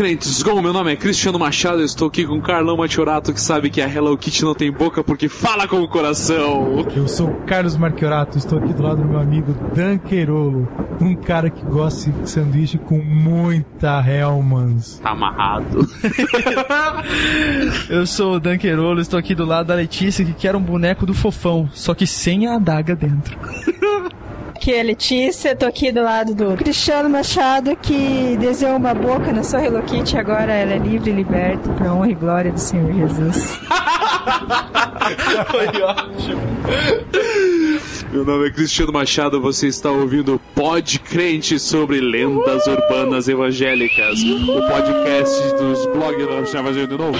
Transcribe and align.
crentes! 0.00 0.42
Gol! 0.42 0.62
Meu 0.62 0.72
nome 0.72 0.94
é 0.94 0.96
Cristiano 0.96 1.38
Machado, 1.38 1.80
eu 1.80 1.84
estou 1.84 2.08
aqui 2.08 2.26
com 2.26 2.40
Carlão 2.40 2.74
Matiorato, 2.74 3.34
que 3.34 3.40
sabe 3.40 3.68
que 3.68 3.82
a 3.82 3.86
Hello 3.86 4.16
Kitty 4.16 4.44
não 4.44 4.54
tem 4.54 4.72
boca 4.72 5.04
porque 5.04 5.28
fala 5.28 5.68
com 5.68 5.82
o 5.82 5.86
coração. 5.86 6.86
Eu 6.96 7.06
sou 7.06 7.28
o 7.28 7.34
Carlos 7.42 7.76
Marchiorato, 7.76 8.38
estou 8.38 8.58
aqui 8.58 8.72
do 8.72 8.82
lado 8.82 9.02
do 9.02 9.06
meu 9.06 9.20
amigo 9.20 9.52
Dan 9.74 9.98
Queirolo, 9.98 10.66
um 11.02 11.14
cara 11.14 11.50
que 11.50 11.62
gosta 11.66 12.10
de 12.10 12.30
sanduíche 12.30 12.78
com 12.78 12.96
muita 12.96 14.02
Hellmans. 14.02 15.00
Tá 15.00 15.10
amarrado. 15.10 15.86
Eu 17.90 18.06
sou 18.06 18.36
o 18.36 18.40
Dan 18.40 18.56
Queirolo, 18.56 19.02
estou 19.02 19.18
aqui 19.18 19.34
do 19.34 19.44
lado 19.44 19.66
da 19.66 19.74
Letícia 19.74 20.24
que 20.24 20.32
quer 20.32 20.56
um 20.56 20.62
boneco 20.62 21.04
do 21.04 21.12
fofão, 21.12 21.68
só 21.74 21.92
que 21.92 22.06
sem 22.06 22.46
a 22.46 22.54
adaga 22.54 22.96
dentro. 22.96 23.36
Aqui 24.60 24.74
é 24.74 24.82
Letícia, 24.82 25.56
tô 25.56 25.64
aqui 25.64 25.90
do 25.90 26.02
lado 26.02 26.34
do 26.34 26.54
Cristiano 26.54 27.08
Machado, 27.08 27.74
que 27.76 28.36
desenhou 28.38 28.76
uma 28.76 28.92
boca 28.92 29.32
na 29.32 29.42
sua 29.42 29.64
Hello 29.64 29.82
Kitty, 29.82 30.18
agora 30.18 30.52
ela 30.52 30.74
é 30.74 30.76
livre 30.76 31.10
e 31.10 31.14
liberta, 31.14 31.72
pra 31.72 31.94
honra 31.94 32.10
e 32.10 32.14
glória 32.14 32.52
do 32.52 32.60
Senhor 32.60 32.92
Jesus. 32.92 33.58
Foi 35.48 35.82
ótimo. 35.82 36.42
Meu 38.12 38.24
nome 38.24 38.48
é 38.48 38.50
Cristiano 38.50 38.92
Machado, 38.92 39.40
você 39.40 39.68
está 39.68 39.88
ouvindo 39.88 40.34
o 40.34 40.38
Pod 40.52 40.98
Crente 40.98 41.60
sobre 41.60 42.00
lendas 42.00 42.66
urbanas 42.66 43.28
evangélicas. 43.28 44.18
O 44.20 44.66
podcast 44.66 45.54
dos 45.54 45.86
blogs. 45.86 46.50
De 46.88 46.96
novo? 46.96 47.18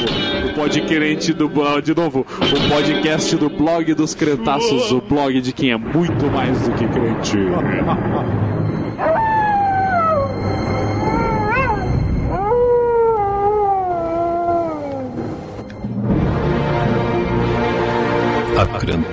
O 0.50 0.54
Pod 0.54 0.80
Crente 0.82 1.32
do. 1.32 1.48
De 1.80 1.94
novo. 1.94 2.26
O 2.28 2.68
podcast 2.68 3.36
do 3.36 3.48
blog 3.48 3.94
dos 3.94 4.16
crentaços. 4.16 4.90
O 4.90 5.00
blog 5.00 5.40
de 5.40 5.52
quem 5.52 5.70
é 5.70 5.76
muito 5.76 6.26
mais 6.26 6.60
do 6.62 6.72
que 6.72 6.88
crente. 6.88 7.36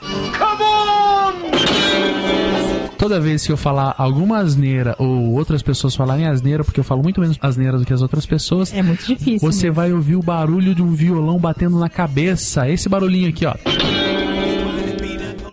Toda 3.08 3.22
vez 3.22 3.46
que 3.46 3.54
eu 3.54 3.56
falar 3.56 3.96
alguma 3.98 4.40
asneira 4.40 4.94
ou 5.00 5.32
outras 5.32 5.62
pessoas 5.62 5.96
falarem 5.96 6.28
asneira, 6.28 6.62
porque 6.62 6.78
eu 6.78 6.84
falo 6.84 7.02
muito 7.02 7.22
menos 7.22 7.38
asneira 7.42 7.78
do 7.78 7.86
que 7.86 7.94
as 7.94 8.02
outras 8.02 8.26
pessoas, 8.26 8.74
É 8.74 8.84
muito 8.84 9.06
difícil. 9.06 9.40
você 9.40 9.68
mesmo. 9.68 9.76
vai 9.76 9.94
ouvir 9.94 10.18
o 10.18 10.22
barulho 10.22 10.76
de 10.76 10.84
um 10.84 10.92
violão 10.92 11.38
batendo 11.40 11.80
na 11.80 11.88
cabeça. 11.88 12.70
Esse 12.70 12.90
barulhinho 12.90 13.30
aqui, 13.30 13.46
ó. 13.46 13.54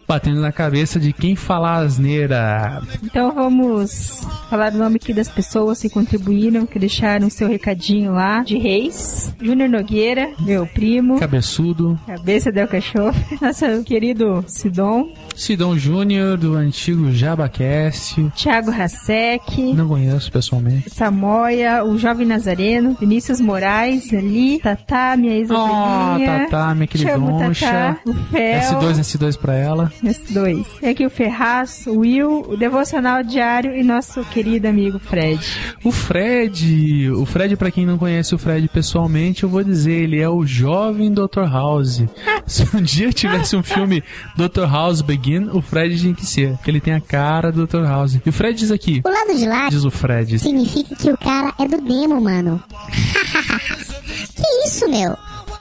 Batendo 0.07 0.41
na 0.41 0.53
cabeça 0.53 1.01
de 1.01 1.13
quem 1.13 1.35
falar 1.35 1.77
asneira. 1.79 2.83
Então 3.03 3.33
vamos 3.35 4.27
falar 4.51 4.73
o 4.73 4.77
nome 4.79 4.97
aqui 4.97 5.13
das 5.15 5.29
pessoas 5.29 5.81
que 5.81 5.89
contribuíram, 5.89 6.67
que 6.67 6.79
deixaram 6.79 7.31
seu 7.31 7.49
recadinho 7.49 8.13
lá. 8.13 8.43
De 8.43 8.59
Reis, 8.59 9.35
Júnior 9.41 9.69
Nogueira, 9.69 10.31
meu 10.41 10.67
primo, 10.67 11.19
Cabeçudo. 11.19 11.99
cabeça 12.07 12.53
del 12.53 12.69
cachorro, 12.69 13.15
nosso 13.41 13.65
querido 13.85 14.45
Sidon, 14.47 15.09
Sidon 15.35 15.77
Júnior, 15.79 16.37
do 16.37 16.55
antigo 16.55 17.11
Jabacast. 17.11 18.31
Thiago 18.37 18.71
Hasek, 18.71 19.73
Não 19.75 19.89
conheço 19.89 20.31
pessoalmente. 20.31 20.91
Samoia, 20.91 21.83
o 21.85 21.99
Jovem 21.99 22.27
Nazareno, 22.27 22.97
Vinícius 23.01 23.41
Moraes, 23.41 24.13
ali, 24.13 24.59
Tatá, 24.61 25.17
minha 25.17 25.33
Oh, 25.35 25.37
ex-ovelhinha. 25.37 26.47
Tatá, 26.51 26.75
minha 26.75 26.87
queridoncha. 26.87 27.67
Tatá, 27.67 27.97
o 28.07 28.15
Fel, 28.31 28.61
S2, 28.61 28.99
S2 29.01 29.39
pra 29.39 29.55
ela. 29.55 29.93
S2. 30.03 30.67
E 30.83 30.87
aqui 30.87 31.05
o 31.05 31.11
Ferraz, 31.11 31.87
o 31.87 31.99
Will, 31.99 32.45
o 32.49 32.57
Devocional 32.57 33.23
Diário 33.23 33.75
e 33.77 33.83
nosso 33.83 34.23
querido 34.25 34.69
amigo 34.69 34.99
Fred. 34.99 35.41
O 35.83 35.93
Fred, 35.93 37.11
o 37.11 37.25
Fred, 37.25 37.57
pra 37.57 37.71
quem 37.71 37.87
não 37.87 37.99
conhece 37.99 38.35
o 38.35 38.39
Fred 38.39 38.69
pessoalmente, 38.69 39.45
eu 39.45 39.49
vou 39.49 39.63
dizer, 39.63 39.93
ele 39.93 40.21
é 40.21 40.29
o 40.29 40.45
jovem 40.47 41.13
Dr. 41.13 41.45
House. 41.51 42.03
Se 42.47 42.65
um 42.77 42.83
dia 42.83 43.11
tivesse 43.13 43.57
um 43.57 43.63
filme 43.63 44.03
Dr. 44.37 44.67
House 44.71 45.01
Begin, 45.01 45.49
o 45.53 45.63
Fred 45.63 45.99
tinha 45.99 46.15
que 46.15 46.27
ser. 46.27 46.59
Ele 46.67 46.81
tem 46.81 46.95
a 46.95 47.01
cara 47.01 47.51
do 47.51 47.67
Dr. 47.67 47.85
House. 47.85 48.19
E 48.25 48.29
o 48.29 48.33
Fred 48.33 48.59
diz 48.59 48.71
aqui, 48.71 49.03
O 49.05 49.09
lado 49.09 49.37
de 49.37 49.47
lá 49.47 49.69
diz 49.69 49.85
o 49.85 49.91
Fred, 49.91 50.39
significa 50.39 50.95
que 50.95 51.11
o 51.11 51.17
cara 51.17 51.55
é 51.59 51.67
do 51.67 51.81
demo, 51.81 52.21
mano. 52.21 52.63
que 54.35 54.67
isso, 54.67 54.89
meu? 54.91 55.17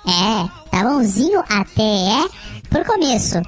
É, 0.06 0.50
tá 0.70 0.84
bonzinho 0.84 1.42
até 1.48 1.82
é 1.82 2.28
por 2.70 2.86
começo. 2.86 3.42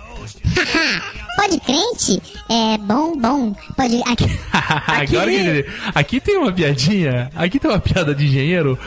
Pode 1.36 1.60
crente? 1.60 2.22
É 2.50 2.78
bom, 2.78 3.16
bom. 3.18 3.54
Pode. 3.76 4.02
Aqui, 4.06 4.26
Agora 4.88 5.30
que 5.30 5.66
aqui 5.94 6.20
tem 6.22 6.38
uma 6.38 6.52
piadinha, 6.52 7.30
aqui 7.36 7.60
tem 7.60 7.70
uma 7.70 7.80
piada 7.80 8.16
de 8.16 8.26
engenheiro. 8.26 8.80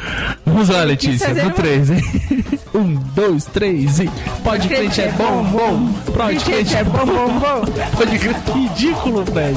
Vamos 0.47 0.71
lá, 0.71 0.83
Letícia, 0.83 1.29
no 1.35 1.43
uma- 1.43 1.51
3, 1.51 1.91
hein? 1.91 2.03
Um, 2.75 2.95
dois, 3.15 3.45
três 3.47 3.99
e. 3.99 4.11
Pode 4.45 4.69
crente 4.69 5.01
é 5.01 5.11
bom, 5.13 5.43
bom. 5.45 5.93
Pode 6.15 6.39
crente 6.45 6.77
é 6.77 6.85
bom, 6.85 7.07
bom, 7.07 7.39
bom. 7.39 7.65
Pode 7.97 8.19
crente. 8.19 8.51
Ridículo, 8.53 9.25
velho. 9.25 9.57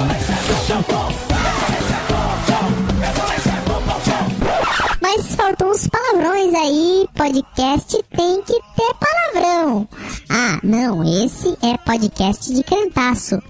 Faltam 5.42 5.72
uns 5.72 5.88
palavrões 5.88 6.54
aí. 6.54 7.08
Podcast 7.18 7.98
tem 8.16 8.44
que 8.44 8.54
ter 8.54 8.94
palavrão. 9.34 9.90
Ah, 10.30 10.60
não, 10.64 11.04
esse 11.04 11.58
é 11.64 11.76
podcast 11.80 12.54
de 12.54 12.64
cantaço. 12.64 13.42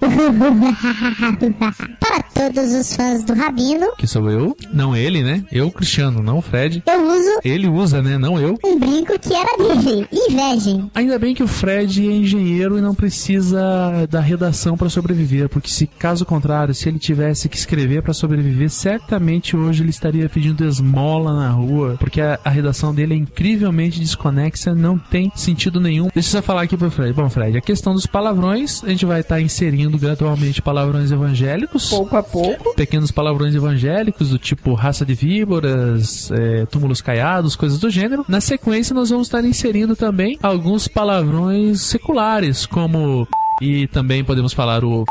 Para 2.00 2.22
todos 2.34 2.72
os 2.72 2.96
fãs 2.96 3.22
do 3.24 3.34
Rabino, 3.34 3.88
Que 3.98 4.06
sou 4.06 4.30
eu? 4.30 4.56
Não 4.72 4.96
ele, 4.96 5.22
né? 5.22 5.44
Eu, 5.52 5.70
Cristiano, 5.70 6.22
não 6.22 6.38
o 6.38 6.42
Fred. 6.42 6.82
eu 6.86 7.06
uso 7.06 7.40
Ele 7.44 7.68
usa, 7.68 8.00
né? 8.00 8.16
Não 8.16 8.40
eu. 8.40 8.58
um 8.64 8.78
brinco 8.78 9.18
que 9.18 9.34
era 9.34 9.54
dele. 9.58 10.08
Invejem. 10.10 10.90
Ainda 10.94 11.18
bem 11.18 11.34
que 11.34 11.42
o 11.42 11.48
Fred 11.48 12.08
é 12.08 12.12
engenheiro 12.12 12.78
e 12.78 12.80
não 12.80 12.94
precisa 12.94 14.06
da 14.08 14.20
redação 14.20 14.78
para 14.78 14.88
sobreviver, 14.88 15.50
porque 15.50 15.68
se 15.68 15.86
caso 15.86 16.24
contrário, 16.24 16.74
se 16.74 16.88
ele 16.88 16.98
tivesse 16.98 17.50
que 17.50 17.56
escrever 17.56 18.02
para 18.02 18.14
sobreviver, 18.14 18.70
certamente 18.70 19.54
hoje 19.54 19.82
ele 19.82 19.90
estaria 19.90 20.26
pedindo 20.28 20.64
esmola 20.64 21.34
na 21.34 21.50
rua, 21.50 21.81
porque 21.98 22.20
a, 22.20 22.38
a 22.44 22.50
redação 22.50 22.94
dele 22.94 23.14
é 23.14 23.16
incrivelmente 23.16 24.00
desconexa, 24.00 24.74
não 24.74 24.98
tem 24.98 25.30
sentido 25.34 25.80
nenhum. 25.80 26.08
Deixa 26.14 26.38
eu 26.38 26.42
falar 26.42 26.62
aqui 26.62 26.76
pro 26.76 26.90
Fred. 26.90 27.12
Bom, 27.12 27.28
Fred, 27.28 27.56
a 27.56 27.60
questão 27.60 27.94
dos 27.94 28.06
palavrões, 28.06 28.82
a 28.84 28.88
gente 28.88 29.04
vai 29.04 29.20
estar 29.20 29.40
inserindo 29.40 29.98
gradualmente 29.98 30.62
palavrões 30.62 31.10
evangélicos. 31.10 31.88
Pouco 31.90 32.16
a 32.16 32.22
pouco. 32.22 32.74
Pequenos 32.74 33.10
palavrões 33.10 33.54
evangélicos 33.54 34.30
do 34.30 34.38
tipo 34.38 34.74
raça 34.74 35.04
de 35.04 35.14
víboras, 35.14 36.30
é, 36.30 36.66
túmulos 36.66 37.00
caiados, 37.00 37.56
coisas 37.56 37.78
do 37.78 37.90
gênero. 37.90 38.24
Na 38.28 38.40
sequência, 38.40 38.94
nós 38.94 39.10
vamos 39.10 39.26
estar 39.26 39.44
inserindo 39.44 39.94
também 39.94 40.38
alguns 40.42 40.88
palavrões 40.88 41.80
seculares, 41.80 42.66
como 42.66 43.26
e 43.60 43.86
também 43.88 44.24
podemos 44.24 44.52
falar 44.52 44.84
o 44.84 45.04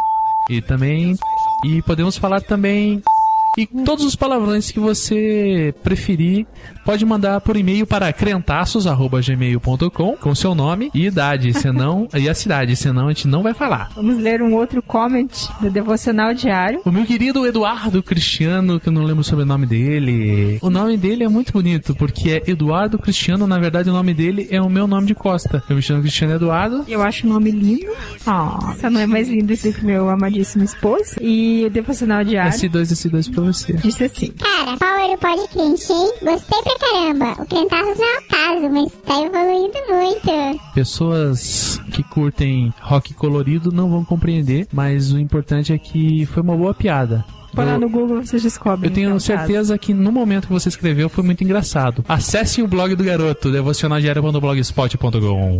e 0.50 0.62
também 0.62 1.16
e 1.64 1.82
podemos 1.84 2.18
falar 2.18 2.42
também 2.42 3.02
e 3.58 3.68
todos 3.68 4.06
os 4.06 4.16
palavrões 4.16 4.72
que 4.72 4.80
você 4.80 5.74
preferir, 5.84 6.46
pode 6.86 7.06
mandar 7.06 7.42
por 7.42 7.58
e-mail 7.58 7.86
para 7.86 8.12
crentaços@gmail.com 8.14 10.18
com 10.18 10.36
seu 10.36 10.56
nome 10.56 10.90
e 10.94 11.06
idade, 11.06 11.54
senão 11.60 12.08
e 12.14 12.30
a 12.30 12.34
cidade, 12.34 12.76
senão 12.76 13.08
a 13.08 13.10
gente 13.10 13.28
não 13.28 13.44
vai 13.44 13.54
falar. 13.54 13.90
Vamos 13.96 14.18
ler 14.18 14.42
um 14.42 14.56
outro 14.56 14.82
comment 14.82 15.30
do 15.60 15.70
Devocional 15.70 16.34
Diário. 16.34 16.82
O 16.86 16.92
meu 16.92 17.06
querido 17.06 17.46
Eduardo 17.46 18.02
Cristiano, 18.02 18.80
que 18.80 18.88
eu 18.88 18.94
não 18.94 19.04
lembro 19.04 19.24
sobre 19.24 19.44
o 19.44 19.48
nome 19.48 19.66
dele. 19.66 20.58
O 20.62 20.70
nome 20.70 20.98
dele 20.98 21.24
é 21.24 21.28
muito 21.28 21.52
bonito, 21.52 21.94
porque 21.96 22.32
é 22.32 22.50
Eduardo 22.50 22.98
Cristiano. 22.98 23.46
Na 23.48 23.60
verdade, 23.60 23.90
o 23.90 23.94
nome 23.94 24.14
dele 24.14 24.48
é 24.50 24.62
o 24.62 24.70
meu 24.70 24.88
nome 24.88 25.08
de 25.08 25.16
Costa. 25.16 25.64
Eu 25.70 25.76
me 25.76 25.82
chamo 25.82 26.02
Cristiano 26.02 26.36
Eduardo. 26.36 26.86
Eu 26.88 27.02
acho 27.02 27.28
o 27.28 27.30
nome 27.30 27.52
lindo. 27.52 27.92
Ah, 28.26 28.76
só 28.80 28.90
não 28.90 29.00
é 29.00 29.06
mais 29.06 29.28
lindo 29.28 29.56
do 29.56 29.74
que 29.74 29.86
meu 29.86 30.10
amadíssimo 30.10 30.64
esposo. 30.64 31.16
E 31.22 31.66
o 31.66 31.70
Devocional 31.70 32.24
Diário 32.24 32.52
S2, 32.52 32.92
S2 32.92 33.34
pra 33.44 33.54
você. 33.54 33.74
disse 33.74 34.04
assim. 34.04 34.32
Cara, 34.32 34.78
Power 34.78 35.18
pode 35.18 35.48
crente, 35.50 35.92
hein? 35.92 36.12
Gostei 36.22 36.62
pra 36.64 36.80
caramba. 36.80 37.42
O 37.42 37.46
crentaço 37.46 38.00
não 38.00 38.08
é 38.08 38.20
o 38.20 38.28
caso, 38.28 38.70
mas 38.74 38.92
tá 39.06 39.22
evoluindo 39.22 39.78
muito. 39.90 40.74
Pessoas 40.74 41.80
que 41.92 42.04
curtem 42.04 42.74
rock 42.82 43.14
colorido 43.14 43.72
não 43.72 43.90
vão 43.90 44.04
compreender, 44.06 44.68
mas 44.72 45.12
o 45.12 45.20
importante 45.20 45.74
é 45.74 45.78
que 45.78 46.26
foi 46.28 46.42
uma 46.44 46.56
boa 46.56 46.74
piada. 46.74 47.24
Põe 47.54 47.78
no 47.78 47.90
Google 47.90 48.22
vocês 48.22 48.42
descobrem. 48.42 48.90
Eu 48.90 48.94
tenho 48.94 49.08
então, 49.10 49.20
certeza 49.20 49.78
que 49.78 49.94
no 49.94 50.12
momento 50.12 50.48
que 50.48 50.54
você 50.54 50.70
escreveu 50.70 51.10
foi 51.10 51.24
muito 51.24 51.44
engraçado. 51.44 52.04
Acessem 52.08 52.64
o 52.64 52.68
blog 52.68 52.96
do 52.96 53.04
garoto, 53.04 53.52
devocionaldiário.blogspot.com. 53.52 55.60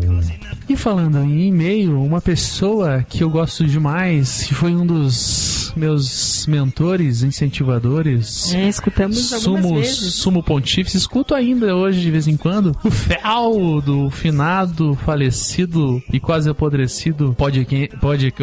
E 0.70 0.76
falando 0.76 1.18
em 1.20 1.48
e-mail, 1.48 2.02
uma 2.02 2.22
pessoa 2.22 3.04
que 3.08 3.24
eu 3.24 3.30
gosto 3.30 3.66
demais, 3.66 4.44
que 4.44 4.54
foi 4.54 4.76
um 4.76 4.86
dos 4.86 5.74
meus 5.76 6.46
mentores, 6.48 7.24
incentivadores, 7.24 8.44
caso. 8.44 8.58
É, 8.58 8.68
escutamos 8.68 9.30
sumos, 9.30 9.72
vezes. 9.82 10.14
sumo 10.16 10.44
pontífice, 10.44 10.98
escuto 10.98 11.34
ainda 11.34 11.76
hoje 11.76 12.02
de 12.02 12.12
vez 12.12 12.28
em 12.28 12.36
quando, 12.36 12.76
o 12.84 12.92
Fel 12.92 13.82
do 13.82 14.10
finado, 14.10 14.98
falecido 15.06 16.02
e 16.12 16.20
quase 16.20 16.50
apodrecido 16.50 17.34
podca- 17.38 17.98
pod- 18.00 18.34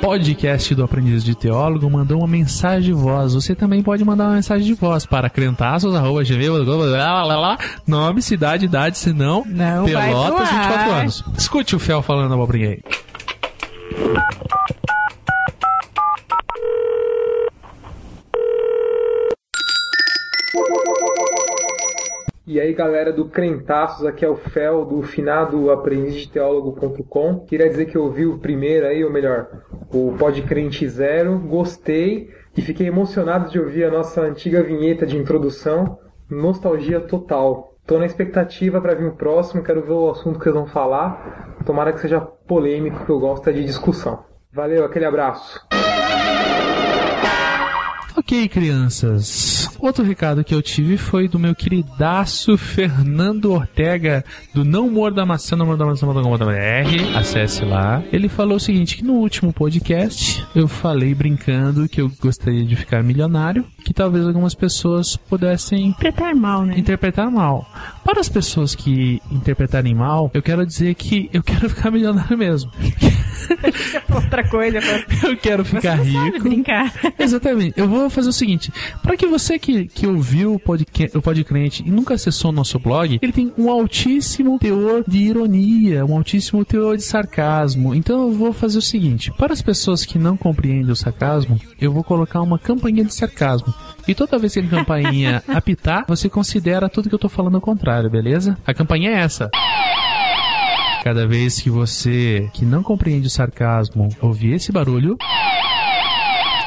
podcast 0.00 0.74
do 0.74 0.84
Aprendiz 0.84 1.24
de 1.24 1.34
Teólogo 1.34 1.88
mandou 1.88 2.18
uma 2.18 2.26
mensagem 2.28 2.53
de 2.80 2.92
voz. 2.92 3.34
Você 3.34 3.54
também 3.54 3.82
pode 3.82 4.04
mandar 4.04 4.24
uma 4.24 4.34
mensagem 4.34 4.66
de 4.66 4.74
voz 4.74 5.04
para 5.06 5.28
crentaços.gmail.com 5.28 6.54
nome, 7.86 8.22
cidade, 8.22 8.64
idade, 8.66 8.98
se 8.98 9.12
não, 9.12 9.42
Pelotas, 9.84 10.48
pro 10.48 10.58
24 10.58 10.92
ar. 10.92 11.00
anos. 11.00 11.24
Escute 11.36 11.76
o 11.76 11.78
Fel 11.78 12.02
falando 12.02 12.34
abobrinha 12.34 12.70
aí. 12.70 12.80
E 22.46 22.60
aí 22.60 22.72
galera 22.72 23.12
do 23.12 23.24
Crentaços, 23.24 24.06
aqui 24.06 24.24
é 24.24 24.28
o 24.28 24.36
Fel 24.36 24.84
do 24.84 25.02
finado 25.02 25.70
aprendizdeteólogo.com. 25.70 27.40
Queria 27.40 27.68
dizer 27.68 27.86
que 27.86 27.96
eu 27.96 28.04
ouvi 28.04 28.26
o 28.26 28.38
primeiro 28.38 28.86
aí, 28.86 29.02
ou 29.02 29.10
melhor, 29.10 29.48
o 29.92 30.14
Pod 30.16 30.40
Crente 30.42 30.86
Zero, 30.86 31.38
gostei 31.38 32.30
e 32.56 32.62
fiquei 32.62 32.86
emocionado 32.86 33.50
de 33.50 33.58
ouvir 33.58 33.84
a 33.84 33.90
nossa 33.90 34.20
antiga 34.20 34.62
vinheta 34.62 35.06
de 35.06 35.16
introdução, 35.16 35.98
nostalgia 36.30 37.00
total. 37.00 37.74
Tô 37.86 37.98
na 37.98 38.06
expectativa 38.06 38.80
para 38.80 38.94
vir 38.94 39.06
o 39.06 39.16
próximo, 39.16 39.62
quero 39.62 39.82
ver 39.82 39.92
o 39.92 40.10
assunto 40.10 40.38
que 40.38 40.48
eles 40.48 40.58
vão 40.58 40.66
falar. 40.66 41.56
Tomara 41.66 41.92
que 41.92 42.00
seja 42.00 42.20
polêmico, 42.20 43.04
que 43.04 43.10
eu 43.10 43.18
gosto 43.18 43.52
de 43.52 43.64
discussão. 43.64 44.24
Valeu, 44.52 44.84
aquele 44.84 45.04
abraço. 45.04 45.60
Ok, 48.26 48.48
crianças. 48.48 49.68
Outro 49.78 50.02
recado 50.02 50.42
que 50.42 50.54
eu 50.54 50.62
tive 50.62 50.96
foi 50.96 51.28
do 51.28 51.38
meu 51.38 51.54
queridaço 51.54 52.56
Fernando 52.56 53.52
Ortega, 53.52 54.24
do 54.54 54.64
Não 54.64 54.88
Morda 54.88 55.26
Maçã, 55.26 55.54
não 55.54 55.66
morda 55.66 55.84
maçã, 55.84 56.06
não 56.06 56.14
morda 56.22 56.46
maçã, 56.46 56.58
R. 56.58 57.14
Acesse 57.14 57.66
lá. 57.66 58.02
Ele 58.10 58.30
falou 58.30 58.56
o 58.56 58.60
seguinte, 58.60 58.96
que 58.96 59.04
no 59.04 59.12
último 59.12 59.52
podcast 59.52 60.42
eu 60.56 60.66
falei 60.66 61.14
brincando 61.14 61.86
que 61.86 62.00
eu 62.00 62.10
gostaria 62.18 62.64
de 62.64 62.74
ficar 62.74 63.02
milionário, 63.02 63.62
que 63.84 63.92
talvez 63.92 64.26
algumas 64.26 64.54
pessoas 64.54 65.16
pudessem 65.16 65.88
Interpretar 65.88 66.34
mal, 66.34 66.64
né? 66.64 66.78
interpretar 66.78 67.30
mal. 67.30 67.68
Para 68.04 68.20
as 68.20 68.28
pessoas 68.28 68.74
que 68.74 69.20
interpretarem 69.30 69.94
mal, 69.94 70.30
eu 70.34 70.42
quero 70.42 70.64
dizer 70.66 70.94
que 70.94 71.28
eu 71.32 71.42
quero 71.42 71.68
ficar 71.70 71.90
milionário 71.90 72.36
mesmo. 72.36 72.70
Outra 74.14 74.46
coisa. 74.48 74.80
Pra... 74.80 75.28
Eu 75.30 75.36
quero 75.36 75.64
ficar 75.64 75.98
Você 75.98 76.04
rico. 76.10 76.42
brincar. 76.48 76.92
Exatamente. 77.18 77.74
Eu 77.78 77.88
vou 77.88 78.08
fazer 78.10 78.28
o 78.28 78.32
seguinte: 78.32 78.72
para 79.02 79.16
que 79.16 79.26
você 79.26 79.58
que, 79.58 79.86
que 79.86 80.06
ouviu 80.06 80.54
o 80.54 80.58
podca- 80.58 81.10
o 81.16 81.22
Podcrente 81.22 81.82
e 81.86 81.90
nunca 81.90 82.14
acessou 82.14 82.50
o 82.50 82.54
nosso 82.54 82.78
blog, 82.78 83.18
ele 83.20 83.32
tem 83.32 83.52
um 83.58 83.70
altíssimo 83.70 84.58
teor 84.58 85.04
de 85.06 85.18
ironia, 85.18 86.04
um 86.04 86.16
altíssimo 86.16 86.64
teor 86.64 86.96
de 86.96 87.02
sarcasmo. 87.02 87.94
Então 87.94 88.22
eu 88.24 88.32
vou 88.32 88.52
fazer 88.52 88.78
o 88.78 88.82
seguinte: 88.82 89.32
para 89.32 89.52
as 89.52 89.62
pessoas 89.62 90.04
que 90.04 90.18
não 90.18 90.36
compreendem 90.36 90.90
o 90.90 90.96
sarcasmo, 90.96 91.58
eu 91.80 91.92
vou 91.92 92.04
colocar 92.04 92.40
uma 92.40 92.58
campainha 92.58 93.04
de 93.04 93.14
sarcasmo. 93.14 93.72
E 94.06 94.14
toda 94.14 94.38
vez 94.38 94.52
que 94.52 94.60
a 94.60 94.68
campainha 94.68 95.42
apitar, 95.48 96.04
você 96.06 96.28
considera 96.28 96.88
tudo 96.88 97.08
que 97.08 97.14
eu 97.14 97.18
tô 97.18 97.28
falando 97.28 97.54
ao 97.54 97.60
contrário, 97.60 98.10
beleza? 98.10 98.56
A 98.66 98.74
campainha 98.74 99.10
é 99.10 99.14
essa. 99.14 99.50
Cada 101.02 101.26
vez 101.26 101.60
que 101.60 101.68
você 101.68 102.48
que 102.54 102.64
não 102.64 102.82
compreende 102.82 103.26
o 103.26 103.30
sarcasmo 103.30 104.08
ouvir 104.20 104.54
esse 104.54 104.72
barulho, 104.72 105.18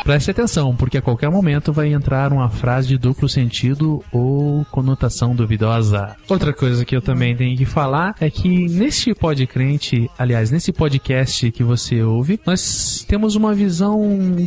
Preste 0.07 0.31
atenção, 0.31 0.73
porque 0.73 0.97
a 0.97 1.01
qualquer 1.01 1.29
momento 1.29 1.73
vai 1.73 1.91
entrar 1.91 2.31
uma 2.31 2.49
frase 2.49 2.87
de 2.87 2.97
duplo 2.97 3.27
sentido 3.27 4.01
ou 4.09 4.63
conotação 4.71 5.35
duvidosa. 5.35 6.15
Outra 6.29 6.53
coisa 6.53 6.85
que 6.85 6.95
eu 6.95 7.01
também 7.01 7.35
tenho 7.35 7.57
que 7.57 7.65
falar 7.65 8.15
é 8.21 8.29
que 8.29 8.69
neste 8.69 9.13
podcrente, 9.13 10.09
aliás, 10.17 10.49
nesse 10.49 10.71
podcast 10.71 11.51
que 11.51 11.61
você 11.61 12.01
ouve, 12.01 12.39
nós 12.45 13.05
temos 13.05 13.35
uma 13.35 13.53
visão 13.53 13.99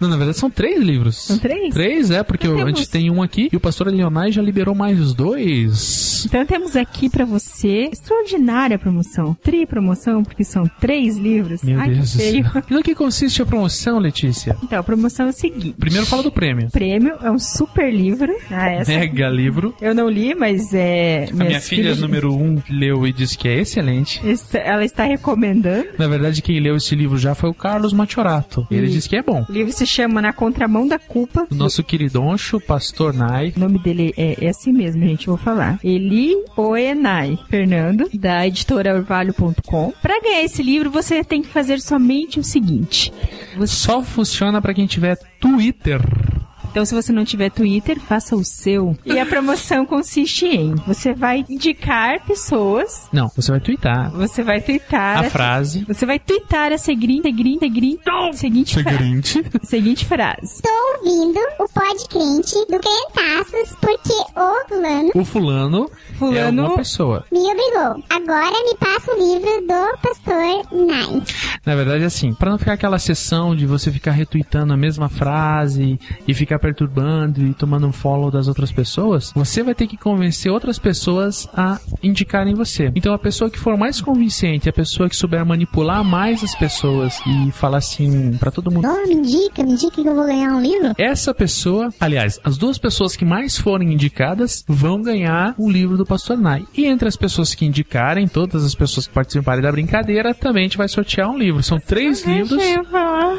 Não, 0.00 0.08
na 0.08 0.16
verdade 0.16 0.38
são 0.38 0.50
três 0.50 0.80
livros. 0.82 1.16
São 1.26 1.38
três? 1.38 1.72
Três, 1.72 2.10
é, 2.10 2.22
porque 2.22 2.46
Então 2.46 2.56
a 2.62 2.66
gente 2.66 2.74
temos- 2.76 2.88
tem 2.88 3.10
um 3.10 3.22
aqui 3.22 3.48
e 3.52 3.56
o 3.56 3.60
pastor 3.60 3.86
Leonai 3.88 4.32
já 4.32 4.42
liberou 4.42 4.74
mais 4.74 5.12
dois. 5.14 6.24
Então 6.26 6.44
temos 6.46 6.74
aqui 6.76 7.08
pra 7.08 7.24
você 7.24 7.90
extraordinária 7.92 8.78
promoção. 8.78 9.36
Tri 9.42 9.66
promoção, 9.66 10.22
porque 10.24 10.42
são 10.44 10.64
três 10.80 11.16
livros. 11.16 11.62
Meu 11.62 11.78
Ai, 11.78 11.90
Deus 11.90 12.10
que 12.12 12.16
do 12.16 12.22
feio. 12.22 12.52
céu. 12.52 12.62
E 12.70 12.74
no 12.74 12.82
que 12.82 12.94
consiste 12.94 13.42
a 13.42 13.46
promoção, 13.46 13.98
Letícia? 13.98 14.56
Então, 14.62 14.78
a 14.78 14.82
promoção 14.82 15.26
é 15.26 15.30
o 15.30 15.32
seguinte. 15.32 15.74
Primeiro 15.78 16.06
fala 16.06 16.22
do 16.22 16.32
prêmio. 16.32 16.66
O 16.68 16.70
prêmio 16.70 17.14
é 17.22 17.30
um 17.30 17.38
super 17.38 17.92
livro. 17.92 18.34
Ah, 18.50 18.70
essa 18.70 18.90
Mega 18.92 19.28
livro. 19.28 19.74
eu 19.80 19.94
não 19.94 20.08
li, 20.08 20.34
mas 20.34 20.72
é. 20.72 21.28
A 21.30 21.44
minha 21.44 21.60
filha 21.60 21.94
número 21.94 22.34
um 22.34 22.60
leu 22.70 23.06
e 23.06 23.12
disse 23.12 23.36
que 23.36 23.46
é 23.48 23.60
excelente. 23.60 24.20
Ela 24.54 24.84
está 24.84 25.04
recomendando. 25.04 25.88
Na 25.98 26.08
verdade, 26.08 26.40
quem 26.42 26.58
leu 26.60 26.76
esse 26.76 26.94
livro 26.94 27.18
já 27.18 27.34
foi 27.34 27.50
o 27.50 27.54
Carlos 27.54 27.92
Matiorato. 27.92 28.66
Ele 28.70 28.86
E- 28.86 28.90
disse 28.90 29.08
que 29.08 29.16
é 29.16 29.22
bom. 29.22 29.43
O 29.48 29.52
livro 29.52 29.72
se 29.72 29.86
chama 29.86 30.20
Na 30.22 30.32
Contramão 30.32 30.86
da 30.86 30.98
Culpa. 30.98 31.46
O 31.50 31.54
nosso 31.54 31.82
queridoncho, 31.82 32.60
Pastor 32.60 33.12
Nai. 33.14 33.52
O 33.56 33.60
nome 33.60 33.78
dele 33.78 34.12
é, 34.16 34.44
é 34.44 34.48
assim 34.48 34.72
mesmo, 34.72 35.02
gente, 35.02 35.26
vou 35.26 35.36
falar. 35.36 35.78
Eli 35.82 36.34
Oenai 36.56 37.38
Fernando, 37.48 38.08
da 38.14 38.46
editora 38.46 38.94
orvalho.com. 38.94 39.92
Pra 40.02 40.20
ganhar 40.20 40.42
esse 40.44 40.62
livro, 40.62 40.90
você 40.90 41.22
tem 41.24 41.42
que 41.42 41.48
fazer 41.48 41.80
somente 41.80 42.38
o 42.40 42.44
seguinte. 42.44 43.12
Você- 43.56 43.74
Só 43.74 44.02
funciona 44.02 44.60
pra 44.62 44.72
quem 44.74 44.86
tiver 44.86 45.16
Twitter. 45.40 46.00
Então, 46.74 46.84
se 46.84 46.92
você 46.92 47.12
não 47.12 47.24
tiver 47.24 47.50
Twitter, 47.52 48.00
faça 48.00 48.34
o 48.34 48.42
seu. 48.42 48.96
E 49.06 49.16
a 49.16 49.24
promoção 49.24 49.86
consiste 49.86 50.44
em: 50.44 50.74
você 50.84 51.14
vai 51.14 51.44
indicar 51.48 52.20
pessoas, 52.26 53.08
Não, 53.12 53.28
você 53.36 53.52
vai 53.52 53.60
twittar 53.60 54.10
você 54.10 54.42
vai 54.42 54.60
twittar. 54.60 55.18
a 55.18 55.20
essa- 55.20 55.30
frase. 55.30 55.84
Você 55.86 56.04
vai 56.04 56.18
twittar 56.18 56.72
a 56.72 56.78
seguinte, 56.78 57.22
seguinte, 57.22 57.60
seguinte, 57.60 58.38
seguinte, 58.38 58.74
fra- 58.82 58.90
Seguinte. 58.98 59.44
seguinte 59.62 60.04
frase. 60.04 60.62
Tô 60.62 60.68
ouvindo 60.98 61.38
o 61.60 61.68
podcrente 61.68 62.54
do 62.68 62.80
Crentaços 62.80 63.76
porque 63.80 64.12
o 64.34 64.68
fulano 64.68 65.10
O 65.14 65.24
fulano, 65.24 65.90
é 66.10 66.14
Fulano- 66.16 66.66
uma 66.66 66.76
pessoa. 66.76 67.24
me 67.30 67.38
obrigou. 67.38 68.02
Agora 68.10 68.50
me 68.64 68.74
passa 68.78 69.12
o 69.12 69.16
livro 69.16 69.60
do 69.60 69.98
pastor 70.02 70.86
Nai. 70.86 71.22
Na 71.64 71.74
verdade, 71.76 72.02
assim, 72.04 72.34
pra 72.34 72.50
não 72.50 72.58
ficar 72.58 72.72
aquela 72.72 72.98
sessão 72.98 73.54
de 73.54 73.64
você 73.64 73.92
ficar 73.92 74.10
retweetando 74.10 74.72
a 74.72 74.76
mesma 74.76 75.08
frase 75.08 75.98
e 76.26 76.34
ficar 76.34 76.58
perturbando 76.64 77.44
e 77.44 77.52
tomando 77.52 77.86
um 77.86 77.92
follow 77.92 78.30
das 78.30 78.48
outras 78.48 78.72
pessoas, 78.72 79.30
você 79.34 79.62
vai 79.62 79.74
ter 79.74 79.86
que 79.86 79.98
convencer 79.98 80.50
outras 80.50 80.78
pessoas 80.78 81.46
a 81.52 81.78
indicarem 82.02 82.54
você. 82.54 82.90
Então, 82.94 83.12
a 83.12 83.18
pessoa 83.18 83.50
que 83.50 83.58
for 83.58 83.76
mais 83.76 84.00
convincente, 84.00 84.66
a 84.66 84.72
pessoa 84.72 85.10
que 85.10 85.14
souber 85.14 85.44
manipular 85.44 86.02
mais 86.02 86.42
as 86.42 86.54
pessoas 86.54 87.20
e 87.26 87.52
falar 87.52 87.78
assim 87.78 88.34
pra 88.38 88.50
todo 88.50 88.70
mundo. 88.70 88.88
Oh, 88.88 89.06
me 89.06 89.14
indica, 89.14 89.62
me 89.62 89.72
indica 89.72 90.02
que 90.02 90.08
eu 90.08 90.14
vou 90.14 90.24
ganhar 90.24 90.54
um 90.54 90.62
livro. 90.62 90.94
Essa 90.96 91.34
pessoa, 91.34 91.92
aliás, 92.00 92.40
as 92.42 92.56
duas 92.56 92.78
pessoas 92.78 93.14
que 93.14 93.26
mais 93.26 93.58
forem 93.58 93.92
indicadas 93.92 94.64
vão 94.66 95.02
ganhar 95.02 95.54
o 95.58 95.70
livro 95.70 95.98
do 95.98 96.06
Pastor 96.06 96.38
Nai. 96.38 96.64
E 96.74 96.86
entre 96.86 97.06
as 97.06 97.16
pessoas 97.16 97.54
que 97.54 97.66
indicarem, 97.66 98.26
todas 98.26 98.64
as 98.64 98.74
pessoas 98.74 99.06
que 99.06 99.12
participarem 99.12 99.62
da 99.62 99.70
brincadeira, 99.70 100.32
também 100.32 100.62
a 100.62 100.64
gente 100.64 100.78
vai 100.78 100.88
sortear 100.88 101.28
um 101.28 101.36
livro. 101.36 101.62
São 101.62 101.78
três 101.78 102.24
livros. 102.24 102.62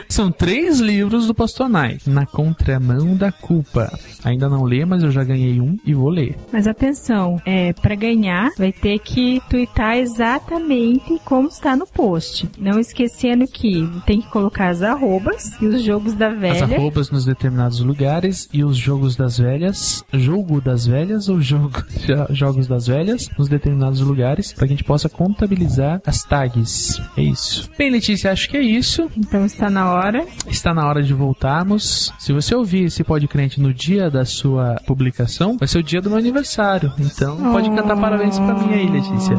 São 0.08 0.32
três 0.32 0.80
livros 0.80 1.26
do 1.26 1.34
Pastor 1.34 1.68
Nai. 1.68 1.98
Na 2.06 2.28
contramão 2.28 3.15
da 3.16 3.32
culpa. 3.32 3.92
Ainda 4.24 4.50
não 4.50 4.64
lê, 4.64 4.86
mas 4.86 5.04
eu 5.04 5.12
já 5.12 5.24
ganhei 5.24 5.60
um 5.62 5.78
e 5.86 5.94
vou 5.94 6.10
ler. 6.10 6.36
Mas 6.52 6.68
atenção, 6.68 7.40
é, 7.46 7.74
para 7.74 7.96
ganhar, 7.96 8.50
vai 8.58 8.72
ter 8.72 9.00
que 9.00 9.42
twittar 9.50 9.98
exatamente 9.98 11.20
como 11.24 11.48
está 11.48 11.76
no 11.76 11.86
post. 11.88 12.50
Não 12.58 12.80
esquecendo 12.80 13.48
que 13.48 13.88
tem 14.06 14.22
que 14.22 14.28
colocar 14.30 14.70
as 14.70 14.82
arrobas 14.82 15.52
e 15.62 15.66
os 15.66 15.82
jogos 15.84 16.14
da 16.14 16.28
As 16.30 16.40
velha. 16.40 16.64
arrobas 16.78 17.10
nos 17.12 17.26
determinados 17.26 17.80
lugares 17.80 18.50
e 18.52 18.64
os 18.64 18.78
jogos 18.78 19.16
das 19.16 19.38
velhas. 19.38 20.04
Jogo 20.14 20.60
das 20.62 20.86
velhas 20.86 21.30
ou 21.30 21.40
jogo, 21.42 21.82
jo- 22.06 22.34
jogos 22.34 22.68
das 22.68 22.88
velhas 22.88 23.30
nos 23.38 23.48
determinados 23.48 24.00
lugares 24.02 24.52
para 24.54 24.68
que 24.68 24.74
a 24.74 24.76
gente 24.76 24.84
possa 24.84 25.08
contabilizar 25.10 26.02
as 26.06 26.24
tags. 26.24 27.00
É 27.18 27.22
isso. 27.22 27.70
Bem, 27.78 27.90
Letícia, 27.92 28.32
acho 28.32 28.50
que 28.50 28.58
é 28.58 28.62
isso. 28.62 29.10
Então 29.18 29.46
está 29.46 29.70
na 29.70 29.92
hora. 29.92 30.26
Está 30.48 30.74
na 30.74 30.88
hora 30.88 31.02
de 31.04 31.14
voltarmos. 31.14 32.14
Se 32.20 32.34
você 32.34 32.56
ouvir 32.56 32.86
esse 32.86 33.04
podcast 33.06 33.60
no 33.62 33.74
dia 33.74 34.10
da 34.10 34.26
sua 34.26 34.82
publicação, 34.86 35.58
vai 35.58 35.68
ser 35.68 35.78
o 35.80 35.84
dia 35.84 36.02
do 36.02 36.10
meu 36.10 36.20
aniversário. 36.20 36.92
Então 37.00 37.38
pode 37.52 37.70
cantar 37.70 37.96
parabéns 37.96 38.38
pra 38.38 38.54
mim 38.56 38.74
aí, 38.74 38.90
Letícia. 38.90 39.36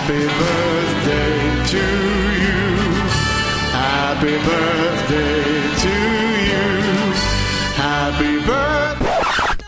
Happy 0.00 0.12
birthday 0.38 1.30
to 1.70 1.76
you. 1.76 2.60
Happy 3.72 4.32
birthday 4.32 5.49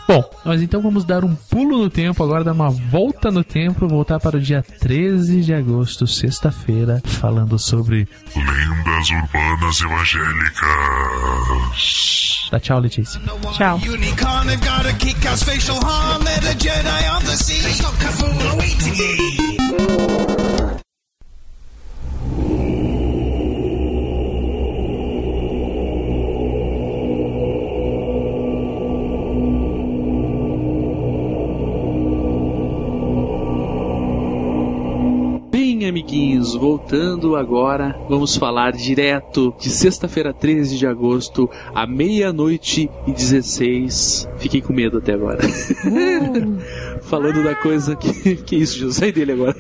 Bom, 0.07 0.25
nós 0.45 0.61
então 0.61 0.83
vamos 0.83 1.05
dar 1.05 1.25
um 1.25 1.35
pulo 1.35 1.79
no 1.79 1.89
tempo, 1.89 2.23
agora 2.23 2.45
dar 2.45 2.53
uma 2.53 2.71
volta 2.71 3.31
no 3.31 3.45
tempo, 3.45 3.87
voltar 3.87 4.19
para 4.21 4.37
o 4.37 4.41
dia 4.41 4.63
13 4.63 5.43
de 5.43 5.55
agosto, 5.55 6.07
sexta-feira, 6.07 7.01
falando 7.05 7.59
sobre 7.59 8.09
Lendas 8.35 9.11
urbanas 9.11 9.81
evangélicas. 9.81 10.63
Dá 12.51 12.61
tchau, 12.61 12.81
Letícia. 12.81 13.21
Tchau. 13.53 13.79
Unicorn 13.79 14.53
voltando 36.63 37.35
agora, 37.35 37.99
vamos 38.09 38.37
falar 38.37 38.71
direto 38.71 39.53
de 39.59 39.69
sexta-feira, 39.69 40.33
13 40.33 40.79
de 40.79 40.87
agosto, 40.87 41.51
à 41.75 41.89
meia-noite 41.89 42.89
e 43.05 43.11
16. 43.11 44.29
Fiquei 44.37 44.61
com 44.61 44.73
medo 44.73 44.99
até 44.99 45.15
agora. 45.15 45.41
Falando 47.03 47.43
da 47.43 47.57
coisa 47.57 47.97
que. 47.97 48.37
Que 48.37 48.55
isso, 48.55 48.79
Jesus? 48.79 48.95
Sai 48.95 49.11
dele 49.11 49.33
agora. 49.33 49.57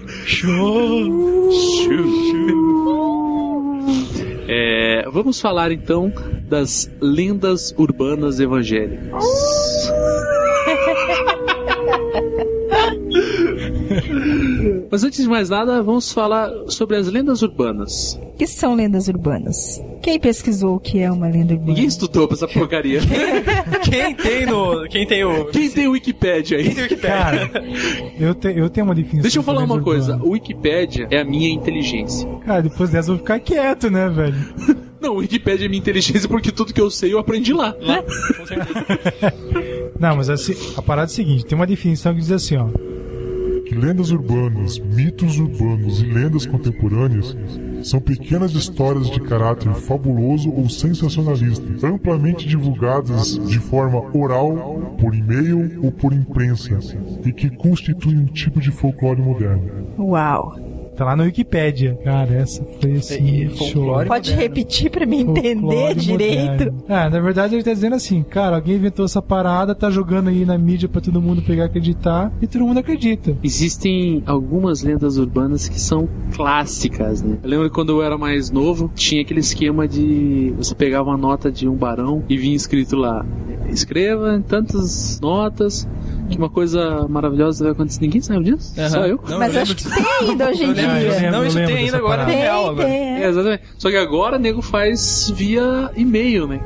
É, 4.47 5.05
vamos 5.11 5.41
falar 5.41 5.73
então 5.73 6.13
das 6.49 6.89
lendas 7.01 7.75
urbanas 7.77 8.39
evangélicas. 8.39 9.25
Mas 14.91 15.05
antes 15.05 15.23
de 15.23 15.29
mais 15.29 15.49
nada, 15.51 15.83
vamos 15.83 16.13
falar 16.13 16.51
sobre 16.69 16.97
as 16.97 17.09
lendas 17.09 17.43
urbanas. 17.43 18.19
O 18.35 18.37
que 18.37 18.47
são 18.47 18.75
lendas 18.75 19.09
urbanas? 19.09 19.83
Quem 20.03 20.19
pesquisou 20.19 20.77
o 20.77 20.81
que 20.81 20.99
é 20.99 21.11
uma 21.11 21.29
lenda 21.29 21.53
urbana? 21.53 21.69
Ninguém 21.69 21.85
estudou 21.87 22.27
pra 22.27 22.37
essa 22.37 22.49
porcaria. 22.49 23.01
Quem 23.89 24.15
tem 24.15 24.47
no. 24.47 24.89
Quem 24.89 25.07
tem 25.07 25.25
o. 25.25 25.45
Quem 25.47 25.71
tem 25.71 25.87
o 25.87 25.93
Wikipedia 25.93 26.59
aí? 26.59 26.65
Quem 26.65 26.75
tem 26.75 26.83
o 26.83 26.85
Wikipedia? 26.85 27.17
Cara, 27.19 27.51
eu, 28.19 28.35
te- 28.35 28.53
eu 28.57 28.69
tenho 28.71 28.87
uma 28.87 28.95
definição. 28.95 29.23
Deixa 29.23 29.39
eu 29.39 29.43
falar 29.43 29.63
uma 29.65 29.81
coisa. 29.81 30.13
urbana. 30.13 30.29
O 30.29 30.33
Wikipedia 30.33 31.07
é 31.11 31.21
a 31.21 31.25
minha 31.25 31.49
inteligência. 31.51 32.29
Cara, 32.45 32.63
depois 32.63 32.91
dessa 32.91 33.11
eu 33.11 33.15
vou 33.15 33.19
ficar 33.25 33.39
quieto, 33.39 33.91
né, 33.91 34.09
velho? 34.09 34.37
Não, 35.01 35.15
o 35.15 35.19
Wikipedia 35.19 35.67
é 35.67 35.69
minha 35.69 35.81
inteligência 35.81 36.29
porque 36.29 36.51
tudo 36.53 36.73
que 36.73 36.81
eu 36.81 36.89
sei 36.91 37.13
eu 37.13 37.19
aprendi 37.19 37.53
lá. 37.53 37.75
Lá, 37.81 38.03
com 38.03 38.47
certeza. 38.47 38.85
Não, 39.99 40.17
mas 40.17 40.31
assim, 40.31 40.55
a 40.77 40.83
parada 40.83 41.11
é 41.11 41.13
a 41.13 41.15
seguinte: 41.15 41.45
tem 41.45 41.57
uma 41.57 41.67
definição 41.67 42.13
que 42.15 42.21
diz 42.21 42.31
assim, 42.33 42.57
ó. 42.57 42.67
Que 43.73 43.79
lendas 43.79 44.11
urbanas, 44.11 44.79
mitos 44.79 45.39
urbanos 45.39 46.03
e 46.03 46.05
lendas 46.05 46.45
contemporâneas 46.45 47.35
são 47.83 48.03
pequenas 48.03 48.53
histórias 48.53 49.09
de 49.11 49.19
caráter 49.19 49.73
fabuloso 49.73 50.51
ou 50.51 50.69
sensacionalista, 50.69 51.65
amplamente 51.83 52.47
divulgadas 52.47 53.39
de 53.49 53.59
forma 53.59 54.15
oral, 54.15 54.95
por 55.01 55.15
e-mail 55.15 55.83
ou 55.83 55.91
por 55.91 56.13
imprensa, 56.13 56.79
e 57.25 57.33
que 57.33 57.49
constituem 57.49 58.19
um 58.19 58.27
tipo 58.27 58.61
de 58.61 58.71
folclore 58.71 59.23
moderno. 59.23 59.65
Uau. 59.99 60.72
Tá 60.97 61.05
lá 61.07 61.17
no 61.17 61.23
Wikipedia. 61.25 61.99
Cara, 62.05 62.35
essa 62.35 62.65
foi 62.81 62.93
assim, 62.93 63.47
É, 63.47 63.49
show. 63.51 63.87
Pode 64.05 64.31
moderno. 64.31 64.37
repetir 64.41 64.91
pra 64.91 65.07
mim 65.07 65.21
entender 65.21 65.61
Folclore 65.61 65.95
direito? 65.95 66.51
moderno. 66.51 66.85
Ah, 66.89 67.09
na 67.11 67.21
verdade 67.21 67.55
ele 67.55 67.63
tá 67.63 67.73
dizendo 67.73 67.95
assim, 67.97 68.23
cara, 68.23 68.57
alguém 68.57 68.77
inventou 68.77 69.05
essa 69.05 69.23
parada, 69.23 69.75
tá 69.75 69.91
jogando 69.91 70.29
aí 70.29 70.45
na 70.45 70.57
mídia 70.59 70.89
pra 70.89 71.01
todo 71.01 71.21
mundo 71.21 71.41
pegar 71.43 71.65
e 71.65 71.67
acreditar, 71.67 72.31
e 72.43 72.47
todo 72.47 72.67
mundo 72.67 72.79
acredita. 72.79 73.37
Existem 73.43 74.23
algumas 74.27 74.83
lendas 74.83 75.17
urbanas 75.17 75.69
que 75.69 75.81
são 75.81 76.09
clássicas, 76.35 77.23
né? 77.23 77.39
Eu 77.43 77.49
lembro 77.49 77.69
que 77.69 77.75
quando 77.75 77.93
eu 77.93 78.03
era 78.03 78.19
mais 78.19 78.51
novo, 78.51 78.91
tinha 78.95 79.23
aquele 79.23 79.41
esquema 79.41 79.89
de 79.89 80.53
você 80.59 80.75
pegava 80.75 81.09
uma 81.09 81.17
nota 81.17 81.51
de 81.51 81.67
um 81.69 81.75
barão 81.75 82.23
e 82.29 82.37
vinha 82.37 82.55
escrito 82.57 82.97
lá: 82.97 83.25
escreva 83.71 84.43
tantas 84.47 85.19
notas 85.21 85.89
que 86.29 86.37
uma 86.39 86.51
coisa 86.51 87.07
maravilhosa 87.09 87.65
vai 87.65 87.73
acontecer. 87.73 88.01
Ninguém 88.01 88.21
sabe 88.21 88.45
disso? 88.45 88.73
Aham. 88.79 88.89
Só 88.89 89.07
eu. 89.07 89.21
Não, 89.29 89.39
Mas 89.39 89.55
eu 89.55 89.63
acho 89.63 89.77
que 89.77 89.85
tem 89.85 90.05
ainda 90.29 90.49
hoje 90.51 90.65
em 90.65 90.69
Eu 90.69 90.75
lembro 90.87 90.97
Ah, 90.97 90.99
disso. 91.19 91.31
Não, 91.31 91.39
eu 91.43 91.47
isso 91.47 91.57
tem 91.57 91.77
ainda 91.77 91.97
agora 91.97 92.19
parada. 92.25 92.33
no 92.33 92.39
real 92.39 92.63
Tem, 92.63 92.71
agora. 92.73 92.89
tem. 92.89 92.99
É, 92.99 93.23
é. 93.25 93.29
exatamente. 93.29 93.63
Só 93.79 93.91
que 93.91 93.97
agora 93.97 94.39
nego 94.39 94.63
faz 94.63 95.31
via 95.35 95.91
e-mail, 95.97 96.47
né? 96.47 96.61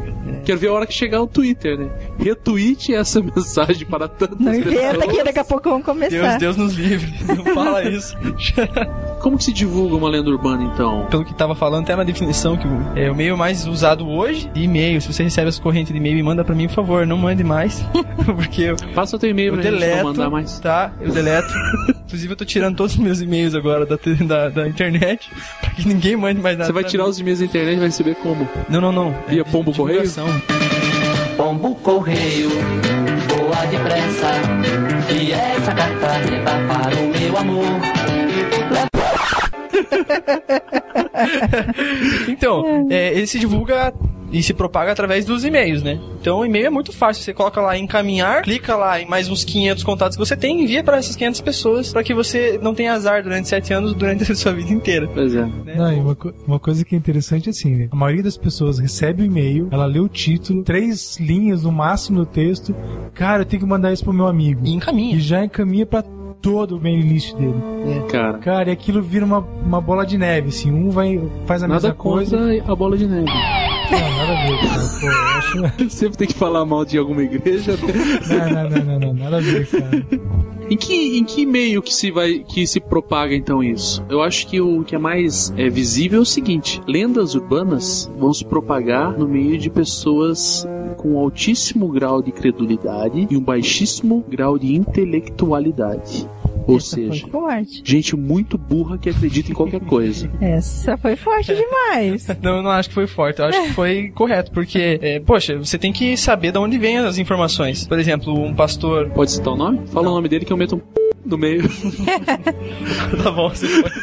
Quero 0.44 0.58
ver 0.58 0.68
a 0.68 0.72
hora 0.72 0.86
que 0.86 0.92
chegar 0.94 1.20
o 1.22 1.26
Twitter, 1.26 1.78
né? 1.78 1.88
Retweet 2.18 2.94
essa 2.94 3.20
mensagem 3.34 3.86
para 3.86 4.06
tantas 4.08 4.38
Não 4.38 4.54
inventa 4.54 4.98
que 4.98 5.06
pessoas. 5.06 5.24
daqui 5.24 5.38
a 5.38 5.44
pouco 5.44 5.68
vão 5.68 5.78
Deus, 5.80 5.86
começar. 5.86 6.38
Deus 6.38 6.56
nos 6.56 6.74
livre. 6.74 7.12
Não 7.36 7.44
fala 7.54 7.82
isso. 7.84 8.16
Como 9.20 9.36
que 9.38 9.44
se 9.44 9.52
divulga 9.52 9.96
uma 9.96 10.08
lenda 10.08 10.30
urbana, 10.30 10.62
então? 10.64 11.06
Pelo 11.10 11.24
que 11.24 11.34
tava 11.34 11.54
falando, 11.54 11.84
tem 11.86 11.94
uma 11.94 12.04
definição 12.04 12.56
que 12.56 12.66
é 12.94 13.10
o 13.10 13.14
meio 13.14 13.36
mais 13.36 13.66
usado 13.66 14.08
hoje 14.08 14.48
de 14.54 14.62
e-mail. 14.62 15.00
Se 15.00 15.12
você 15.12 15.22
recebe 15.24 15.48
as 15.48 15.58
correntes 15.58 15.92
de 15.92 15.98
e-mail 15.98 16.18
e 16.18 16.22
manda 16.22 16.44
pra 16.44 16.54
mim, 16.54 16.68
por 16.68 16.74
favor, 16.74 17.06
não 17.06 17.16
mande 17.16 17.42
mais. 17.42 17.84
Porque 18.24 18.62
eu, 18.62 18.76
Passa 18.94 19.16
o 19.16 19.18
teu 19.18 19.30
e-mail 19.30 19.48
eu 19.48 19.54
pra 19.54 19.62
gente 19.62 19.72
não 19.72 19.80
deleto. 19.80 20.04
mandar 20.04 20.30
mais. 20.30 20.58
Tá, 20.60 20.92
eu 21.00 21.10
deleto. 21.12 21.48
Inclusive, 22.06 22.32
eu 22.32 22.36
tô 22.36 22.44
tirando 22.44 22.76
todos 22.76 22.92
os 22.92 22.98
meus 22.98 23.20
e-mails 23.20 23.54
agora 23.54 23.84
da, 23.84 23.98
da, 24.26 24.48
da 24.48 24.68
internet 24.68 25.28
pra 25.60 25.70
que 25.70 25.88
ninguém 25.88 26.14
mande 26.16 26.40
mais 26.40 26.56
nada. 26.56 26.66
Você 26.66 26.72
vai 26.72 26.82
pra 26.82 26.90
tirar 26.90 27.04
mim. 27.04 27.10
os 27.10 27.18
e-mails 27.18 27.38
da 27.40 27.44
internet 27.46 27.74
e 27.76 27.78
vai 27.78 27.86
receber 27.88 28.14
como? 28.16 28.48
Não, 28.68 28.80
não, 28.80 28.92
não. 28.92 29.14
Via 29.28 29.44
pombo 29.44 29.72
correio? 29.72 30.02
divulgação. 30.02 30.28
Pombo 31.36 31.74
correio, 31.76 32.48
voa 33.28 33.66
depressa. 33.66 34.30
E 35.12 35.32
essa 35.32 35.72
carta 35.74 36.30
leva 36.30 36.50
para 36.68 36.96
o 36.96 37.08
meu 37.08 37.36
amor. 37.36 37.95
Então, 42.28 42.86
é, 42.90 43.14
ele 43.16 43.26
se 43.26 43.38
divulga 43.38 43.92
e 44.32 44.42
se 44.42 44.52
propaga 44.52 44.90
através 44.90 45.24
dos 45.24 45.44
e-mails, 45.44 45.82
né? 45.84 46.00
Então, 46.20 46.40
o 46.40 46.44
e-mail 46.44 46.66
é 46.66 46.70
muito 46.70 46.92
fácil. 46.92 47.22
Você 47.22 47.32
coloca 47.32 47.60
lá 47.60 47.78
em 47.78 47.84
encaminhar, 47.84 48.42
clica 48.42 48.74
lá 48.74 49.00
em 49.00 49.06
mais 49.06 49.28
uns 49.28 49.44
500 49.44 49.84
contatos 49.84 50.16
que 50.16 50.24
você 50.24 50.36
tem 50.36 50.60
e 50.60 50.64
envia 50.64 50.82
para 50.82 50.96
essas 50.96 51.14
500 51.14 51.40
pessoas 51.40 51.92
para 51.92 52.02
que 52.02 52.12
você 52.12 52.58
não 52.60 52.74
tenha 52.74 52.92
azar 52.92 53.22
durante 53.22 53.48
7 53.48 53.72
anos 53.72 53.94
durante 53.94 54.30
a 54.30 54.32
sua 54.34 54.52
vida 54.52 54.72
inteira. 54.72 55.08
Pois 55.14 55.34
é. 55.34 55.46
Não, 55.76 55.92
e 55.92 56.00
uma, 56.00 56.16
co- 56.16 56.34
uma 56.46 56.58
coisa 56.58 56.84
que 56.84 56.94
é 56.94 56.98
interessante 56.98 57.48
é 57.48 57.50
assim, 57.50 57.74
né? 57.76 57.88
A 57.90 57.96
maioria 57.96 58.24
das 58.24 58.36
pessoas 58.36 58.78
recebe 58.80 59.22
o 59.22 59.26
e-mail, 59.26 59.68
ela 59.70 59.86
lê 59.86 60.00
o 60.00 60.08
título, 60.08 60.64
três 60.64 61.18
linhas 61.20 61.62
no 61.62 61.70
máximo 61.70 62.18
do 62.20 62.26
texto. 62.26 62.74
Cara, 63.14 63.42
eu 63.42 63.46
tenho 63.46 63.62
que 63.62 63.68
mandar 63.68 63.92
isso 63.92 64.02
pro 64.04 64.12
meu 64.12 64.26
amigo. 64.26 64.60
E 64.64 64.72
encaminha. 64.74 65.14
E 65.16 65.20
já 65.20 65.44
encaminha 65.44 65.86
pra 65.86 66.02
todo 66.40 66.76
o 66.76 66.80
mailing 66.80 67.08
list 67.08 67.34
dele. 67.36 67.54
Cara, 68.10 68.38
Cara, 68.38 68.68
e 68.70 68.72
aquilo 68.72 69.02
vira 69.02 69.24
uma, 69.24 69.38
uma 69.38 69.80
bola 69.80 70.04
de 70.06 70.16
neve, 70.16 70.48
assim. 70.48 70.70
Um 70.70 70.90
vai, 70.90 71.20
faz 71.46 71.62
a 71.62 71.68
nada 71.68 71.88
mesma 71.88 71.94
coisa. 71.94 72.36
contra 72.38 72.72
a 72.72 72.76
bola 72.76 72.96
de 72.96 73.06
neve. 73.06 73.26
Não, 73.26 74.16
nada 74.16 74.32
a 74.32 74.46
ver, 74.46 74.58
cara. 74.68 74.82
Pô, 75.00 75.08
acho... 75.38 75.90
Sempre 75.90 76.18
tem 76.18 76.26
que 76.28 76.34
falar 76.34 76.64
mal 76.64 76.84
de 76.84 76.98
alguma 76.98 77.22
igreja. 77.22 77.76
Não, 78.28 78.50
não, 78.50 78.70
não, 78.70 78.84
não, 78.84 78.98
não, 79.00 79.14
nada 79.14 79.36
a 79.38 79.40
ver, 79.40 79.66
cara. 79.68 80.06
Em 80.68 80.76
que, 80.76 81.18
em 81.18 81.24
que 81.24 81.46
meio 81.46 81.80
que 81.80 81.94
se 81.94 82.10
vai 82.10 82.40
que 82.40 82.66
se 82.66 82.80
propaga 82.80 83.34
então 83.34 83.62
isso? 83.62 84.04
Eu 84.08 84.20
acho 84.20 84.48
que 84.48 84.60
o 84.60 84.82
que 84.82 84.96
é 84.96 84.98
mais 84.98 85.52
é, 85.56 85.68
visível 85.68 86.18
é 86.18 86.22
o 86.22 86.26
seguinte: 86.26 86.80
lendas 86.86 87.34
urbanas 87.34 88.10
vão 88.18 88.32
se 88.34 88.44
propagar 88.44 89.16
no 89.16 89.28
meio 89.28 89.58
de 89.58 89.70
pessoas 89.70 90.66
com 90.96 91.18
altíssimo 91.18 91.88
grau 91.88 92.20
de 92.20 92.32
credulidade 92.32 93.28
e 93.30 93.36
um 93.36 93.40
baixíssimo 93.40 94.24
grau 94.28 94.58
de 94.58 94.74
intelectualidade. 94.74 96.28
Ou 96.66 96.76
Essa 96.78 96.96
foi 96.96 97.04
seja, 97.04 97.28
forte. 97.28 97.82
gente 97.84 98.16
muito 98.16 98.58
burra 98.58 98.98
que 98.98 99.08
acredita 99.08 99.50
em 99.50 99.54
qualquer 99.54 99.80
coisa. 99.80 100.30
Essa 100.40 100.96
foi 100.96 101.14
forte 101.16 101.54
demais. 101.54 102.26
Não, 102.42 102.56
eu 102.56 102.62
não 102.62 102.70
acho 102.70 102.88
que 102.88 102.94
foi 102.94 103.06
forte, 103.06 103.40
eu 103.40 103.46
acho 103.46 103.62
que 103.62 103.72
foi 103.72 104.10
correto, 104.14 104.50
porque, 104.50 104.98
é, 105.00 105.20
poxa, 105.20 105.56
você 105.56 105.78
tem 105.78 105.92
que 105.92 106.16
saber 106.16 106.52
de 106.52 106.58
onde 106.58 106.76
vêm 106.78 106.98
as 106.98 107.18
informações. 107.18 107.86
Por 107.86 107.98
exemplo, 107.98 108.32
um 108.32 108.54
pastor. 108.54 109.10
Pode 109.10 109.30
citar 109.30 109.52
o 109.52 109.56
nome? 109.56 109.86
Fala 109.88 110.08
o 110.08 110.14
nome 110.14 110.28
dele 110.28 110.44
que 110.44 110.52
eu 110.52 110.56
meto 110.56 110.76
um 110.76 110.78
p 110.80 111.06
no 111.24 111.36
meio. 111.38 111.62
tá 113.22 113.30
bom, 113.30 113.48
você 113.48 113.66
pode. 113.82 113.94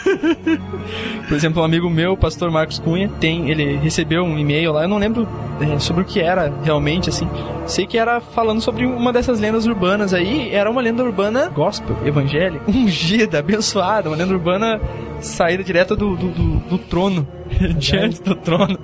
Por 1.33 1.37
exemplo, 1.37 1.63
um 1.63 1.65
amigo 1.65 1.89
meu, 1.89 2.13
o 2.13 2.17
pastor 2.17 2.51
Marcos 2.51 2.77
Cunha, 2.77 3.09
tem, 3.19 3.49
ele 3.49 3.75
recebeu 3.77 4.23
um 4.23 4.37
e-mail 4.37 4.71
lá, 4.71 4.83
eu 4.83 4.87
não 4.87 4.99
lembro 4.99 5.27
é, 5.59 5.79
sobre 5.79 6.03
o 6.03 6.05
que 6.05 6.19
era 6.19 6.53
realmente, 6.63 7.09
assim. 7.09 7.27
Sei 7.65 7.87
que 7.87 7.97
era 7.97 8.21
falando 8.21 8.61
sobre 8.61 8.85
uma 8.85 9.11
dessas 9.11 9.39
lendas 9.39 9.65
urbanas 9.65 10.13
aí, 10.13 10.53
era 10.53 10.69
uma 10.69 10.79
lenda 10.79 11.03
urbana 11.03 11.49
gospel, 11.49 11.97
evangélica, 12.05 12.63
ungida, 12.69 13.39
abençoada, 13.39 14.11
uma 14.11 14.15
lenda 14.15 14.31
urbana 14.31 14.79
saída 15.21 15.63
direto 15.63 15.95
do, 15.95 16.15
do, 16.15 16.27
do, 16.27 16.59
do 16.69 16.77
trono, 16.77 17.27
diante 17.79 18.21
do 18.21 18.35
trono. 18.35 18.77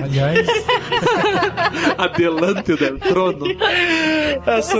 Aliás, 0.00 0.46
Adelante 1.98 2.76
del 2.76 3.00
trono. 3.00 3.44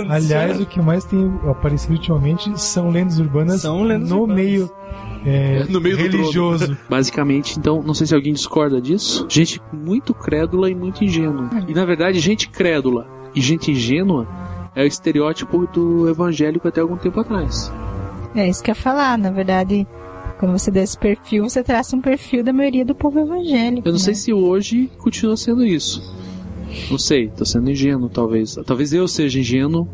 Aliás, 0.09 0.61
o 0.61 0.65
que 0.65 0.81
mais 0.81 1.03
tem 1.03 1.29
aparecido 1.49 1.95
ultimamente 1.95 2.49
são 2.61 2.89
lendas 2.89 3.19
urbanas 3.19 3.61
São 3.61 3.83
lendas 3.83 4.09
no 4.09 4.21
urbanas. 4.21 4.45
meio 4.45 4.71
é, 5.25 5.65
No 5.69 5.81
meio 5.81 5.97
do 5.97 6.03
religioso. 6.03 6.65
trono. 6.65 6.79
Basicamente, 6.89 7.57
então, 7.59 7.81
não 7.83 7.93
sei 7.93 8.07
se 8.07 8.15
alguém 8.15 8.33
discorda 8.33 8.81
disso. 8.81 9.25
Gente 9.29 9.61
muito 9.71 10.13
crédula 10.13 10.69
e 10.69 10.75
muito 10.75 11.03
ingênua. 11.03 11.49
E 11.67 11.73
na 11.73 11.85
verdade, 11.85 12.19
gente 12.19 12.49
crédula 12.49 13.07
e 13.35 13.41
gente 13.41 13.71
ingênua 13.71 14.27
é 14.75 14.83
o 14.83 14.87
estereótipo 14.87 15.67
do 15.67 16.07
evangélico 16.09 16.67
até 16.67 16.81
algum 16.81 16.95
tempo 16.97 17.19
atrás. 17.19 17.71
É 18.35 18.47
isso 18.47 18.63
que 18.63 18.69
eu 18.71 18.75
ia 18.75 18.81
falar. 18.81 19.17
Na 19.17 19.31
verdade, 19.31 19.87
quando 20.39 20.51
você 20.57 20.71
dá 20.71 20.81
esse 20.81 20.97
perfil, 20.97 21.49
você 21.49 21.63
traça 21.63 21.95
um 21.95 22.01
perfil 22.01 22.43
da 22.43 22.53
maioria 22.53 22.85
do 22.85 22.95
povo 22.95 23.19
evangélico. 23.19 23.87
Eu 23.87 23.91
não 23.91 23.99
né? 23.99 24.03
sei 24.05 24.15
se 24.15 24.31
hoje 24.33 24.89
continua 24.99 25.35
sendo 25.35 25.65
isso. 25.65 26.01
Não 26.89 26.99
sei, 26.99 27.29
tô 27.29 27.43
sendo 27.45 27.69
ingênuo, 27.69 28.09
talvez. 28.09 28.55
Talvez 28.65 28.93
eu 28.93 29.07
seja 29.07 29.39
ingênuo 29.39 29.87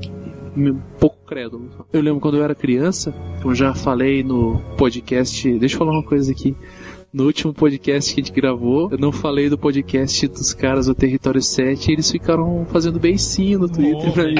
um 0.58 0.78
pouco 1.00 1.15
crédulo. 1.26 1.70
Eu 1.92 2.02
lembro 2.02 2.22
quando 2.22 2.38
eu 2.38 2.44
era 2.44 2.56
criança, 2.56 3.14
eu 3.44 3.54
já 3.54 3.74
falei 3.74 4.24
no 4.24 4.60
podcast. 4.78 5.58
Deixa 5.58 5.76
eu 5.76 5.80
falar 5.80 5.92
uma 5.92 6.04
coisa 6.04 6.32
aqui. 6.32 6.56
No 7.12 7.26
último 7.26 7.54
podcast 7.54 8.14
que 8.14 8.20
a 8.22 8.24
gente 8.24 8.34
gravou, 8.34 8.92
eu 8.92 8.98
não 8.98 9.12
falei 9.12 9.50
do 9.50 9.58
podcast 9.58 10.28
dos 10.28 10.54
caras 10.54 10.88
do 10.88 10.94
Território 10.94 11.42
7 11.42 11.90
e 11.90 11.94
eles 11.94 12.12
ficaram 12.12 12.66
fazendo 12.70 13.00
beicinho 13.00 13.60
no 13.60 13.70
Twitter 13.70 14.12
pra 14.12 14.24
mim. 14.26 14.36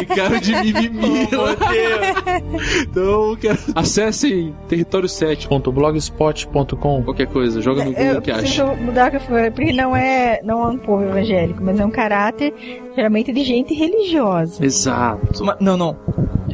Ficaram 0.00 0.40
de 0.40 0.52
mimimi. 0.52 1.28
Então, 2.82 3.36
quero... 3.36 3.58
acessem 3.74 4.54
Território 4.68 5.08
7. 5.08 5.48
.blogspot.com 5.48 7.02
Qualquer 7.02 7.26
coisa, 7.26 7.60
joga 7.60 7.84
no 7.84 7.92
Google 7.92 8.06
Eu 8.06 8.22
que 8.22 8.30
acha. 8.30 8.64
mudar 8.74 9.08
o 9.08 9.10
que 9.10 9.16
eu 9.16 9.20
falei, 9.20 9.50
porque 9.50 9.72
não 9.72 9.94
é, 9.94 10.40
não 10.42 10.62
é 10.62 10.66
um 10.68 10.78
povo 10.78 11.02
evangélico, 11.04 11.62
mas 11.62 11.78
é 11.78 11.84
um 11.84 11.90
caráter 11.90 12.52
geralmente 12.94 13.32
de 13.32 13.44
gente 13.44 13.74
religiosa. 13.74 14.64
Exato. 14.64 15.44
Não, 15.60 15.76
não. 15.76 15.96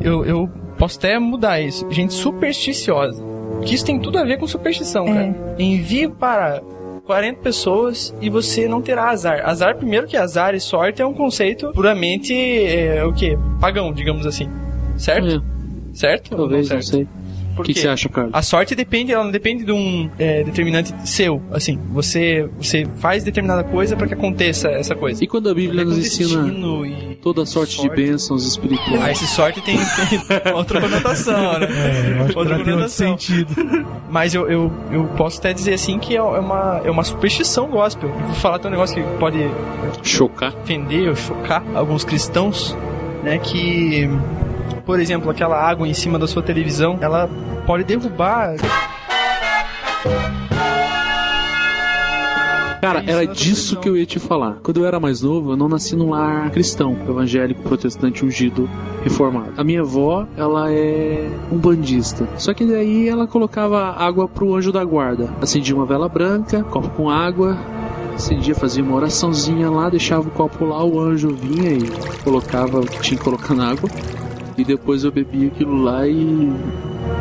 Eu, 0.00 0.24
eu 0.24 0.48
posso 0.78 0.98
até 0.98 1.18
mudar 1.18 1.60
isso. 1.60 1.86
Gente 1.90 2.14
supersticiosa. 2.14 3.22
que 3.64 3.74
isso 3.74 3.84
tem 3.84 3.98
tudo 3.98 4.18
a 4.18 4.24
ver 4.24 4.38
com 4.38 4.46
superstição, 4.46 5.06
cara. 5.06 5.34
Envie 5.58 6.08
para 6.08 6.62
40 7.06 7.40
pessoas 7.40 8.14
e 8.20 8.28
você 8.28 8.68
não 8.68 8.82
terá 8.82 9.10
azar. 9.10 9.48
Azar, 9.48 9.76
primeiro 9.76 10.06
que 10.06 10.16
azar 10.16 10.54
e 10.54 10.60
sorte 10.60 11.00
é 11.00 11.06
um 11.06 11.14
conceito 11.14 11.70
puramente, 11.72 12.34
é, 12.34 13.04
o 13.04 13.12
que? 13.12 13.38
Pagão, 13.60 13.92
digamos 13.92 14.26
assim. 14.26 14.48
Certo? 14.96 15.42
Certo? 15.96 16.36
Talvez, 16.36 16.68
não 16.68 16.82
certo? 16.82 16.84
sei. 16.84 17.08
O 17.58 17.62
que, 17.62 17.72
que 17.72 17.80
você 17.80 17.88
acha, 17.88 18.06
Carlos? 18.10 18.34
A 18.34 18.42
sorte 18.42 18.74
depende, 18.74 19.12
ela 19.12 19.24
não 19.24 19.30
depende 19.30 19.64
de 19.64 19.72
um 19.72 20.10
é, 20.18 20.44
determinante 20.44 20.94
seu. 21.08 21.40
Assim, 21.50 21.78
você, 21.90 22.46
você 22.58 22.86
faz 22.98 23.24
determinada 23.24 23.64
coisa 23.64 23.96
para 23.96 24.06
que 24.06 24.12
aconteça 24.12 24.68
essa 24.68 24.94
coisa. 24.94 25.24
E 25.24 25.26
quando 25.26 25.48
a 25.48 25.54
Bíblia 25.54 25.80
É 25.80 25.84
nos 25.86 25.96
ensina 25.96 26.46
e 26.86 27.14
toda 27.16 27.46
sorte, 27.46 27.80
de 27.80 27.88
bênçãos 27.88 28.46
espirituais? 28.46 29.02
Ah, 29.02 29.10
esse 29.10 29.26
sorte 29.26 29.62
tem, 29.62 29.78
tem 29.78 30.20
outra 30.52 30.82
conotação, 30.82 31.58
né? 31.58 31.66
É, 31.66 32.12
eu 32.18 32.24
acho 32.24 32.32
que 32.34 32.38
outra 32.38 32.54
tem 32.56 32.74
outro 32.74 32.74
conotação. 32.74 33.18
sentido. 33.18 33.54
Mas 34.10 34.34
eu, 34.34 34.50
eu, 34.50 34.70
eu 34.92 35.04
posso 35.16 35.38
até 35.38 35.54
dizer 35.54 35.72
assim 35.72 35.98
que 35.98 36.14
é 36.14 36.22
uma, 36.22 36.82
é 36.84 36.90
uma 36.90 37.04
superstição 37.04 37.68
gospel. 37.68 38.10
Eu 38.10 38.18
vou 38.18 38.34
falar 38.34 38.56
até 38.56 38.68
um 38.68 38.70
negócio 38.70 39.02
que 39.02 39.18
pode 39.18 39.38
chocar, 40.02 40.54
ofender 40.54 41.08
ou 41.08 41.16
chocar 41.16 41.64
alguns 41.74 42.04
cristãos, 42.04 42.76
né? 43.24 43.38
Que, 43.38 44.10
por 44.86 45.00
exemplo, 45.00 45.28
aquela 45.28 45.60
água 45.60 45.86
em 45.86 45.92
cima 45.92 46.16
da 46.16 46.28
sua 46.28 46.42
televisão, 46.42 46.96
ela 47.00 47.28
pode 47.66 47.82
derrubar. 47.82 48.54
Cara, 52.80 53.02
era 53.04 53.26
disso 53.26 53.80
que 53.80 53.88
eu 53.88 53.96
ia 53.96 54.06
te 54.06 54.20
falar. 54.20 54.58
Quando 54.62 54.76
eu 54.76 54.86
era 54.86 55.00
mais 55.00 55.20
novo, 55.20 55.52
eu 55.52 55.56
não 55.56 55.68
nasci 55.68 55.96
num 55.96 56.10
lar 56.10 56.52
cristão, 56.52 56.96
evangélico, 57.08 57.62
protestante, 57.62 58.24
ungido, 58.24 58.70
reformado. 59.02 59.54
A 59.56 59.64
minha 59.64 59.80
avó, 59.80 60.24
ela 60.36 60.70
é 60.70 61.28
um 61.50 61.56
bandista. 61.56 62.28
Só 62.38 62.54
que 62.54 62.64
daí 62.64 63.08
ela 63.08 63.26
colocava 63.26 63.90
água 63.90 64.28
pro 64.28 64.54
anjo 64.54 64.70
da 64.70 64.84
guarda. 64.84 65.28
Acendia 65.42 65.74
uma 65.74 65.84
vela 65.84 66.08
branca, 66.08 66.62
copo 66.62 66.90
com 66.90 67.10
água, 67.10 67.58
acendia, 68.14 68.54
fazia 68.54 68.84
uma 68.84 68.94
oraçãozinha 68.94 69.68
lá, 69.68 69.88
deixava 69.88 70.28
o 70.28 70.30
copo 70.30 70.64
lá, 70.64 70.84
o 70.84 71.00
anjo 71.00 71.34
vinha 71.34 71.72
e 71.72 71.90
colocava, 72.22 72.82
tinha 73.00 73.18
que 73.18 73.24
colocar 73.24 73.52
na 73.52 73.70
água. 73.70 73.90
E 74.56 74.64
depois 74.64 75.04
eu 75.04 75.12
bebia 75.12 75.48
aquilo 75.48 75.82
lá 75.82 76.06
e 76.06 76.50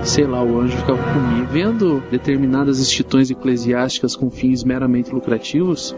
sei 0.04 0.26
lá, 0.26 0.44
o 0.44 0.60
anjo 0.60 0.78
ficava 0.78 1.00
comigo. 1.14 1.48
Vendo 1.52 2.04
determinadas 2.10 2.80
instituições 2.80 3.32
eclesiásticas 3.32 4.16
com 4.16 4.30
fins 4.30 4.64
meramente 4.64 5.14
lucrativos 5.14 5.96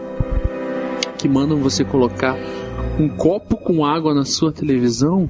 que 1.18 1.28
mandam 1.28 1.58
você 1.58 1.84
colocar 1.84 2.36
um 2.98 3.08
copo 3.08 3.56
com 3.56 3.84
água 3.84 4.14
na 4.14 4.24
sua 4.24 4.52
televisão, 4.52 5.28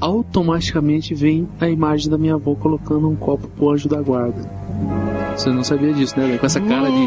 automaticamente 0.00 1.14
vem 1.14 1.48
a 1.60 1.68
imagem 1.68 2.10
da 2.10 2.18
minha 2.18 2.34
avó 2.34 2.54
colocando 2.54 3.08
um 3.08 3.16
copo 3.16 3.48
pro 3.48 3.70
anjo 3.70 3.88
da 3.88 4.00
guarda. 4.00 4.48
Você 5.36 5.50
não 5.50 5.64
sabia 5.64 5.92
disso, 5.92 6.18
né? 6.18 6.36
Com 6.38 6.46
essa 6.46 6.60
cara 6.60 6.90
de, 6.90 7.06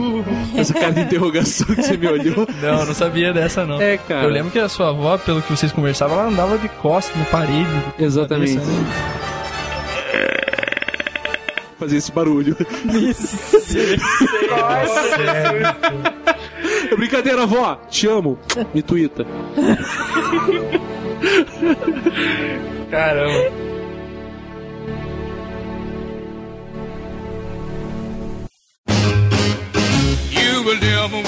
essa 0.61 0.73
cara 0.73 0.91
de 0.91 1.01
interrogação 1.01 1.67
que 1.67 1.81
você 1.81 1.97
me 1.97 2.07
olhou. 2.07 2.47
Não, 2.61 2.85
não 2.85 2.93
sabia 2.93 3.33
dessa 3.33 3.65
não. 3.65 3.81
É, 3.81 3.97
cara. 3.97 4.23
Eu 4.25 4.29
lembro 4.29 4.51
que 4.51 4.59
a 4.59 4.69
sua 4.69 4.89
avó, 4.89 5.17
pelo 5.17 5.41
que 5.41 5.49
vocês 5.51 5.71
conversavam, 5.71 6.19
ela 6.19 6.29
andava 6.29 6.57
de 6.57 6.67
costas 6.69 7.15
no 7.15 7.25
parede. 7.25 7.65
de 7.97 8.03
Exatamente. 8.03 8.55
cabeça, 8.55 8.71
né? 8.71 8.85
Fazer 11.79 11.95
esse 11.97 12.11
barulho. 12.11 12.57
É 16.91 16.93
brincadeira, 16.97 17.43
avó. 17.43 17.79
Te 17.89 18.05
amo. 18.07 18.37
Me 18.73 18.81
tuita. 18.81 19.25
Caramba. 22.91 23.68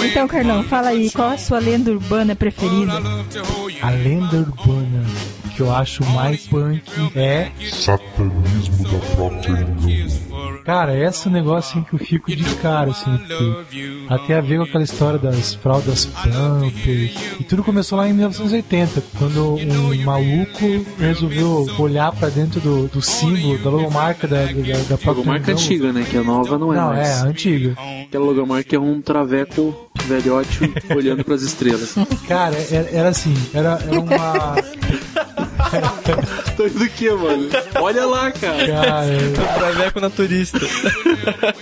Então, 0.05 0.27
Carlão, 0.27 0.63
fala 0.63 0.89
aí, 0.89 1.09
qual 1.09 1.29
a 1.29 1.37
sua 1.37 1.59
lenda 1.59 1.91
urbana 1.91 2.35
preferida? 2.35 2.93
A 3.81 3.89
lenda 3.89 4.37
urbana 4.37 5.05
que 5.55 5.61
eu 5.61 5.73
acho 5.73 6.03
mais 6.11 6.47
punk 6.47 6.81
é. 7.15 7.51
Satanismo 7.71 8.83
da 8.83 8.99
Procter 9.15 9.65
Gamble. 9.65 10.31
Cara, 10.65 10.95
esse 10.95 11.27
é 11.27 11.29
um 11.29 11.33
negócio 11.33 11.79
assim 11.79 11.83
que 11.83 11.95
eu 11.95 11.99
fico 11.99 12.35
de 12.35 12.43
cara, 12.55 12.91
assim, 12.91 13.17
porque 13.17 14.05
até 14.07 14.37
a 14.37 14.41
ver 14.41 14.57
com 14.57 14.63
aquela 14.63 14.83
história 14.83 15.17
das 15.17 15.55
fraldas 15.55 16.05
Pampers. 16.05 17.15
E 17.39 17.43
tudo 17.43 17.63
começou 17.63 17.97
lá 17.97 18.07
em 18.07 18.13
1980, 18.13 19.03
quando 19.17 19.55
um 19.55 20.03
maluco 20.03 20.85
resolveu 20.99 21.67
olhar 21.79 22.11
pra 22.11 22.29
dentro 22.29 22.59
do, 22.61 22.87
do 22.87 23.01
símbolo, 23.01 23.57
da 23.57 23.69
logomarca 23.71 24.27
da, 24.27 24.45
da, 24.45 24.51
da 24.51 24.97
Procter 24.97 25.07
Logomarca 25.15 25.51
antiga, 25.51 25.91
né? 25.91 26.05
Que 26.09 26.17
a 26.17 26.23
nova 26.23 26.57
não 26.59 26.71
é 26.71 26.75
Não, 26.75 26.87
mais. 26.89 27.07
é, 27.07 27.13
a 27.13 27.23
antiga. 27.23 27.75
Aquela 28.07 28.25
logomarca 28.25 28.75
é 28.75 28.79
um 28.79 29.01
traveco 29.01 29.89
velhote 30.05 30.71
olhando 30.95 31.23
pras 31.23 31.41
estrelas. 31.41 31.95
Cara, 32.27 32.55
era, 32.69 32.89
era 32.91 33.09
assim, 33.09 33.33
era, 33.53 33.79
era 33.87 33.99
uma. 33.99 34.55
Tô 36.57 36.65
indo 36.67 36.83
o 36.83 36.89
que, 36.89 37.09
mano? 37.11 37.49
Olha 37.81 38.05
lá, 38.05 38.31
cara. 38.31 38.67
Cara, 38.67 39.07
traveco 39.57 39.99
naturista. 39.99 40.59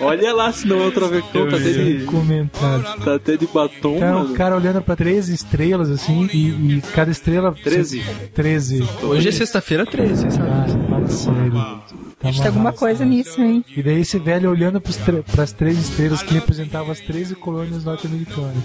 Olha 0.00 0.32
lá, 0.34 0.52
se 0.52 0.66
não 0.66 0.82
é 0.82 0.86
o 0.86 0.92
travecão, 0.92 1.48
tá 1.48 1.56
até 1.56 1.72
de, 1.72 2.04
comentário. 2.04 2.84
tá 3.04 3.14
até 3.14 3.36
de 3.36 3.46
batom, 3.46 3.96
Então, 3.96 4.18
mano. 4.20 4.32
o 4.32 4.36
cara 4.36 4.56
olhando 4.56 4.80
pra 4.82 4.96
13 4.96 5.32
estrelas, 5.34 5.90
assim, 5.90 6.28
e, 6.32 6.76
e 6.76 6.82
cada 6.94 7.10
estrela. 7.10 7.54
13? 7.62 8.02
13. 8.34 8.88
Hoje 9.02 9.28
é 9.28 9.32
sexta-feira 9.32 9.86
13, 9.86 10.30
sabe? 10.30 10.48
Ah, 10.50 10.66
fala 10.88 12.09
sério. 12.20 12.36
Tá 12.36 12.42
tem 12.42 12.46
alguma 12.46 12.72
coisa 12.72 13.04
nisso, 13.04 13.40
hein? 13.40 13.64
E 13.74 13.82
daí 13.82 14.00
esse 14.00 14.18
velho 14.18 14.50
olhando 14.50 14.80
para 14.80 15.42
as 15.42 15.52
três 15.52 15.78
estrelas 15.78 16.22
que 16.22 16.34
representavam 16.34 16.90
as 16.90 17.00
13 17.00 17.34
colônias 17.34 17.84
norte-americanas. 17.84 18.62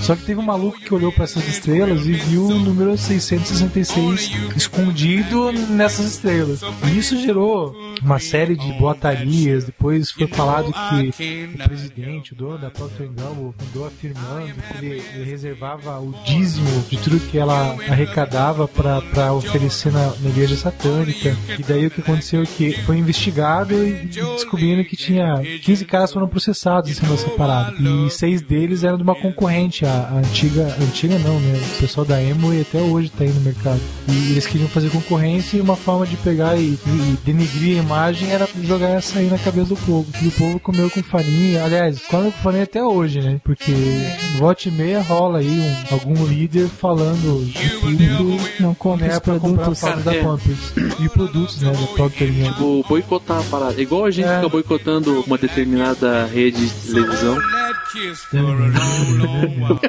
Só 0.00 0.14
que 0.14 0.24
teve 0.24 0.40
um 0.40 0.44
maluco 0.44 0.78
que 0.78 0.94
olhou 0.94 1.10
para 1.10 1.24
essas 1.24 1.46
estrelas 1.48 2.06
e 2.06 2.12
viu 2.12 2.46
o 2.46 2.58
número 2.58 2.96
666 2.96 4.30
escondido 4.56 5.52
nessas 5.52 6.06
estrelas. 6.06 6.60
E 6.84 6.98
isso 6.98 7.20
gerou 7.20 7.74
uma 8.02 8.18
série 8.18 8.54
de 8.56 8.72
boatarias. 8.74 9.64
Depois 9.64 10.10
foi 10.10 10.26
falado 10.26 10.72
que 10.72 11.50
o 11.54 11.58
presidente, 11.64 12.32
o 12.32 12.36
dono 12.36 12.58
da 12.58 12.70
Procter 12.70 13.08
Gamble, 13.08 13.54
andou 13.68 13.86
afirmando 13.86 14.52
que 14.54 14.84
ele, 14.84 15.02
ele 15.14 15.24
reservava 15.24 15.98
o 15.98 16.14
dízimo 16.24 16.84
de 16.88 16.98
tudo 16.98 17.18
que 17.18 17.38
ela 17.38 17.72
arrecadava 17.88 18.68
para 18.68 19.32
oferecer 19.32 19.92
na, 19.92 20.14
na 20.20 20.28
igreja 20.28 20.56
satânica. 20.56 21.36
E 21.58 21.62
daí 21.62 21.86
o 21.86 21.90
que 21.90 22.00
aconteceu 22.00 22.42
é 22.42 22.46
que 22.46 22.72
foi 22.82 22.95
investigado 22.96 23.74
e 23.86 23.92
descobrindo 24.06 24.84
que 24.84 24.96
tinha 24.96 25.40
15 25.62 25.84
caras 25.84 26.12
foram 26.12 26.28
processados 26.28 26.90
em 26.90 26.94
cima 26.94 27.10
dessa 27.10 27.28
parada. 27.30 27.74
E 27.80 28.10
seis 28.10 28.40
deles 28.42 28.84
eram 28.84 28.96
de 28.96 29.02
uma 29.02 29.14
concorrente, 29.14 29.84
a, 29.84 29.88
a 30.12 30.18
antiga, 30.18 30.74
antiga 30.80 31.18
não, 31.18 31.38
né? 31.40 31.60
O 31.76 31.80
pessoal 31.80 32.06
da 32.06 32.22
Emo 32.22 32.52
e 32.52 32.60
até 32.62 32.78
hoje 32.78 33.10
tá 33.10 33.24
aí 33.24 33.30
no 33.30 33.40
mercado. 33.40 33.80
E 34.08 34.32
eles 34.32 34.46
queriam 34.46 34.68
fazer 34.68 34.90
concorrência 34.90 35.56
e 35.56 35.60
uma 35.60 35.76
forma 35.76 36.06
de 36.06 36.16
pegar 36.16 36.56
e, 36.56 36.78
e 36.86 37.18
denegrir 37.24 37.78
a 37.78 37.82
imagem 37.82 38.30
era 38.30 38.48
jogar 38.62 38.88
essa 38.90 39.18
aí 39.18 39.26
na 39.28 39.38
cabeça 39.38 39.68
do 39.68 39.76
povo. 39.76 40.06
E 40.22 40.28
o 40.28 40.32
povo 40.32 40.60
comeu 40.60 40.90
com 40.90 41.02
farinha. 41.02 41.64
Aliás, 41.64 42.00
comeu 42.06 42.32
com 42.32 42.38
farinha 42.38 42.64
até 42.64 42.82
hoje, 42.82 43.20
né? 43.20 43.40
Porque 43.44 43.72
volte 44.38 44.68
e 44.68 44.72
meia 44.72 45.00
rola 45.02 45.38
aí 45.38 45.48
um- 45.48 45.94
algum 45.94 46.26
líder 46.26 46.68
falando 46.68 47.44
de 47.46 47.68
tudo 47.80 48.40
Não 48.60 48.74
compra 48.74 49.08
né, 49.08 49.20
pra 49.20 49.38
comprar 49.38 49.64
produtos. 49.64 49.80
fralda 49.80 50.02
da. 50.02 50.16
Pampers. 50.22 50.72
E 51.00 51.08
produtos, 51.08 51.60
né, 51.62 51.72
da 51.72 52.08
Gamble. 52.08 52.44
Tipo, 52.44 52.84
boicotar 52.88 53.38
a 53.40 53.42
parada. 53.44 53.80
Igual 53.80 54.04
a 54.04 54.10
gente 54.10 54.26
É. 54.28 54.36
fica 54.36 54.48
boicotando 54.48 55.20
uma 55.26 55.38
determinada 55.38 56.26
rede 56.26 56.66
de 56.68 56.92
televisão. 56.92 57.36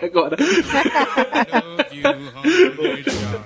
Agora. 0.01 0.37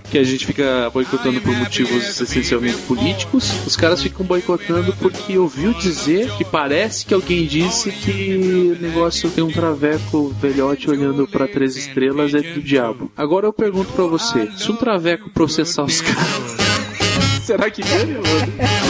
que 0.09 0.17
a 0.17 0.23
gente 0.23 0.45
fica 0.45 0.89
boicotando 0.93 1.41
por 1.41 1.55
motivos 1.55 2.19
essencialmente 2.21 2.77
políticos. 2.83 3.51
Os 3.65 3.75
caras 3.75 4.01
ficam 4.03 4.25
boicotando 4.25 4.93
porque 4.99 5.37
ouviu 5.37 5.73
dizer 5.73 6.31
que 6.37 6.43
parece 6.45 7.05
que 7.05 7.13
alguém 7.13 7.45
disse 7.47 7.91
que 7.91 8.75
o 8.77 8.81
negócio 8.81 9.29
tem 9.31 9.43
um 9.43 9.51
traveco 9.51 10.29
velhote 10.39 10.89
olhando 10.89 11.27
pra 11.27 11.47
três 11.47 11.75
estrelas 11.75 12.33
é 12.33 12.41
do 12.41 12.61
diabo. 12.61 13.11
Agora 13.17 13.47
eu 13.47 13.53
pergunto 13.53 13.91
pra 13.93 14.05
você: 14.05 14.49
se 14.57 14.71
um 14.71 14.75
traveco 14.75 15.29
processar 15.29 15.83
os 15.83 16.01
caras, 16.01 16.57
será 17.43 17.69
que 17.69 17.81
ganha, 17.81 18.19
mano? 18.19 18.80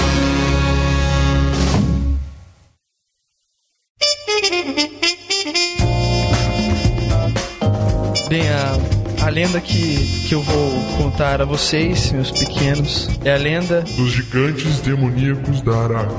Bem, 8.32 8.44
a, 8.48 9.26
a 9.26 9.30
lenda 9.30 9.60
que, 9.60 9.98
que 10.26 10.34
eu 10.34 10.41
vou 10.41 10.72
contar 10.98 11.41
a 11.41 11.46
vocês, 11.46 12.13
meus 12.13 12.32
pequenos, 12.32 13.10
é 13.26 13.34
a 13.34 13.38
lenda 13.38 13.82
Dos 13.82 14.10
gigantes 14.10 14.80
demoníacos 14.80 15.60
da 15.62 15.76
Arábia. 15.76 16.15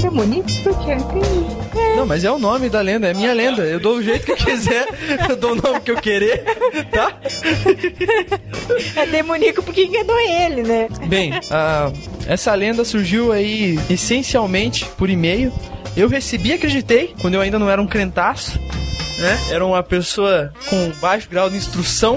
Demoníacos 0.00 0.56
por 0.58 0.78
quê? 0.78 0.94
Tem- 0.94 1.96
Não, 1.96 2.06
mas 2.06 2.22
é 2.22 2.30
o 2.30 2.38
nome 2.38 2.68
da 2.68 2.80
lenda, 2.80 3.08
é 3.08 3.14
minha 3.14 3.32
lenda. 3.32 3.62
Eu 3.62 3.80
dou 3.80 3.96
o 3.96 4.02
jeito 4.02 4.24
que 4.24 4.30
eu 4.30 4.36
quiser, 4.36 4.86
eu 5.28 5.34
dou 5.34 5.54
o 5.54 5.54
nome 5.56 5.80
que 5.80 5.90
eu 5.90 5.96
querer, 5.96 6.44
tá? 6.92 7.18
É 8.94 9.06
demoníaco 9.06 9.64
porque 9.64 9.82
enganou 9.86 10.20
ele, 10.20 10.62
né? 10.62 10.86
Bem, 11.08 11.32
essa 12.28 12.54
lenda 12.54 12.84
surgiu 12.84 13.32
aí 13.32 13.76
essencialmente 13.90 14.84
por 14.96 15.10
e-mail. 15.10 15.52
Eu 15.96 16.08
recebi 16.08 16.50
e 16.50 16.52
acreditei, 16.52 17.12
quando 17.20 17.34
eu 17.34 17.40
ainda 17.40 17.58
não 17.58 17.68
era 17.68 17.82
um 17.82 17.88
crentaço, 17.88 18.56
né? 19.20 19.38
Era 19.50 19.64
uma 19.64 19.82
pessoa 19.82 20.52
com 20.68 20.90
baixo 21.00 21.28
grau 21.30 21.48
de 21.50 21.56
instrução. 21.56 22.16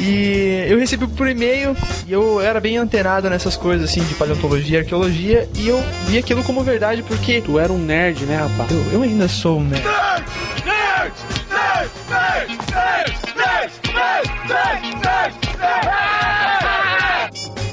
e 0.00 0.66
eu 0.68 0.78
recebi 0.80 1.06
por 1.06 1.28
e-mail 1.28 1.76
e 2.08 2.12
eu 2.12 2.40
era 2.40 2.60
bem 2.60 2.76
antenado 2.76 3.30
nessas 3.30 3.56
coisas 3.56 3.88
assim 3.88 4.02
de 4.02 4.14
paleontologia, 4.14 4.80
arqueologia 4.80 5.48
e 5.54 5.68
eu 5.68 5.80
vi 6.08 6.18
aquilo 6.18 6.42
como 6.42 6.64
verdade 6.64 7.04
porque 7.04 7.40
Tu 7.40 7.56
era 7.56 7.72
um 7.72 7.78
nerd, 7.78 8.24
né, 8.24 8.36
rapaz? 8.36 8.68
eu, 8.72 8.84
eu 8.94 9.02
ainda 9.02 9.28
sou 9.28 9.60
um 9.60 9.64
nerd. 9.64 9.84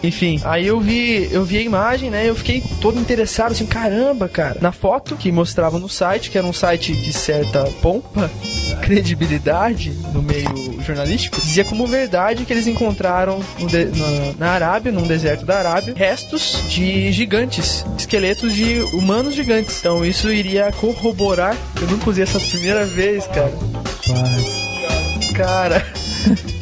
Enfim, 0.03 0.41
aí 0.43 0.65
eu 0.65 0.79
vi, 0.79 1.29
eu 1.31 1.43
vi 1.45 1.57
a 1.57 1.61
imagem, 1.61 2.09
né? 2.09 2.27
Eu 2.27 2.35
fiquei 2.35 2.63
todo 2.81 2.99
interessado, 2.99 3.51
assim, 3.51 3.67
caramba, 3.67 4.27
cara. 4.27 4.57
Na 4.59 4.71
foto 4.71 5.15
que 5.15 5.31
mostrava 5.31 5.77
no 5.77 5.87
site, 5.87 6.31
que 6.31 6.37
era 6.39 6.47
um 6.47 6.51
site 6.53 6.93
de 6.95 7.13
certa 7.13 7.63
pompa, 7.83 8.29
credibilidade 8.81 9.91
no 10.13 10.21
meio 10.23 10.81
jornalístico, 10.85 11.39
dizia 11.39 11.63
como 11.63 11.85
verdade 11.85 12.45
que 12.45 12.51
eles 12.53 12.65
encontraram 12.65 13.39
no 13.59 13.67
de- 13.67 13.85
na, 13.85 14.33
na 14.39 14.51
Arábia, 14.51 14.91
num 14.91 15.05
deserto 15.05 15.45
da 15.45 15.59
Arábia, 15.59 15.93
restos 15.95 16.63
de 16.67 17.11
gigantes, 17.11 17.85
esqueletos 17.97 18.53
de 18.55 18.81
humanos 18.93 19.35
gigantes. 19.35 19.77
Então 19.79 20.03
isso 20.05 20.31
iria 20.31 20.71
corroborar. 20.71 21.55
Eu 21.79 21.87
nunca 21.87 22.09
usei 22.09 22.23
essa 22.23 22.39
primeira 22.39 22.85
vez, 22.85 23.25
cara. 23.27 23.53
Cara, 25.35 25.85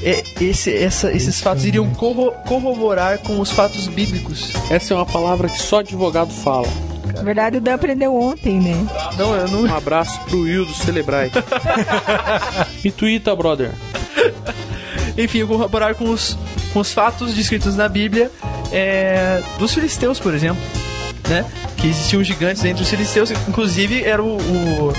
é- 0.03 0.23
esse- 0.41 0.73
essa- 0.75 1.11
esses 1.11 1.39
fatos 1.41 1.65
iriam 1.65 1.89
corro- 1.91 2.31
corroborar 2.47 3.17
com 3.19 3.39
os 3.39 3.51
fatos 3.51 3.87
bíblicos. 3.87 4.51
Essa 4.69 4.93
é 4.93 4.97
uma 4.97 5.05
palavra 5.05 5.47
que 5.49 5.61
só 5.61 5.79
advogado 5.79 6.31
fala. 6.31 6.67
Na 7.15 7.23
verdade, 7.23 7.57
o 7.57 7.61
Dan 7.61 7.73
aprendeu 7.73 8.15
ontem, 8.15 8.59
né? 8.59 8.85
Não, 9.17 9.35
eu 9.35 9.47
não. 9.49 9.61
Um 9.63 9.75
abraço 9.75 10.19
pro 10.21 10.41
Will 10.41 10.65
do 10.65 10.73
Celebrai. 10.73 11.31
Me 12.83 12.91
tuita, 12.91 13.35
brother. 13.35 13.71
Enfim, 15.17 15.45
corroborar 15.45 15.95
com 15.95 16.09
os, 16.09 16.37
com 16.71 16.79
os 16.79 16.93
fatos 16.93 17.33
descritos 17.33 17.75
na 17.75 17.89
Bíblia 17.89 18.31
é, 18.71 19.41
dos 19.57 19.73
filisteus, 19.73 20.19
por 20.19 20.33
exemplo, 20.33 20.61
né? 21.27 21.43
Que 21.75 21.87
existiam 21.87 22.23
gigantes 22.23 22.63
entre 22.63 22.83
os 22.83 22.89
filisteus, 22.89 23.31
inclusive 23.31 24.03
era 24.03 24.23
o, 24.23 24.37
o, 24.37 24.93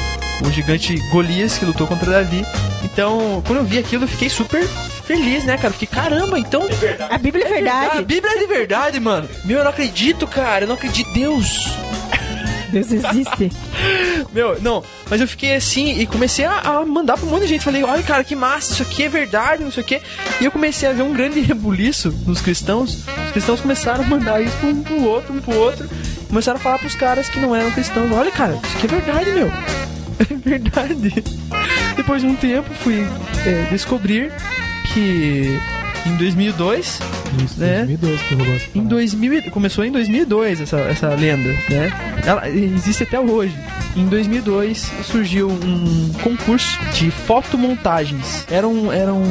o 0.47 0.51
gigante 0.53 0.97
Golias 1.11 1.57
que 1.57 1.65
lutou 1.65 1.87
contra 1.87 2.11
Davi. 2.11 2.45
Então, 2.85 3.43
quando 3.47 3.61
eu 3.61 3.65
vi 3.65 3.79
aquilo, 3.79 4.05
eu 4.05 4.09
fiquei 4.09 4.29
super 4.29 4.67
feliz, 5.11 5.45
né, 5.45 5.57
cara? 5.57 5.73
Fiquei, 5.73 5.89
caramba, 5.89 6.39
então. 6.39 6.63
A 7.09 7.19
Bíblia 7.19 7.45
é 7.45 7.49
A 7.49 7.55
verdade. 7.55 8.05
Bíblia 8.05 8.33
é 8.33 8.39
de 8.39 8.47
verdade, 8.47 9.01
mano. 9.01 9.29
Meu, 9.45 9.59
eu 9.59 9.65
não 9.65 9.71
acredito, 9.71 10.27
cara. 10.27 10.65
Eu 10.65 10.69
não 10.69 10.77
acredito. 10.77 11.13
Deus. 11.13 11.69
Deus 12.71 12.93
existe. 12.93 13.51
Meu, 14.33 14.61
não, 14.63 14.85
mas 15.09 15.21
eu 15.21 15.27
fiquei 15.27 15.57
assim 15.57 15.99
e 15.99 16.07
comecei 16.07 16.45
a, 16.45 16.61
a 16.61 16.87
mandar 16.87 17.17
pra 17.17 17.27
um 17.27 17.31
monte 17.31 17.43
de 17.43 17.49
gente. 17.49 17.65
Falei, 17.65 17.83
olha, 17.83 18.03
cara, 18.05 18.23
que 18.23 18.37
massa, 18.37 18.73
isso 18.73 18.83
aqui 18.83 19.03
é 19.03 19.09
verdade, 19.09 19.65
não 19.65 19.73
sei 19.73 19.83
o 19.83 19.87
quê. 19.87 20.01
E 20.41 20.45
eu 20.45 20.53
comecei 20.53 20.89
a 20.89 20.93
ver 20.93 21.03
um 21.03 21.13
grande 21.13 21.41
rebuliço 21.43 22.15
nos 22.25 22.41
cristãos. 22.41 23.05
Os 23.27 23.33
cristãos 23.33 23.61
começaram 23.61 24.05
a 24.05 24.07
mandar 24.07 24.41
isso 24.41 24.57
um 24.65 24.85
pro 24.85 25.03
outro, 25.03 25.35
um 25.35 25.41
pro 25.41 25.57
outro. 25.57 25.91
Começaram 26.29 26.61
a 26.61 26.63
falar 26.63 26.79
pros 26.79 26.95
caras 26.95 27.29
que 27.29 27.41
não 27.41 27.57
eram 27.57 27.73
cristãos: 27.73 28.13
olha, 28.13 28.31
cara, 28.31 28.53
isso 28.63 28.77
aqui 28.77 28.87
é 28.87 28.89
verdade, 28.89 29.31
meu. 29.33 29.51
É 30.21 30.35
verdade. 30.35 31.25
Depois 31.97 32.21
de 32.21 32.29
um 32.29 32.37
tempo, 32.37 32.69
fui 32.83 33.07
é, 33.47 33.67
descobrir 33.71 34.31
que 34.93 35.59
em 36.07 36.17
2002 36.17 37.01
Isso, 37.45 37.61
né? 37.61 37.85
2012 37.85 38.25
que 38.25 38.35
rolou 38.35 38.57
em 38.75 38.85
2000, 38.85 39.35
e- 39.35 39.51
começou 39.51 39.85
em 39.85 39.93
2002 39.93 40.61
essa, 40.63 40.79
essa 40.79 41.09
lenda, 41.15 41.51
né? 41.69 41.93
Ela 42.25 42.49
existe 42.49 43.03
até 43.03 43.19
hoje. 43.21 43.55
Em 43.97 44.07
2002 44.07 44.91
surgiu 45.05 45.49
um 45.51 46.13
concurso 46.23 46.79
de 46.95 47.11
fotomontagens. 47.11 48.47
Eram, 48.51 48.93
eram 48.93 49.23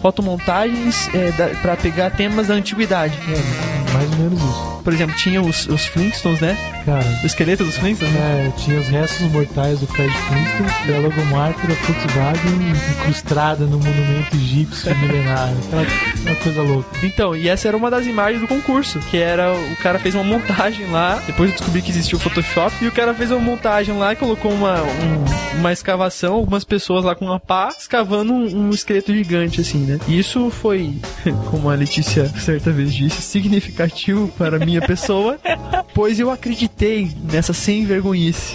fotomontagens 0.00 1.08
é, 1.14 1.30
para 1.60 1.76
pegar 1.76 2.10
temas 2.10 2.46
da 2.48 2.54
antiguidade. 2.54 3.18
É, 3.28 3.92
mais 3.92 4.10
ou 4.12 4.16
menos 4.18 4.40
isso. 4.40 4.75
Por 4.86 4.92
exemplo, 4.94 5.16
tinha 5.16 5.42
os, 5.42 5.66
os 5.66 5.84
Flintstones, 5.86 6.40
né? 6.40 6.56
Cara, 6.84 7.04
O 7.22 7.26
esqueleto 7.26 7.64
dos 7.64 7.76
Flintstones, 7.76 8.14
né? 8.14 8.46
é, 8.54 8.60
tinha 8.60 8.78
os 8.78 8.86
restos 8.86 9.20
mortais 9.32 9.80
do 9.80 9.86
Fred 9.88 10.12
Flintstone 10.12 10.70
e 10.88 10.94
a 10.94 11.00
logomarca 11.00 11.66
da 11.66 11.74
Volkswagen 11.74 12.72
incrustada 13.00 13.64
no 13.64 13.78
monumento 13.78 14.36
egípcio 14.36 14.96
milenário. 14.98 15.56
Aquela, 15.66 15.82
aquela 15.82 16.36
coisa 16.36 16.62
louca. 16.62 16.88
Então, 17.02 17.34
e 17.34 17.48
essa 17.48 17.66
era 17.66 17.76
uma 17.76 17.90
das 17.90 18.06
imagens 18.06 18.40
do 18.40 18.46
concurso, 18.46 19.00
que 19.10 19.16
era 19.16 19.52
o 19.52 19.76
cara 19.82 19.98
fez 19.98 20.14
uma 20.14 20.22
montagem 20.22 20.86
lá, 20.86 21.20
depois 21.26 21.50
eu 21.50 21.56
descobri 21.56 21.82
que 21.82 21.90
existia 21.90 22.16
o 22.16 22.20
Photoshop, 22.20 22.72
e 22.80 22.86
o 22.86 22.92
cara 22.92 23.12
fez 23.12 23.32
uma 23.32 23.40
montagem 23.40 23.96
lá 23.98 24.12
e 24.12 24.16
colocou 24.16 24.52
uma, 24.52 24.80
um- 24.82 25.58
uma 25.58 25.72
escavação, 25.72 26.34
algumas 26.34 26.62
pessoas 26.64 27.04
lá 27.04 27.14
com 27.16 27.24
uma 27.24 27.40
pá, 27.40 27.74
escavando 27.76 28.32
um, 28.32 28.68
um 28.68 28.70
esqueleto 28.70 29.12
gigante, 29.12 29.60
assim, 29.60 29.78
né? 29.78 29.98
E 30.06 30.18
isso 30.18 30.48
foi, 30.50 30.94
como 31.50 31.68
a 31.70 31.74
Letícia 31.74 32.26
certa 32.38 32.70
vez 32.70 32.94
disse, 32.94 33.20
significativo 33.22 34.28
para 34.38 34.56
a 34.56 34.58
minha 34.76 34.86
pessoa, 34.86 35.38
pois 35.94 36.20
eu 36.20 36.30
acreditei 36.30 37.10
nessa 37.32 37.52
sem 37.52 37.84
vergonhice. 37.84 38.54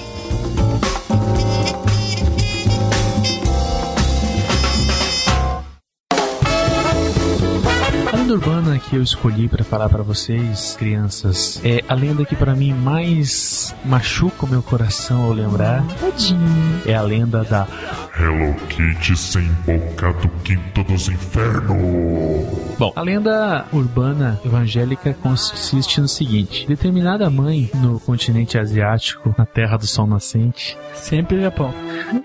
Lenda 8.32 8.48
urbana 8.48 8.80
que 8.80 8.96
eu 8.96 9.04
escolhi 9.04 9.50
pra 9.50 9.64
falar 9.64 9.90
pra 9.90 10.04
vocês, 10.04 10.76
crianças, 10.80 11.60
é 11.66 11.84
a 11.88 11.94
lenda 11.94 12.24
que 12.24 12.36
pra 12.36 12.56
mim 12.56 12.74
mais 12.74 13.76
machuca 13.84 14.46
o 14.46 14.50
meu 14.50 14.64
coração 14.64 15.24
ao 15.24 15.34
lembrar. 15.34 15.84
É 16.86 16.96
a 16.96 17.02
lenda 17.02 17.44
da 17.44 17.68
Hello 18.18 18.54
Kitty 18.70 19.18
sem 19.18 19.44
boca 19.66 20.14
do 20.14 20.30
quinto 20.44 20.84
dos 20.84 21.10
infernos. 21.10 22.78
Bom, 22.80 22.94
a 22.96 23.02
lenda 23.02 23.66
urbana 23.74 24.40
evangélica 24.46 25.14
consiste 25.14 26.00
no 26.00 26.08
seguinte: 26.08 26.66
determinada 26.68 27.30
mãe 27.30 27.70
no 27.76 28.00
continente 28.00 28.58
asiático, 28.58 29.36
na 29.38 29.46
terra 29.46 29.78
do 29.78 29.88
sol 29.88 30.08
nascente, 30.08 30.78
Sempre 30.94 31.42
Japão. 31.42 31.74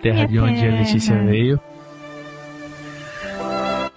terra 0.02 0.26
de 0.26 0.38
onde 0.38 0.64
a 0.66 0.70
Letícia 0.70 1.16
veio. 1.24 1.60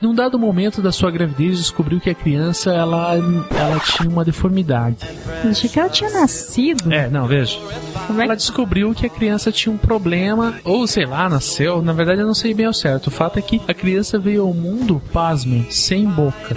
Num 0.01 0.15
dado 0.15 0.39
momento 0.39 0.81
da 0.81 0.93
sua 0.93 1.11
gravidez, 1.11 1.57
descobriu 1.57 1.99
que 1.99 2.09
a 2.09 2.15
criança 2.15 2.71
ela, 2.71 3.15
ela 3.15 3.79
tinha 3.79 4.09
uma 4.09 4.23
deformidade. 4.23 4.97
Achei 5.43 5.69
que 5.69 5.77
ela 5.77 5.89
tinha 5.89 6.09
nascido. 6.09 6.91
É, 6.91 7.09
não, 7.09 7.27
veja. 7.27 7.57
É 8.17 8.23
Ela 8.23 8.35
descobriu 8.35 8.93
que 8.93 9.05
a 9.05 9.09
criança 9.09 9.51
tinha 9.51 9.73
um 9.73 9.77
problema, 9.77 10.55
ou 10.63 10.87
sei 10.87 11.05
lá, 11.05 11.27
nasceu. 11.27 11.81
Na 11.81 11.91
verdade, 11.91 12.21
eu 12.21 12.27
não 12.27 12.33
sei 12.33 12.53
bem 12.53 12.65
ao 12.65 12.73
certo. 12.73 13.07
O 13.07 13.11
fato 13.11 13.39
é 13.39 13.41
que 13.41 13.61
a 13.67 13.73
criança 13.73 14.17
veio 14.17 14.43
ao 14.43 14.53
mundo, 14.53 15.01
pasmem, 15.11 15.67
sem 15.69 16.05
boca. 16.05 16.55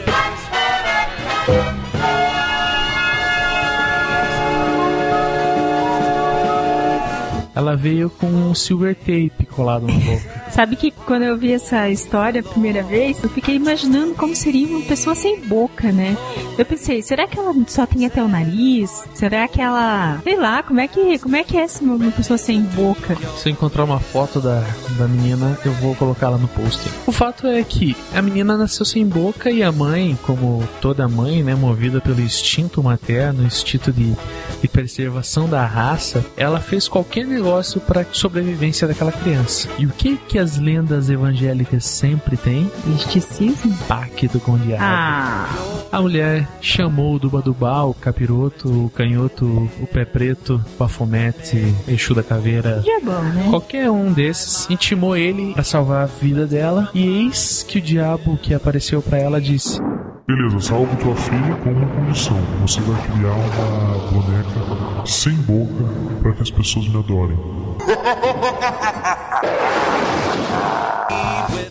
Ela 7.54 7.76
veio 7.76 8.08
com 8.10 8.26
um 8.26 8.54
silver 8.54 8.94
tape 8.94 9.46
colado 9.50 9.86
na 9.86 9.92
boca. 9.92 10.42
Sabe 10.50 10.76
que 10.76 10.90
quando 10.90 11.22
eu 11.22 11.36
vi 11.36 11.52
essa 11.52 11.88
história 11.88 12.40
a 12.40 12.44
primeira 12.44 12.82
vez, 12.82 13.22
eu 13.22 13.28
fiquei 13.28 13.56
imaginando 13.56 14.14
como 14.14 14.34
seria 14.34 14.66
uma 14.66 14.82
pessoa 14.82 15.14
sem 15.14 15.40
boca, 15.40 15.92
né? 15.92 16.16
Eu 16.58 16.64
pensei, 16.64 17.02
será 17.02 17.26
que 17.26 17.38
ela 17.38 17.54
só 17.66 17.86
tem 17.86 18.06
até 18.06 18.22
o 18.22 18.28
nariz? 18.28 19.04
Será 19.14 19.48
que 19.48 19.60
ela, 19.60 20.20
sei 20.22 20.36
lá, 20.36 20.62
como 20.62 20.80
é 20.80 20.88
que, 20.88 21.18
como 21.18 21.36
é 21.36 21.44
que 21.44 21.56
é 21.56 21.62
essa 21.62 21.82
uma 21.82 22.10
pessoa 22.10 22.36
sem 22.38 22.60
boca? 22.62 23.16
Se 23.36 23.48
eu 23.48 23.52
encontrar 23.52 23.84
uma 23.84 24.00
foto 24.00 24.40
da, 24.40 24.62
da 24.98 25.08
menina, 25.08 25.58
eu 25.64 25.72
vou 25.74 25.94
colocá-la 25.94 26.36
no 26.36 26.48
post. 26.48 26.80
O 27.06 27.12
fato 27.12 27.46
é 27.46 27.62
que 27.62 27.96
a 28.14 28.20
menina 28.20 28.56
nasceu 28.56 28.84
sem 28.84 29.06
boca 29.06 29.50
e 29.50 29.62
a 29.62 29.72
mãe, 29.72 30.18
como 30.22 30.62
toda 30.80 31.08
mãe, 31.08 31.42
né, 31.42 31.54
movida 31.54 32.00
pelo 32.00 32.20
instinto 32.20 32.82
materno, 32.82 33.44
instinto 33.44 33.92
de, 33.92 34.14
de 34.60 34.68
preservação 34.68 35.48
da 35.48 35.64
raça, 35.64 36.24
ela 36.36 36.60
fez 36.60 36.88
qualquer 36.88 37.26
negócio 37.42 37.80
para 37.80 38.06
sobrevivência 38.12 38.86
daquela 38.86 39.10
criança. 39.10 39.68
E 39.76 39.84
o 39.84 39.88
que 39.90 40.16
que 40.16 40.38
as 40.38 40.58
lendas 40.58 41.10
evangélicas 41.10 41.84
sempre 41.84 42.36
têm? 42.36 42.70
Misticismo? 42.86 43.76
Pacto 43.88 44.38
com 44.38 44.52
o 44.52 44.58
diabo. 44.58 44.82
Ah, 44.84 45.48
A 45.90 46.00
mulher 46.00 46.48
chamou 46.60 47.16
o 47.16 47.18
Dubadubá, 47.18 47.82
o 47.82 47.92
capiroto, 47.94 48.86
o 48.86 48.90
canhoto, 48.90 49.68
o 49.80 49.86
pé 49.88 50.04
preto, 50.04 50.54
o 50.54 50.78
bafomete, 50.78 51.74
Exu 51.88 52.14
da 52.14 52.22
caveira, 52.22 52.80
diabão, 52.84 53.24
né? 53.24 53.48
Qualquer 53.50 53.90
um 53.90 54.12
desses 54.12 54.70
intimou 54.70 55.16
ele 55.16 55.52
para 55.52 55.64
salvar 55.64 56.04
a 56.04 56.06
vida 56.06 56.46
dela. 56.46 56.88
E 56.94 57.04
eis 57.04 57.64
que 57.66 57.78
o 57.78 57.82
diabo 57.82 58.36
que 58.36 58.54
apareceu 58.54 59.02
para 59.02 59.18
ela 59.18 59.40
disse: 59.40 59.80
Beleza, 60.26 60.60
salvo 60.60 60.96
tua 61.02 61.16
filha 61.16 61.54
com 61.56 61.72
uma 61.72 61.88
condição. 61.88 62.38
Você 62.60 62.80
vai 62.82 62.96
criar 63.02 63.34
uma 63.34 63.98
boneca 64.12 65.04
sem 65.04 65.34
boca 65.34 66.20
para 66.22 66.32
que 66.32 66.42
as 66.42 66.50
pessoas 66.50 66.88
me 66.88 66.96
adorem. 66.96 67.61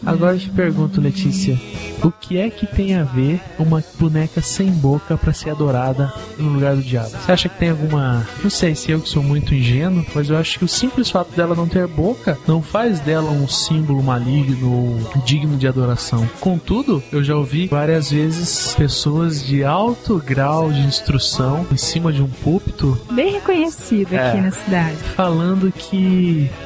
Agora 0.05 0.33
eu 0.35 0.39
te 0.39 0.49
pergunto, 0.49 0.99
Letícia, 0.99 1.59
o 2.03 2.11
que 2.11 2.37
é 2.39 2.49
que 2.49 2.65
tem 2.65 2.95
a 2.95 3.03
ver 3.03 3.39
uma 3.59 3.83
boneca 3.99 4.41
sem 4.41 4.71
boca 4.71 5.15
pra 5.15 5.31
ser 5.31 5.51
adorada 5.51 6.11
no 6.39 6.49
lugar 6.53 6.75
do 6.75 6.81
diabo? 6.81 7.09
Você 7.09 7.31
acha 7.31 7.47
que 7.49 7.57
tem 7.59 7.69
alguma. 7.69 8.25
Não 8.41 8.49
sei 8.49 8.73
se 8.73 8.89
eu 8.91 8.99
que 8.99 9.07
sou 9.07 9.21
muito 9.21 9.53
ingênuo, 9.53 10.03
mas 10.15 10.29
eu 10.29 10.37
acho 10.37 10.57
que 10.57 10.65
o 10.65 10.67
simples 10.67 11.09
fato 11.11 11.29
dela 11.35 11.53
não 11.55 11.67
ter 11.67 11.85
boca 11.87 12.37
não 12.47 12.61
faz 12.63 12.99
dela 12.99 13.29
um 13.29 13.47
símbolo 13.47 14.01
maligno 14.01 14.71
ou 15.15 15.21
digno 15.23 15.55
de 15.57 15.67
adoração. 15.67 16.27
Contudo, 16.39 17.03
eu 17.11 17.23
já 17.23 17.35
ouvi 17.35 17.67
várias 17.67 18.09
vezes 18.11 18.73
pessoas 18.73 19.45
de 19.45 19.63
alto 19.63 20.17
grau 20.25 20.71
de 20.71 20.79
instrução 20.81 21.65
em 21.71 21.77
cima 21.77 22.11
de 22.11 22.21
um 22.23 22.27
púlpito 22.27 22.99
Bem 23.11 23.33
reconhecido 23.33 24.15
aqui 24.15 24.37
É. 24.37 24.41
na 24.41 24.51
cidade. 24.51 24.97
falando 25.15 25.71
que 25.71 25.90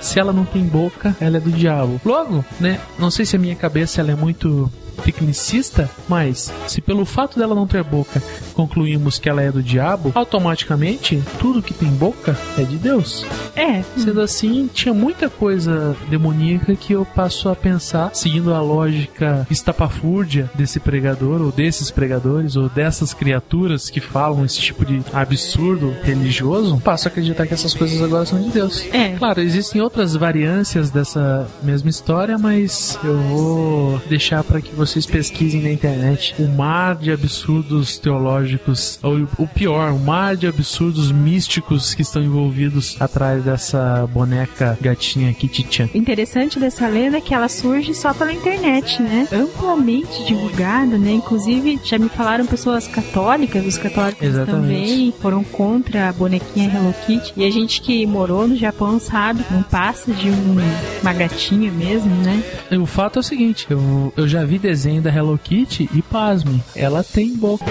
se 0.02 0.20
ela 0.20 0.32
não 0.34 0.46
tem 0.46 0.64
boca, 0.64 1.16
ela 1.20 1.38
é 1.38 1.40
do 1.40 1.52
diabo. 1.52 2.00
Logo, 2.06 2.44
né? 2.60 2.80
Não 3.00 3.10
sei 3.10 3.26
se 3.26 3.36
a 3.36 3.40
minha 3.40 3.56
cabeça 3.56 4.02
ela 4.02 4.12
é 4.12 4.16
muito 4.16 4.72
tecnicista, 4.96 5.90
mas 6.08 6.52
se 6.68 6.82
pelo 6.82 7.06
fato 7.06 7.38
dela 7.38 7.56
não 7.56 7.68
ter 7.68 7.84
boca 7.84 8.22
concluímos 8.54 9.20
que 9.20 9.30
ela 9.30 9.42
é 9.42 9.52
do 9.52 9.62
diabo, 9.62 10.12
automaticamente 10.16 11.22
tudo 11.40 11.62
que 11.62 11.74
tem 11.74 11.90
boca 11.90 12.38
é 12.58 12.64
de 12.64 12.78
Deus. 12.78 13.26
É. 13.56 13.84
Sendo 13.98 14.22
assim, 14.22 14.70
tinha 14.74 14.94
muita 14.94 15.30
coisa 15.30 15.96
demoníaca 16.10 16.76
que 16.76 16.94
eu 16.94 17.06
passo 17.06 17.50
a 17.50 17.56
pensar, 17.56 18.12
seguindo 18.14 18.54
a 18.54 18.62
lógica 18.62 19.46
estapafúrdia 19.50 20.50
desse 20.56 20.80
pregador, 20.80 21.42
ou 21.42 21.52
desses 21.52 21.92
pregadores, 21.92 22.56
ou 22.56 22.70
dessas 22.70 23.14
criaturas 23.14 23.90
que 23.90 24.00
falam 24.00 24.46
esse 24.46 24.60
tipo 24.60 24.86
de 24.86 25.02
absurdo 25.14 25.94
religioso, 26.04 26.80
passo 26.80 27.08
a 27.08 27.12
acreditar 27.12 27.46
que 27.48 27.54
essas 27.54 27.74
coisas 27.74 28.02
agora 28.02 28.26
são 28.26 28.42
de 28.42 28.50
Deus. 28.50 28.86
É. 28.94 29.16
Claro, 29.18 29.42
existem 29.42 29.82
outras 29.82 30.16
variâncias 30.16 30.90
dessa 30.90 31.48
mesma 31.62 31.90
história, 31.90 32.38
mas 32.38 32.98
eu 33.04 33.18
vou 33.18 34.02
deixar 34.08 34.44
para 34.44 34.62
que 34.62 34.74
vocês 34.86 35.06
pesquisem 35.06 35.62
na 35.62 35.72
internet 35.72 36.36
o 36.38 36.48
mar 36.48 36.96
de 36.96 37.12
absurdos 37.12 37.98
teológicos, 37.98 39.00
ou 39.02 39.28
o 39.38 39.48
pior, 39.48 39.92
o 39.92 40.00
mar 40.00 40.36
de 40.36 40.48
absurdos 40.48 41.12
místicos 41.12 41.94
que 41.96 42.04
estão 42.04 42.24
envolvidos 42.24 42.96
atrás 43.00 43.44
dessa 43.44 44.08
boneca 44.14 44.78
gatinha 44.80 45.34
Kitty-chan. 45.34 45.90
O 45.94 45.98
interessante 45.98 46.60
dessa 46.60 46.88
lenda 46.88 47.18
é 47.18 47.22
que 47.22 47.34
ela 47.34 47.50
surge 47.50 47.94
só 47.96 48.14
pela 48.14 48.32
internet, 48.32 49.02
né? 49.02 49.28
Amplamente 49.32 50.24
divulgada, 50.26 50.98
né? 50.98 51.14
Inclusive, 51.14 51.80
já 51.84 51.98
me 51.98 52.10
falaram 52.10 52.46
pessoas 52.46 52.88
católicas, 52.88 53.66
os 53.66 53.78
católicos 53.78 54.28
Exatamente. 54.28 54.62
também 54.62 55.14
foram 55.20 55.44
contra 55.44 56.10
a 56.10 56.14
bonequinha 56.14 56.72
Hello 56.72 56.94
Kitty. 57.06 57.34
E 57.36 57.46
a 57.46 57.50
gente 57.50 57.82
que 57.82 58.06
morou 58.06 58.48
no 58.48 58.56
Japão 58.56 59.00
sabe, 59.00 59.44
não 59.50 59.64
passa 59.64 60.12
de 60.14 60.30
um, 60.30 60.58
uma 61.02 61.14
gatinha 61.14 61.72
mesmo, 61.72 62.14
né? 62.18 62.44
E 62.70 62.78
O 62.78 62.86
fato 62.86 63.18
é 63.18 63.22
o 63.22 63.24
seguinte, 63.24 63.66
eu, 63.70 64.14
eu 64.16 64.28
já 64.28 64.46
vi 64.46 64.60
desenho 64.76 65.02
da 65.02 65.10
Hello 65.10 65.40
Kitty 65.42 65.90
e 65.94 66.02
pasme, 66.02 66.62
ela 66.76 67.02
tem 67.02 67.34
boca. 67.34 67.64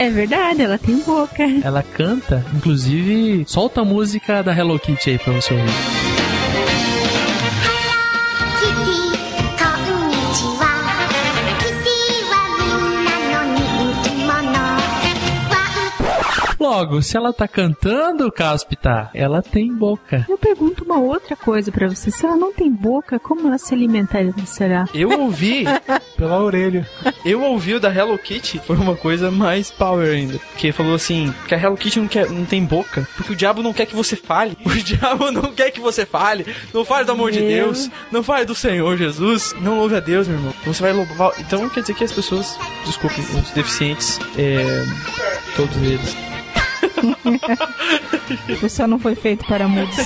É 0.00 0.08
verdade, 0.08 0.62
ela 0.62 0.78
tem 0.78 0.98
boca. 1.00 1.42
Ela 1.62 1.82
canta, 1.82 2.42
inclusive, 2.54 3.44
solta 3.46 3.82
a 3.82 3.84
música 3.84 4.42
da 4.42 4.56
Hello 4.56 4.78
Kitty 4.78 5.10
aí 5.10 5.18
pra 5.18 5.34
você 5.34 5.52
ouvir. 5.52 6.11
Logo, 16.72 17.02
se 17.02 17.18
ela 17.18 17.34
tá 17.34 17.46
cantando, 17.46 18.32
Caspita, 18.32 19.10
ela 19.12 19.42
tem 19.42 19.70
boca. 19.70 20.24
Eu 20.26 20.38
pergunto 20.38 20.84
uma 20.84 20.98
outra 20.98 21.36
coisa 21.36 21.70
pra 21.70 21.86
você. 21.86 22.10
Se 22.10 22.24
ela 22.24 22.34
não 22.34 22.50
tem 22.50 22.72
boca, 22.72 23.18
como 23.18 23.46
ela 23.46 23.58
se 23.58 23.74
alimentaria, 23.74 24.32
será? 24.46 24.86
Eu 24.94 25.10
ouvi, 25.20 25.64
Pela 26.16 26.42
orelha. 26.42 26.88
eu 27.26 27.42
ouvi 27.42 27.74
o 27.74 27.80
da 27.80 27.94
Hello 27.94 28.16
Kitty, 28.16 28.58
foi 28.66 28.76
uma 28.76 28.96
coisa 28.96 29.30
mais 29.30 29.70
power 29.70 30.10
ainda. 30.10 30.38
Porque 30.38 30.72
falou 30.72 30.94
assim, 30.94 31.34
que 31.46 31.54
a 31.54 31.58
Hello 31.58 31.76
Kitty 31.76 32.00
não, 32.00 32.08
quer, 32.08 32.30
não 32.30 32.46
tem 32.46 32.64
boca, 32.64 33.06
porque 33.16 33.34
o 33.34 33.36
diabo 33.36 33.62
não 33.62 33.74
quer 33.74 33.84
que 33.84 33.94
você 33.94 34.16
fale. 34.16 34.56
O 34.64 34.84
diabo 34.84 35.30
não 35.30 35.52
quer 35.52 35.70
que 35.70 35.80
você 35.80 36.06
fale. 36.06 36.46
Não 36.72 36.86
fale 36.86 37.04
do 37.04 37.12
amor 37.12 37.30
de 37.30 37.40
Meu. 37.40 37.66
Deus, 37.66 37.90
não 38.10 38.22
fale 38.22 38.46
do 38.46 38.54
Senhor 38.54 38.96
Jesus. 38.96 39.54
Não 39.60 39.76
louve 39.76 39.96
a 39.96 40.00
Deus, 40.00 40.26
meu 40.26 40.38
irmão. 40.38 40.54
Você 40.64 40.82
vai 40.82 40.92
louvar. 40.94 41.32
Então 41.38 41.68
quer 41.68 41.82
dizer 41.82 41.94
que 41.94 42.04
as 42.04 42.12
pessoas, 42.12 42.58
desculpem, 42.86 43.22
os 43.22 43.50
deficientes, 43.50 44.18
é, 44.38 44.84
todos 45.54 45.76
eles. 45.76 46.31
O 48.62 48.68
céu 48.68 48.86
não 48.86 48.98
foi 48.98 49.14
feito 49.14 49.44
para 49.46 49.66
mudos. 49.68 49.96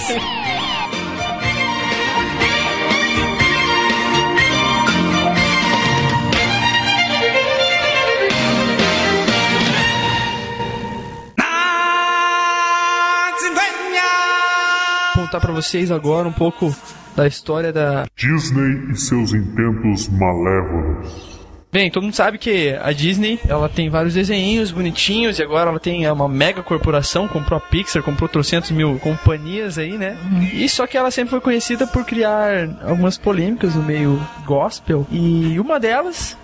Contar 15.15 15.41
pra 15.41 15.53
vocês 15.53 15.91
agora 15.91 16.29
um 16.29 16.33
pouco 16.33 16.75
da 17.17 17.27
história 17.27 17.73
da 17.73 18.07
Disney 18.15 18.93
e 18.93 18.97
seus 18.97 19.33
intentos 19.33 20.09
malévolos. 20.09 21.36
Bem, 21.77 21.91
todo 21.91 22.05
mundo 22.05 22.15
sabe 22.15 22.39
que 22.39 22.75
a 22.81 22.91
Disney, 22.91 23.39
ela 23.47 23.69
tem 23.69 23.91
vários 23.91 24.15
desenhinhos 24.15 24.73
bonitinhos 24.73 25.39
e 25.39 25.43
agora 25.43 25.69
ela 25.69 25.79
tem 25.79 26.11
uma 26.11 26.27
mega 26.27 26.63
corporação, 26.63 27.29
comprou 27.29 27.59
a 27.59 27.61
Pixar, 27.61 28.03
comprou 28.03 28.27
trocentos 28.31 28.71
mil 28.71 28.99
companhias 28.99 29.77
aí, 29.77 29.99
né? 29.99 30.17
E 30.55 30.67
só 30.71 30.87
que 30.87 30.97
ela 30.97 31.11
sempre 31.11 31.33
foi 31.33 31.41
conhecida 31.43 31.87
por 31.87 32.07
criar 32.07 32.67
algumas 32.83 33.19
polêmicas 33.19 33.75
no 33.75 33.83
meio 33.83 34.19
gospel 34.47 35.07
e 35.13 35.61
uma 35.61 35.79
delas 35.79 36.35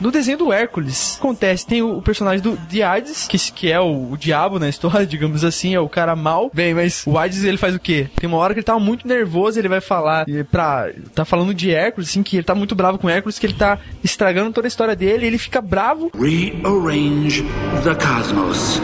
no 0.00 0.10
desenho 0.10 0.38
do 0.38 0.52
Hércules, 0.52 1.16
acontece, 1.18 1.66
tem 1.66 1.82
o, 1.82 2.00
personagem 2.00 2.40
do 2.40 2.56
The 2.56 2.82
Hades, 2.82 3.26
que, 3.26 3.38
que 3.52 3.72
é 3.72 3.80
o, 3.80 4.12
o 4.12 4.16
diabo 4.16 4.58
na 4.58 4.68
história, 4.68 5.04
digamos 5.06 5.44
assim, 5.44 5.74
é 5.74 5.80
o 5.80 5.88
cara 5.88 6.14
mal. 6.14 6.50
Bem, 6.52 6.74
mas 6.74 7.04
o 7.06 7.18
Hades, 7.18 7.44
ele 7.44 7.56
faz 7.56 7.74
o 7.74 7.80
quê? 7.80 8.08
Tem 8.16 8.28
uma 8.28 8.38
hora 8.38 8.54
que 8.54 8.60
ele 8.60 8.64
tá 8.64 8.78
muito 8.78 9.06
nervoso, 9.06 9.58
ele 9.58 9.68
vai 9.68 9.80
falar 9.80 10.26
pra... 10.50 10.90
Tá 11.14 11.24
falando 11.24 11.52
de 11.52 11.72
Hércules, 11.72 12.10
assim, 12.10 12.22
que 12.22 12.36
ele 12.36 12.44
tá 12.44 12.54
muito 12.54 12.74
bravo 12.74 12.98
com 12.98 13.08
Hércules, 13.08 13.38
que 13.38 13.46
ele 13.46 13.54
tá 13.54 13.78
estragando 14.02 14.52
toda 14.52 14.66
a 14.66 14.68
história 14.68 14.94
dele, 14.94 15.26
ele 15.26 15.38
fica 15.38 15.60
bravo. 15.60 16.10
Rearrange 16.14 17.42
the 17.82 17.94
cosmos. 17.94 18.80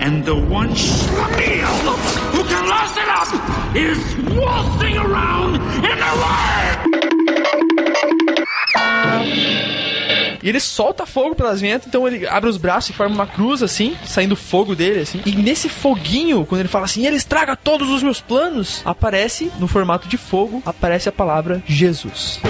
And 0.00 0.22
the 0.24 0.34
one 0.34 0.68
who 0.68 2.44
can 2.44 2.66
last 2.68 2.98
it 2.98 3.08
up 3.08 3.76
is 3.76 3.98
waltzing 4.36 4.98
around 4.98 5.54
in 5.76 5.98
the 5.98 6.14
world! 6.16 6.73
E 10.44 10.48
ele 10.50 10.60
solta 10.60 11.06
fogo 11.06 11.34
pelas 11.34 11.62
ventas, 11.62 11.86
então 11.88 12.06
ele 12.06 12.28
abre 12.28 12.50
os 12.50 12.58
braços 12.58 12.90
e 12.90 12.92
forma 12.92 13.14
uma 13.14 13.26
cruz 13.26 13.62
assim, 13.62 13.96
saindo 14.04 14.36
fogo 14.36 14.76
dele 14.76 15.00
assim. 15.00 15.22
E 15.24 15.34
nesse 15.34 15.70
foguinho, 15.70 16.44
quando 16.44 16.60
ele 16.60 16.68
fala 16.68 16.84
assim, 16.84 17.06
ele 17.06 17.16
estraga 17.16 17.56
todos 17.56 17.88
os 17.88 18.02
meus 18.02 18.20
planos, 18.20 18.82
aparece 18.84 19.50
no 19.58 19.66
formato 19.66 20.06
de 20.06 20.18
fogo, 20.18 20.62
aparece 20.66 21.08
a 21.08 21.12
palavra 21.12 21.62
Jesus. 21.66 22.40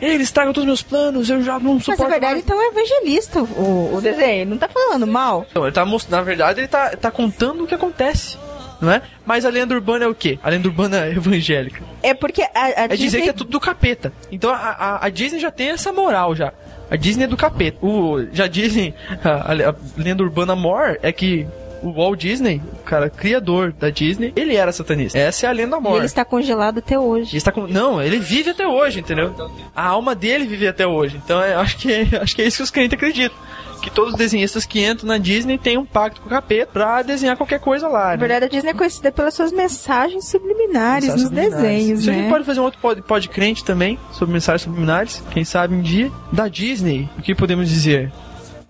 Ele 0.00 0.22
estraga 0.22 0.52
todos 0.52 0.62
os 0.62 0.66
meus 0.66 0.82
planos, 0.82 1.28
eu 1.28 1.42
já 1.42 1.58
não 1.58 1.74
Mas 1.74 1.84
suporto 1.84 2.02
na 2.04 2.08
verdade, 2.08 2.34
mais. 2.34 2.44
então 2.44 2.62
é 2.62 2.66
evangelista 2.68 3.42
o, 3.42 3.96
o 3.96 4.00
desenho. 4.00 4.42
Ele 4.42 4.50
não 4.50 4.58
tá 4.58 4.68
falando 4.68 5.06
mal. 5.08 5.44
Não, 5.52 5.64
ele 5.64 5.72
tá 5.72 5.84
mostrando, 5.84 6.20
na 6.20 6.24
verdade, 6.24 6.60
ele 6.60 6.68
tá, 6.68 6.90
tá 6.90 7.10
contando 7.10 7.64
o 7.64 7.66
que 7.66 7.74
acontece. 7.74 8.38
Não 8.80 8.90
é? 8.92 9.02
Mas 9.26 9.44
a 9.44 9.50
lenda 9.50 9.74
urbana 9.74 10.04
é 10.04 10.08
o 10.08 10.14
quê? 10.14 10.38
A 10.42 10.48
lenda 10.50 10.66
urbana 10.68 11.06
evangélica. 11.10 11.82
É 12.02 12.14
porque 12.14 12.42
a, 12.42 12.48
a 12.54 12.68
É 12.84 12.88
dizer 12.88 12.96
Disney... 13.02 13.22
que 13.22 13.28
é 13.28 13.32
tudo 13.32 13.50
do 13.50 13.60
capeta. 13.60 14.12
Então 14.32 14.50
a, 14.50 14.56
a, 14.56 15.06
a 15.06 15.08
Disney 15.10 15.38
já 15.40 15.50
tem 15.50 15.68
essa 15.70 15.92
moral 15.92 16.34
já. 16.34 16.52
A 16.90 16.96
Disney 16.96 17.24
é 17.24 17.26
do 17.26 17.36
capeta. 17.36 17.78
O, 17.84 18.26
já 18.32 18.46
dizem, 18.46 18.94
a, 19.22 19.30
a- 19.52 19.70
a 19.70 19.74
lenda 19.96 20.22
urbana 20.22 20.56
mor 20.56 20.98
é 21.02 21.12
que 21.12 21.46
o 21.82 21.92
Walt 21.92 22.20
Disney, 22.20 22.60
o 22.74 22.82
cara 22.84 23.08
criador 23.08 23.72
da 23.72 23.88
Disney, 23.90 24.32
ele 24.36 24.54
era 24.54 24.70
satanista. 24.72 25.18
Essa 25.18 25.46
é 25.46 25.48
a 25.48 25.52
lenda 25.52 25.76
E 25.76 25.80
mor. 25.80 25.96
ele 25.96 26.04
está 26.06 26.24
congelado 26.24 26.78
até 26.78 26.98
hoje. 26.98 27.30
Ele 27.30 27.36
está. 27.38 27.52
Não, 27.68 28.02
ele 28.02 28.18
vive 28.18 28.50
até 28.50 28.66
hoje, 28.66 29.00
entendeu? 29.00 29.34
A 29.74 29.86
alma 29.86 30.14
dele 30.14 30.46
vive 30.46 30.66
até 30.68 30.86
hoje. 30.86 31.18
Então 31.24 31.40
é, 31.42 31.54
acho, 31.54 31.76
que, 31.78 31.90
é- 31.92 32.08
acho 32.20 32.34
que 32.36 32.42
é 32.42 32.46
isso 32.46 32.58
que 32.58 32.62
os 32.64 32.70
crentes 32.70 32.94
acreditam. 32.96 33.36
Que 33.80 33.90
todos 33.90 34.12
os 34.12 34.18
desenhistas 34.18 34.64
que 34.66 34.84
entram 34.84 35.08
na 35.08 35.18
Disney 35.18 35.56
têm 35.58 35.78
um 35.78 35.84
pacto 35.84 36.20
com 36.20 36.26
o 36.26 36.30
capeta 36.30 36.70
pra 36.72 37.02
desenhar 37.02 37.36
qualquer 37.36 37.60
coisa 37.60 37.88
lá. 37.88 38.04
Na 38.04 38.10
né? 38.10 38.16
verdade, 38.18 38.44
a 38.44 38.48
Disney 38.48 38.70
é 38.70 38.74
conhecida 38.74 39.10
pelas 39.10 39.34
suas 39.34 39.52
mensagens 39.52 40.26
subliminares 40.28 41.08
Mensagens 41.08 41.14
nos 41.14 41.22
subliminares. 41.30 41.62
desenhos, 41.62 42.00
Isso 42.00 42.10
a 42.10 42.12
né? 42.12 42.18
gente 42.20 42.30
pode 42.30 42.44
fazer 42.44 42.60
um 42.60 42.64
outro 42.64 42.80
pod, 42.80 43.02
pod 43.02 43.28
crente 43.28 43.64
também, 43.64 43.98
sobre 44.12 44.32
mensagens 44.32 44.62
subliminares. 44.62 45.22
Quem 45.30 45.44
sabe 45.44 45.74
um 45.74 45.80
dia. 45.80 46.10
Da 46.30 46.46
Disney, 46.48 47.08
o 47.18 47.22
que 47.22 47.34
podemos 47.34 47.68
dizer? 47.68 48.12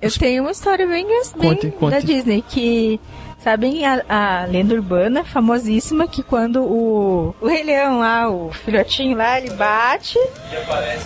Eu 0.01 0.11
tenho 0.13 0.43
uma 0.45 0.53
história 0.53 0.87
bem, 0.87 1.07
bem 1.07 1.23
Conte, 1.39 1.71
conte. 1.73 1.91
da 1.93 2.01
Disney 2.01 2.43
que. 2.49 3.01
Sabem 3.43 3.87
a, 3.87 4.03
a 4.07 4.45
lenda 4.45 4.75
urbana 4.75 5.25
famosíssima 5.25 6.07
que 6.07 6.23
quando 6.23 6.63
o, 6.63 7.35
o 7.41 7.49
Rei 7.49 7.63
Leão 7.63 7.99
lá, 8.01 8.29
o 8.29 8.53
filhotinho 8.53 9.17
lá, 9.17 9.39
ele 9.41 9.49
bate 9.55 10.19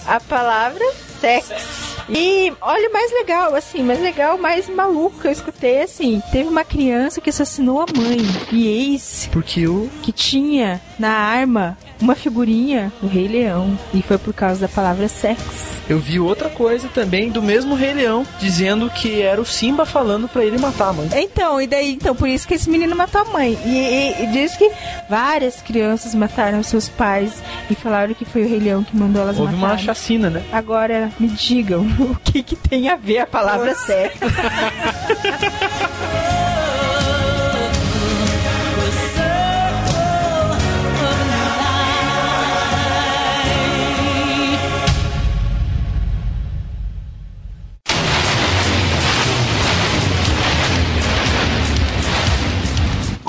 a 0.04 0.18
palavra 0.18 0.84
sexo. 1.20 1.93
E 2.08 2.52
olha 2.60 2.88
o 2.88 2.92
mais 2.92 3.12
legal, 3.12 3.54
assim, 3.54 3.82
mais 3.82 4.00
legal, 4.00 4.36
mais 4.36 4.68
maluco 4.68 5.20
que 5.20 5.26
eu 5.26 5.32
escutei, 5.32 5.82
assim, 5.82 6.22
teve 6.30 6.48
uma 6.48 6.64
criança 6.64 7.20
que 7.20 7.30
assassinou 7.30 7.80
a 7.80 7.86
mãe 7.96 8.18
e 8.52 8.66
ex 8.66 9.28
Porque 9.32 9.66
o. 9.66 9.88
que 10.02 10.12
tinha 10.12 10.80
na 10.98 11.10
arma 11.10 11.78
uma 12.00 12.14
figurinha 12.14 12.92
do 13.00 13.06
Rei 13.06 13.28
Leão 13.28 13.78
e 13.92 14.02
foi 14.02 14.18
por 14.18 14.32
causa 14.34 14.60
da 14.62 14.68
palavra 14.68 15.08
sexo. 15.08 15.74
Eu 15.88 15.98
vi 15.98 16.18
outra 16.18 16.48
coisa 16.48 16.88
também 16.88 17.28
do 17.30 17.42
mesmo 17.42 17.74
Rei 17.74 17.92
Leão, 17.92 18.26
dizendo 18.40 18.88
que 18.88 19.20
era 19.20 19.40
o 19.40 19.44
Simba 19.44 19.84
falando 19.84 20.26
pra 20.26 20.42
ele 20.44 20.56
matar 20.58 20.88
a 20.88 20.92
mãe. 20.94 21.08
Então, 21.14 21.60
e 21.60 21.66
daí, 21.66 21.92
então, 21.92 22.14
por 22.14 22.26
isso 22.26 22.48
que 22.48 22.54
esse 22.54 22.70
menino 22.70 22.96
matou 22.96 23.20
a 23.20 23.24
mãe. 23.26 23.58
E, 23.66 23.68
e- 23.68 24.24
e 24.24 24.26
diz 24.28 24.56
que 24.56 24.70
várias 25.10 25.60
crianças 25.60 26.14
mataram 26.14 26.62
seus 26.62 26.88
pais 26.88 27.42
e 27.70 27.74
falaram 27.74 28.14
que 28.14 28.24
foi 28.24 28.44
o 28.44 28.48
Rei 28.48 28.60
Leão 28.60 28.82
que 28.82 28.96
mandou 28.96 29.20
elas 29.22 29.38
Houve 29.38 29.52
uma 29.54 29.68
matarem. 29.68 29.84
chacina, 29.84 30.30
né? 30.30 30.42
Agora, 30.52 31.10
me 31.20 31.28
digam, 31.28 31.82
o 32.00 32.16
que, 32.24 32.42
que 32.42 32.56
tem 32.56 32.88
a 32.88 32.96
ver 32.96 33.18
a 33.18 33.26
palavra 33.26 33.74
sexo? 33.74 34.18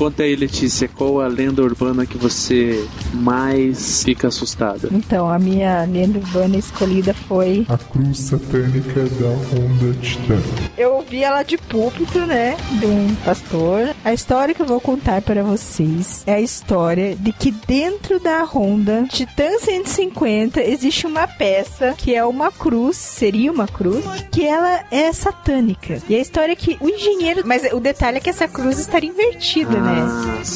Conta 0.05 0.21
aí, 0.21 0.35
Letícia, 0.35 0.87
qual 0.87 1.19
a 1.19 1.25
lenda 1.25 1.63
urbana 1.63 2.05
que 2.05 2.15
você 2.15 2.87
mais 3.11 4.03
fica 4.03 4.27
assustada? 4.27 4.87
Então, 4.91 5.27
a 5.27 5.39
minha 5.39 5.83
lenda 5.83 6.19
urbana 6.19 6.57
escolhida 6.57 7.11
foi. 7.11 7.65
A 7.67 7.75
cruz 7.75 8.19
satânica 8.19 9.03
da 9.03 9.29
Honda 9.29 9.97
Titan. 10.03 10.39
Eu 10.77 10.93
ouvi 10.93 11.23
ela 11.23 11.41
de 11.41 11.57
púlpito, 11.57 12.19
né? 12.19 12.55
De 12.79 12.85
um 12.85 13.15
pastor. 13.25 13.95
A 14.05 14.13
história 14.13 14.53
que 14.53 14.61
eu 14.61 14.67
vou 14.67 14.79
contar 14.79 15.23
para 15.23 15.41
vocês 15.41 16.21
é 16.27 16.35
a 16.35 16.39
história 16.39 17.15
de 17.15 17.31
que 17.31 17.49
dentro 17.49 18.19
da 18.19 18.43
Honda 18.43 19.07
Titan 19.09 19.57
150 19.57 20.61
existe 20.61 21.07
uma 21.07 21.27
peça 21.27 21.95
que 21.97 22.13
é 22.13 22.23
uma 22.23 22.51
cruz, 22.51 22.95
seria 22.95 23.51
uma 23.51 23.67
cruz, 23.67 24.05
que 24.31 24.45
ela 24.45 24.83
é 24.91 25.11
satânica. 25.11 25.99
E 26.07 26.15
a 26.15 26.19
história 26.19 26.51
é 26.51 26.55
que 26.55 26.77
o 26.79 26.87
engenheiro. 26.87 27.41
Mas 27.43 27.63
o 27.73 27.79
detalhe 27.79 28.17
é 28.17 28.19
que 28.19 28.29
essa 28.29 28.47
cruz 28.47 28.77
estaria 28.77 29.09
invertida, 29.09 29.81
né? 29.81 29.94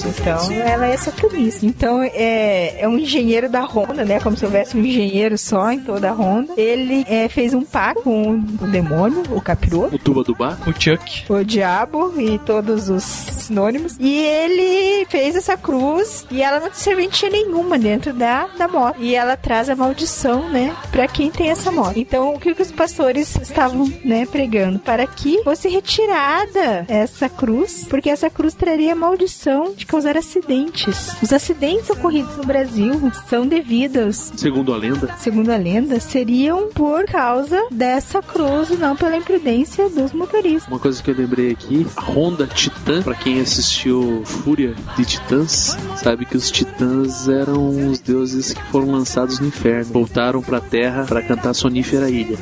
Então 0.08 0.52
ela 0.52 0.88
é 0.88 0.98
satanista. 0.98 1.66
Então 1.66 2.02
é, 2.02 2.82
é 2.82 2.88
um 2.88 2.98
engenheiro 2.98 3.50
da 3.50 3.64
Honda, 3.64 4.06
né? 4.06 4.20
Como 4.20 4.38
se 4.38 4.46
houvesse 4.46 4.78
um 4.78 4.84
engenheiro 4.84 5.38
só 5.38 5.72
em 5.72 5.80
toda 5.80 6.10
a 6.10 6.14
Honda. 6.14 6.54
Ele 6.58 7.06
é, 7.08 7.28
fez 7.28 7.54
um 7.54 7.62
pacto 7.62 8.04
com 8.04 8.34
o 8.34 8.68
demônio, 8.68 9.24
o 9.32 9.42
capiroto 9.42 9.96
O 9.96 10.00
Tuba 10.00 10.24
do 10.24 10.36
Bar? 10.36 10.58
O 10.68 10.74
Chuck. 10.74 11.26
o 11.30 11.44
diabo 11.44 12.14
e 12.20 12.38
todos 12.40 12.90
os 12.90 13.04
sinônimos. 13.04 13.98
E 14.00 14.18
ele 14.20 15.06
fez 15.10 15.36
essa 15.36 15.58
cruz 15.58 16.26
e 16.30 16.42
ela 16.42 16.60
não 16.60 16.70
tem 16.70 16.80
serventia 16.80 17.30
nenhuma 17.30 17.78
dentro 17.78 18.14
da, 18.14 18.48
da 18.58 18.68
moto. 18.68 18.98
E 19.00 19.16
ela 19.16 19.38
traz 19.38 19.70
a 19.70 19.76
maldição, 19.76 20.50
né, 20.50 20.76
pra 20.92 21.08
quem 21.08 21.32
tem 21.32 21.50
essa 21.50 21.72
moto. 21.72 21.98
Então, 21.98 22.34
o 22.34 22.40
que, 22.40 22.54
que 22.54 22.62
os 22.62 22.72
pastores 22.72 23.36
estavam, 23.36 23.92
né, 24.04 24.26
pregando? 24.26 24.80
Para 24.80 25.06
que 25.06 25.44
fosse 25.44 25.68
retirada 25.68 26.86
essa 26.88 27.30
cruz, 27.30 27.86
porque 27.90 28.10
essa 28.10 28.30
cruz 28.30 28.54
traria 28.54 28.94
a 28.94 28.96
maldição 29.30 29.74
de 29.76 29.86
causar 29.86 30.18
acidentes. 30.18 31.16
Os 31.22 31.32
acidentes 31.32 31.90
ocorridos 31.90 32.36
no 32.38 32.44
Brasil 32.44 33.12
são 33.30 33.48
devidos 33.48 34.32
Segundo 34.36 34.74
a 34.74 34.78
lenda. 34.78 35.16
segundo 35.20 35.52
a 35.52 35.58
lenda, 35.58 36.00
seriam 36.00 36.70
por 36.70 37.06
causa 37.06 37.68
dessa 37.72 38.22
cruz 38.22 38.72
e 38.72 38.76
não 38.76 38.96
pela 38.96 39.16
imprudência 39.16 39.88
dos 39.90 40.12
motoristas. 40.12 40.68
Uma 40.68 40.80
coisa 40.80 41.02
que 41.02 41.12
eu 41.12 41.16
lembrei 41.16 41.52
aqui, 41.52 41.86
a 41.96 42.02
Honda 42.02 42.48
Titan, 42.48 43.04
pra 43.04 43.14
quem 43.14 43.40
assistiu 43.40 44.24
Fúria 44.26 44.74
de 44.98 45.06
Titãs, 45.06 45.78
sabe 45.98 46.26
que 46.26 46.36
os 46.36 46.50
titãs 46.50 47.28
eram 47.28 47.90
os 47.90 48.00
deuses 48.00 48.54
que 48.54 48.64
foram 48.64 48.92
lançados 48.92 49.40
no 49.40 49.48
inferno. 49.48 49.94
Voltaram 49.94 50.42
pra 50.42 50.60
terra 50.60 51.06
pra 51.06 51.22
cantar 51.22 51.54
Sonífera 51.54 52.10
Ilha. 52.10 52.38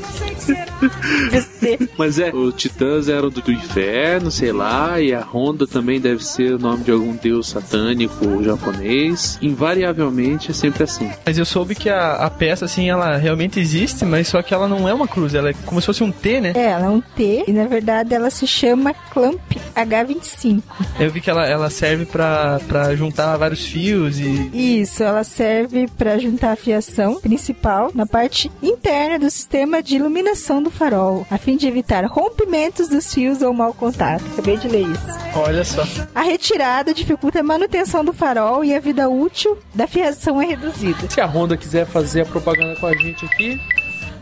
Mas 1.97 2.19
é, 2.19 2.33
os 2.33 2.53
titãs 2.55 3.09
eram 3.09 3.29
do, 3.29 3.41
do 3.41 3.51
inferno, 3.51 4.31
sei 4.31 4.51
lá, 4.51 5.01
e 5.01 5.13
a 5.13 5.21
Honda 5.21 5.67
também 5.67 5.99
deve 5.99 6.23
ser 6.23 6.53
o 6.53 6.59
nome 6.59 6.76
de 6.83 6.91
algum 6.91 7.15
deus 7.15 7.49
satânico 7.49 8.43
japonês. 8.43 9.37
Invariavelmente 9.41 10.51
é 10.51 10.53
sempre 10.53 10.83
assim. 10.83 11.09
Mas 11.25 11.37
eu 11.37 11.45
soube 11.45 11.75
que 11.75 11.89
a, 11.89 12.13
a 12.13 12.29
peça, 12.29 12.65
assim, 12.65 12.89
ela 12.89 13.17
realmente 13.17 13.59
existe, 13.59 14.05
mas 14.05 14.27
só 14.27 14.41
que 14.41 14.53
ela 14.53 14.67
não 14.67 14.87
é 14.87 14.93
uma 14.93 15.07
cruz, 15.07 15.33
ela 15.33 15.49
é 15.49 15.53
como 15.65 15.81
se 15.81 15.87
fosse 15.87 16.03
um 16.03 16.11
T, 16.11 16.41
né? 16.41 16.53
É, 16.55 16.71
ela 16.71 16.85
é 16.85 16.89
um 16.89 17.01
T 17.01 17.45
e 17.47 17.51
na 17.51 17.65
verdade 17.65 18.13
ela 18.13 18.29
se 18.29 18.45
chama 18.45 18.93
Clamp 19.11 19.39
H25. 19.75 20.61
Eu 20.99 21.11
vi 21.11 21.21
que 21.21 21.29
ela, 21.29 21.45
ela 21.45 21.69
serve 21.69 22.05
pra, 22.05 22.59
pra 22.67 22.95
juntar 22.95 23.37
vários 23.37 23.65
fios 23.65 24.19
e. 24.19 24.81
Isso, 24.81 25.03
ela 25.03 25.23
serve 25.23 25.87
para 25.97 26.17
juntar 26.17 26.51
a 26.51 26.55
fiação 26.55 27.19
principal 27.19 27.91
na 27.93 28.05
parte 28.05 28.51
interna 28.61 29.19
do 29.19 29.29
sistema 29.29 29.81
de 29.81 29.95
iluminação 29.95 30.61
do 30.61 30.69
farol, 30.71 31.25
a 31.29 31.37
fim 31.37 31.55
de 31.57 31.67
evitar 31.67 32.05
rompimentos 32.05 32.89
dos 32.89 33.13
fios 33.13 33.41
ou 33.41 33.53
mau 33.53 33.73
contato. 33.73 34.23
Acabei 34.33 34.57
de 34.57 34.67
ler 34.67 34.87
isso. 34.87 35.17
Olha 35.35 35.63
só. 35.63 35.83
A 36.13 36.21
retirada 36.21 36.56
dificulta 36.93 37.39
a 37.39 37.43
manutenção 37.43 38.03
do 38.03 38.13
farol 38.13 38.63
e 38.63 38.75
a 38.75 38.79
vida 38.79 39.07
útil 39.09 39.57
da 39.73 39.87
fiação 39.87 40.41
é 40.41 40.45
reduzida. 40.45 41.09
Se 41.09 41.21
a 41.21 41.25
Honda 41.25 41.55
quiser 41.55 41.85
fazer 41.85 42.21
a 42.21 42.25
propaganda 42.25 42.75
com 42.79 42.87
a 42.87 42.95
gente 42.95 43.25
aqui. 43.25 43.59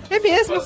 É 0.10 0.20
mesmo. 0.20 0.56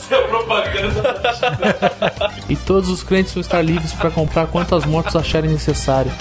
E 2.50 2.56
todos 2.56 2.90
os 2.90 3.04
clientes 3.04 3.34
vão 3.34 3.42
estar 3.42 3.62
livres 3.62 3.94
para 3.94 4.10
comprar 4.10 4.48
quantas 4.48 4.84
motos 4.86 5.16
acharem 5.16 5.52
necessário. 5.52 6.12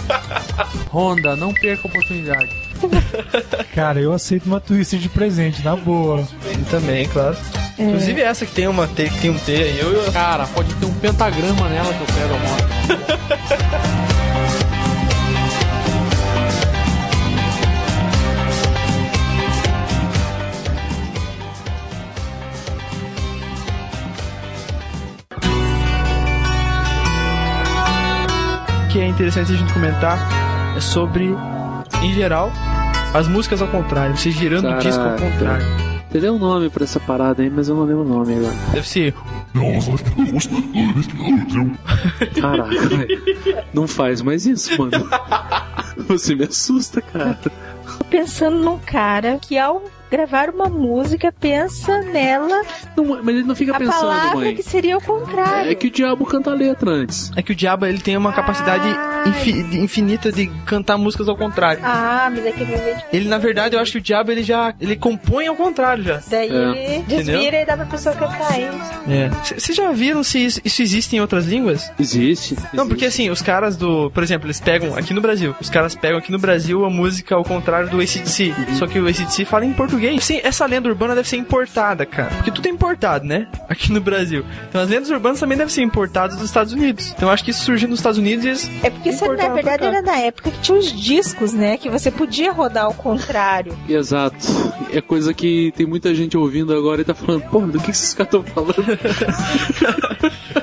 Honda, 0.93 1.35
não 1.35 1.55
perca 1.55 1.89
a 1.89 1.91
oportunidade. 1.91 2.55
Cara, 3.75 3.99
eu 3.99 4.13
aceito 4.13 4.45
uma 4.45 4.61
Twister 4.61 4.99
de 5.01 5.09
presente, 5.09 5.65
na 5.65 5.75
boa. 5.75 6.27
Também, 6.71 7.09
claro. 7.09 7.37
É. 7.79 7.83
Inclusive 7.83 8.21
essa 8.21 8.45
que 8.45 8.53
tem 8.53 8.69
uma 8.69 8.87
T, 8.87 9.09
que 9.09 9.21
tem 9.21 9.31
um 9.31 9.39
T 9.39 9.53
aí, 9.53 9.79
eu, 9.79 9.91
eu 9.91 10.13
Cara, 10.13 10.47
pode 10.49 10.73
ter 10.75 10.87
um 10.87 10.95
pentagrama 10.95 11.69
nela 11.69 11.95
que 11.95 12.01
eu 12.01 12.07
pego 12.07 12.35
a 12.35 12.39
moto. 12.39 14.05
que 28.99 29.03
é 29.03 29.07
interessante 29.07 29.53
a 29.53 29.55
gente 29.55 29.73
comentar 29.73 30.19
é 30.77 30.81
sobre, 30.81 31.33
em 32.03 32.15
geral, 32.15 32.51
as 33.15 33.29
músicas 33.29 33.63
ao 33.63 33.69
contrário, 33.69 34.17
você 34.17 34.33
girando 34.33 34.69
o 34.69 34.79
disco 34.79 35.01
ao 35.01 35.11
Caraca. 35.11 35.31
contrário. 35.31 35.67
Teria 36.11 36.33
um 36.33 36.39
nome 36.39 36.69
pra 36.69 36.83
essa 36.83 36.99
parada 36.99 37.41
aí, 37.41 37.49
mas 37.49 37.69
eu 37.69 37.77
não 37.77 37.85
lembro 37.85 38.03
o 38.03 38.09
nome 38.09 38.35
agora. 38.35 38.55
Deve 38.73 38.89
ser. 38.89 39.15
Caraca. 42.41 43.07
Não 43.73 43.87
faz 43.87 44.21
mais 44.21 44.47
isso, 44.47 44.77
mano. 44.77 45.09
Você 46.09 46.35
me 46.35 46.45
assusta, 46.47 47.01
cara. 47.01 47.39
Tô 47.99 48.05
pensando 48.07 48.57
num 48.59 48.79
cara 48.79 49.39
que 49.41 49.57
ao 49.57 49.85
gravar 50.11 50.51
uma 50.51 50.69
música 50.69 51.33
pensa 51.33 51.99
nela 52.03 52.63
Não, 52.97 53.05
mas 53.23 53.29
ele 53.29 53.43
não 53.45 53.55
fica 53.55 53.75
a 53.77 53.79
pensando, 53.79 54.01
palavra 54.01 54.37
mãe. 54.37 54.55
que 54.55 54.63
seria 54.63 54.97
o 54.97 55.01
contrário. 55.03 55.71
É 55.71 55.75
que 55.75 55.87
o 55.89 55.91
diabo 55.91 56.25
canta 56.27 56.51
a 56.51 56.55
letra 56.55 56.91
antes. 56.91 57.31
É 57.37 57.43
que 57.43 57.53
o 57.53 57.55
diabo 57.55 57.87
ele 57.87 57.99
tem 57.99 58.17
uma 58.17 58.33
capacidade 58.33 58.87
infi- 59.29 59.77
infinita 59.79 60.31
de 60.33 60.47
cantar 60.67 60.97
músicas 60.99 61.29
ao 61.29 61.37
contrário. 61.37 61.81
Ah, 61.85 62.29
mas 62.33 62.45
é 62.47 62.53
que 62.53 62.63
ele 62.63 62.79
Ele, 63.13 63.29
na 63.29 63.39
verdade, 63.39 63.75
eu 63.77 63.81
acho 63.81 63.93
que 63.93 63.99
o 63.99 64.01
diabo 64.01 64.31
ele 64.31 64.43
já 64.43 64.75
ele 64.81 64.97
compõe 64.97 65.47
ao 65.47 65.57
contrário 65.57 66.03
já. 66.05 66.21
Daí 66.29 66.49
É. 66.51 66.97
Entendeu? 66.99 67.19
desvira 67.37 67.63
e 67.63 67.65
dá 67.67 67.77
pra 67.77 67.87
pessoa 67.87 68.15
cantar 68.15 68.59
isso. 68.59 69.55
Vocês 69.59 69.77
já 69.77 69.91
viram 69.93 70.23
se 70.23 70.39
isso, 70.45 70.61
isso 70.65 70.83
existe 70.83 71.17
em 71.17 71.21
outras 71.21 71.47
línguas? 71.47 71.91
Existe. 71.99 72.57
Não, 72.73 72.87
porque 72.89 73.07
assim, 73.07 73.31
os 73.31 73.43
caras 73.43 73.77
do. 73.77 74.11
Por 74.11 74.23
exemplo, 74.23 74.47
eles 74.47 74.61
pegam 74.61 74.97
aqui 74.97 75.13
no 75.15 75.21
Brasil. 75.21 75.55
Os 75.61 75.71
caras 75.71 75.95
pegam 75.95 76.19
aqui 76.19 76.31
no 76.33 76.39
Brasil 76.39 76.85
a 76.85 76.91
música 76.91 77.35
ao 77.35 77.45
contrário 77.45 77.89
do 77.89 78.01
ACDC. 78.01 78.55
Só 78.79 78.87
que 78.87 78.99
o 78.99 79.07
ACDC 79.07 79.45
fala 79.45 79.65
em 79.65 79.73
português. 79.73 79.98
Sim, 80.21 80.41
essa 80.43 80.67
lenda 80.67 80.89
urbana 80.89 81.15
deve 81.15 81.29
ser 81.29 81.37
importada, 81.37 82.05
cara. 82.07 82.31
Porque 82.37 82.51
tudo 82.51 82.67
é 82.67 82.71
importado, 82.71 83.25
né? 83.27 83.47
Aqui 83.69 83.93
no 83.93 84.01
Brasil. 84.01 84.45
Então 84.69 84.81
as 84.81 84.89
lendas 84.89 85.11
urbanas 85.11 85.41
também 85.41 85.57
devem 85.57 85.73
ser 85.73 85.83
importadas 85.83 86.37
dos 86.37 86.47
Estados 86.47 86.73
Unidos. 86.73 87.13
Então 87.17 87.29
eu 87.29 87.33
acho 87.33 87.45
que 87.45 87.51
isso 87.51 87.65
surgiu 87.65 87.89
nos 87.89 87.99
Estados 87.99 88.19
Unidos 88.19 88.45
e 88.45 88.49
eles. 88.49 88.71
É 88.83 88.91
porque 88.91 89.11
isso, 89.11 89.21
na 89.21 89.33
importaram 89.33 89.55
pra 89.55 89.63
verdade, 89.63 89.85
era 89.85 90.03
na 90.03 90.19
época 90.19 90.51
que 90.51 90.61
tinha 90.61 90.79
os 90.79 90.93
discos, 90.93 91.53
né? 91.53 91.77
Que 91.77 91.89
você 91.89 92.11
podia 92.11 92.53
rodar 92.53 92.85
ao 92.85 92.95
contrário. 92.95 93.77
Exato. 93.89 94.37
É 94.93 95.01
coisa 95.01 95.33
que 95.35 95.73
tem 95.77 95.87
muita 95.87 96.15
gente 96.15 96.37
ouvindo 96.37 96.75
agora 96.75 97.01
e 97.01 97.05
tá 97.05 97.15
falando, 97.15 97.43
porra, 97.43 97.67
do 97.69 97.81
que 97.81 97.91
esses 97.91 98.15
caras 98.15 98.35
estão 98.35 98.43
falando? 98.45 98.75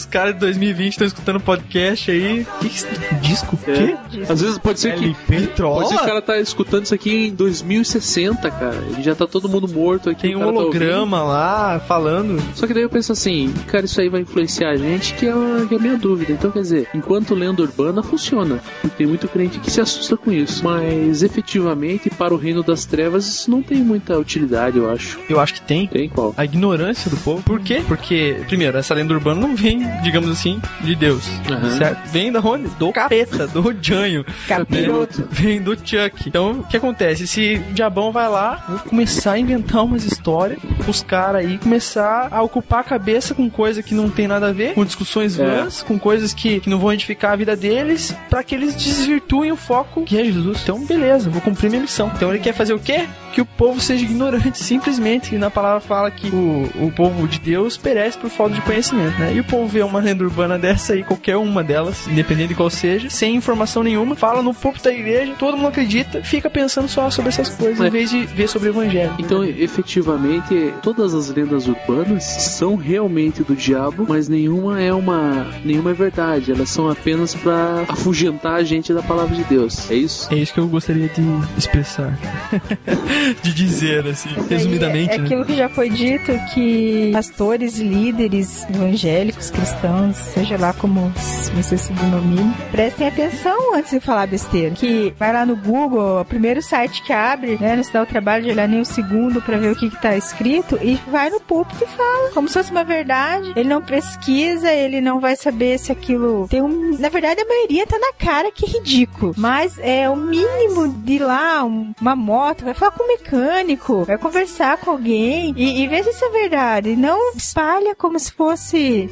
Os 0.00 0.06
caras 0.06 0.32
de 0.32 0.40
2020 0.40 0.92
estão 0.92 1.06
escutando 1.06 1.38
podcast 1.40 2.10
aí. 2.10 2.46
Que 2.58 3.14
disco? 3.20 3.58
É. 3.66 3.72
Quê? 3.74 3.96
Às 4.26 4.40
vezes 4.40 4.56
pode 4.56 4.80
ser 4.80 4.94
que. 4.94 5.04
LP 5.04 5.20
Pode 5.26 5.40
ser 5.40 5.46
que 5.46 5.52
o 5.52 5.54
trola? 5.54 6.06
cara 6.06 6.22
tá 6.22 6.38
escutando 6.38 6.84
isso 6.86 6.94
aqui 6.94 7.26
em 7.26 7.34
2060, 7.34 8.50
cara. 8.50 8.78
Ele 8.90 9.02
já 9.02 9.14
tá 9.14 9.26
todo 9.26 9.46
mundo 9.46 9.68
morto 9.68 10.08
aqui. 10.08 10.22
Tem 10.22 10.36
um 10.36 10.40
tá 10.40 10.46
holograma 10.46 11.22
lá 11.22 11.78
falando. 11.80 12.42
Só 12.54 12.66
que 12.66 12.72
daí 12.72 12.82
eu 12.82 12.88
penso 12.88 13.12
assim, 13.12 13.52
cara, 13.66 13.84
isso 13.84 14.00
aí 14.00 14.08
vai 14.08 14.22
influenciar 14.22 14.70
a 14.70 14.76
gente, 14.76 15.12
que 15.14 15.26
é 15.26 15.32
a, 15.32 15.66
que 15.68 15.74
é 15.74 15.76
a 15.76 15.80
minha 15.80 15.98
dúvida. 15.98 16.32
Então, 16.32 16.50
quer 16.50 16.62
dizer, 16.62 16.88
enquanto 16.94 17.34
lenda 17.34 17.60
urbana 17.60 18.02
funciona, 18.02 18.58
porque 18.80 18.96
tem 18.96 19.06
muito 19.06 19.28
crente 19.28 19.58
que 19.58 19.70
se 19.70 19.82
assusta 19.82 20.16
com 20.16 20.32
isso. 20.32 20.64
Mas 20.64 21.22
efetivamente, 21.22 22.08
para 22.08 22.32
o 22.32 22.38
reino 22.38 22.62
das 22.62 22.86
trevas, 22.86 23.26
isso 23.26 23.50
não 23.50 23.62
tem 23.62 23.82
muita 23.82 24.18
utilidade, 24.18 24.78
eu 24.78 24.90
acho. 24.90 25.20
Eu 25.28 25.38
acho 25.38 25.52
que 25.52 25.60
tem. 25.60 25.86
Tem 25.88 26.08
qual? 26.08 26.32
A 26.38 26.44
ignorância 26.46 27.10
do 27.10 27.18
povo. 27.18 27.42
Por 27.42 27.60
quê? 27.60 27.82
Porque, 27.86 28.38
primeiro, 28.46 28.78
essa 28.78 28.94
lenda 28.94 29.12
urbana 29.12 29.42
não 29.42 29.54
vem, 29.54 29.89
digamos 30.02 30.28
assim, 30.30 30.60
de 30.80 30.94
Deus. 30.94 31.28
Aham. 31.50 31.78
Certo? 31.78 32.08
Vem 32.10 32.32
da 32.32 32.40
onde? 32.40 32.68
Do 32.78 32.92
capeta, 32.92 33.46
do 33.46 33.74
Janho. 33.80 34.24
Capiroto. 34.46 35.26
Vem 35.30 35.60
do 35.60 35.74
Chuck. 35.76 36.26
Então, 36.26 36.52
o 36.60 36.64
que 36.64 36.76
acontece? 36.76 37.24
Esse 37.24 37.58
diabão 37.72 38.12
vai 38.12 38.28
lá, 38.28 38.64
vai 38.68 38.78
começar 38.88 39.32
a 39.32 39.38
inventar 39.38 39.84
umas 39.84 40.04
histórias, 40.04 40.58
os 40.86 41.02
caras 41.02 41.44
aí 41.44 41.58
começar 41.58 42.28
a 42.30 42.42
ocupar 42.42 42.80
a 42.80 42.84
cabeça 42.84 43.34
com 43.34 43.48
coisa 43.50 43.82
que 43.82 43.94
não 43.94 44.08
tem 44.10 44.26
nada 44.26 44.48
a 44.48 44.52
ver, 44.52 44.74
com 44.74 44.84
discussões 44.84 45.38
É. 45.38 45.44
vãs, 45.44 45.82
com 45.82 45.98
coisas 45.98 46.32
que, 46.34 46.60
que 46.60 46.70
não 46.70 46.78
vão 46.78 46.92
edificar 46.92 47.32
a 47.32 47.36
vida 47.36 47.56
deles, 47.56 48.14
pra 48.28 48.42
que 48.42 48.54
eles 48.54 48.74
desvirtuem 48.74 49.52
o 49.52 49.56
foco 49.56 50.02
que 50.04 50.18
é 50.18 50.24
Jesus. 50.24 50.60
Então, 50.62 50.84
beleza, 50.84 51.30
vou 51.30 51.40
cumprir 51.40 51.68
minha 51.70 51.82
missão. 51.82 52.10
Então, 52.14 52.30
ele 52.30 52.38
quer 52.38 52.52
fazer 52.54 52.72
o 52.74 52.78
quê? 52.78 53.06
Que 53.32 53.40
o 53.40 53.46
povo 53.46 53.80
seja 53.80 54.04
ignorante, 54.04 54.58
simplesmente. 54.58 55.34
E 55.34 55.38
na 55.38 55.50
palavra 55.50 55.80
fala 55.80 56.10
que 56.10 56.28
o, 56.28 56.68
o 56.86 56.92
povo 56.94 57.28
de 57.28 57.38
Deus 57.38 57.76
perece 57.76 58.18
por 58.18 58.28
falta 58.30 58.54
de 58.54 58.60
conhecimento, 58.62 59.18
né? 59.18 59.32
E 59.34 59.40
o 59.40 59.44
povo 59.44 59.66
vê 59.68 59.79
uma 59.84 60.00
lenda 60.00 60.24
urbana 60.24 60.58
dessa 60.58 60.92
aí, 60.94 61.02
qualquer 61.02 61.36
uma 61.36 61.62
delas, 61.62 62.06
independente 62.08 62.48
de 62.48 62.54
qual 62.54 62.70
seja, 62.70 63.08
sem 63.10 63.34
informação 63.36 63.82
nenhuma, 63.82 64.14
fala 64.16 64.42
no 64.42 64.52
púlpito 64.54 64.84
da 64.84 64.92
igreja, 64.92 65.34
todo 65.38 65.56
mundo 65.56 65.68
acredita, 65.68 66.22
fica 66.22 66.48
pensando 66.50 66.88
só 66.88 67.10
sobre 67.10 67.28
essas 67.30 67.48
coisas, 67.50 67.80
É. 67.80 67.86
em 67.86 67.90
vez 67.90 68.10
de 68.10 68.24
ver 68.26 68.48
sobre 68.48 68.68
o 68.68 68.72
evangelho. 68.72 69.12
Então, 69.18 69.44
efetivamente, 69.44 70.72
todas 70.82 71.14
as 71.14 71.28
lendas 71.28 71.66
urbanas 71.66 72.24
são 72.24 72.76
realmente 72.76 73.42
do 73.42 73.54
diabo, 73.54 74.06
mas 74.08 74.28
nenhuma 74.28 74.80
é 74.80 74.92
uma, 74.92 75.46
nenhuma 75.64 75.90
é 75.90 75.94
verdade. 75.94 76.52
Elas 76.52 76.70
são 76.70 76.88
apenas 76.88 77.34
pra 77.34 77.84
afugentar 77.88 78.54
a 78.56 78.62
gente 78.62 78.92
da 78.92 79.02
palavra 79.02 79.34
de 79.36 79.44
Deus. 79.44 79.90
É 79.90 79.94
isso? 79.94 80.32
É 80.32 80.36
isso 80.36 80.52
que 80.54 80.60
eu 80.60 80.66
gostaria 80.68 81.08
de 81.08 81.22
expressar. 81.58 82.16
de 83.42 83.52
dizer, 83.54 84.06
assim, 84.06 84.28
resumidamente, 84.48 85.12
É 85.14 85.18
né? 85.18 85.24
aquilo 85.24 85.44
que 85.44 85.56
já 85.56 85.68
foi 85.68 85.88
dito 85.90 86.32
que 86.54 87.10
pastores 87.12 87.78
e 87.78 87.84
líderes 87.84 88.64
evangélicos, 88.68 89.50
cristãos, 89.64 90.16
seja 90.16 90.56
lá 90.56 90.72
como 90.72 91.12
você 91.54 91.76
se 91.76 91.92
denomine, 91.92 92.54
prestem 92.70 93.08
atenção 93.08 93.74
antes 93.74 93.90
de 93.90 94.00
falar 94.00 94.26
besteira. 94.26 94.74
Que 94.74 95.12
vai 95.18 95.32
lá 95.34 95.44
no 95.44 95.54
Google, 95.54 96.20
o 96.20 96.24
primeiro 96.24 96.62
site 96.62 97.02
que 97.02 97.12
abre, 97.12 97.58
né, 97.60 97.76
não 97.76 97.84
se 97.84 97.92
dá 97.92 98.02
o 98.02 98.06
trabalho 98.06 98.42
de 98.44 98.50
olhar 98.50 98.66
nem 98.66 98.80
o 98.80 98.84
segundo 98.86 99.42
pra 99.42 99.58
ver 99.58 99.72
o 99.72 99.76
que, 99.76 99.90
que 99.90 100.00
tá 100.00 100.16
escrito 100.16 100.78
e 100.80 100.94
vai 101.10 101.28
no 101.28 101.40
púlpito 101.40 101.84
e 101.84 101.86
fala, 101.86 102.30
como 102.32 102.48
se 102.48 102.54
fosse 102.54 102.70
uma 102.70 102.84
verdade. 102.84 103.52
Ele 103.54 103.68
não 103.68 103.82
pesquisa, 103.82 104.72
ele 104.72 105.00
não 105.02 105.20
vai 105.20 105.36
saber 105.36 105.78
se 105.78 105.92
aquilo 105.92 106.48
tem 106.48 106.62
um. 106.62 106.96
Na 106.98 107.10
verdade, 107.10 107.42
a 107.42 107.46
maioria 107.46 107.86
tá 107.86 107.98
na 107.98 108.12
cara 108.14 108.50
que 108.50 108.64
é 108.64 108.68
ridículo. 108.68 109.34
Mas 109.36 109.78
é 109.78 110.08
o 110.08 110.16
mínimo 110.16 110.88
de 110.88 111.18
lá, 111.18 111.62
um- 111.64 111.92
uma 112.00 112.16
moto, 112.16 112.64
vai 112.64 112.72
falar 112.72 112.92
com 112.92 113.04
o 113.04 113.08
mecânico, 113.08 114.04
vai 114.04 114.16
conversar 114.16 114.78
com 114.78 114.90
alguém 114.90 115.52
e, 115.54 115.82
e 115.82 115.86
ver 115.86 116.02
se 116.04 116.24
é 116.24 116.30
verdade. 116.30 116.96
Não 116.96 117.32
espalha 117.34 117.94
como 117.94 118.18
se 118.18 118.32
fosse 118.32 119.06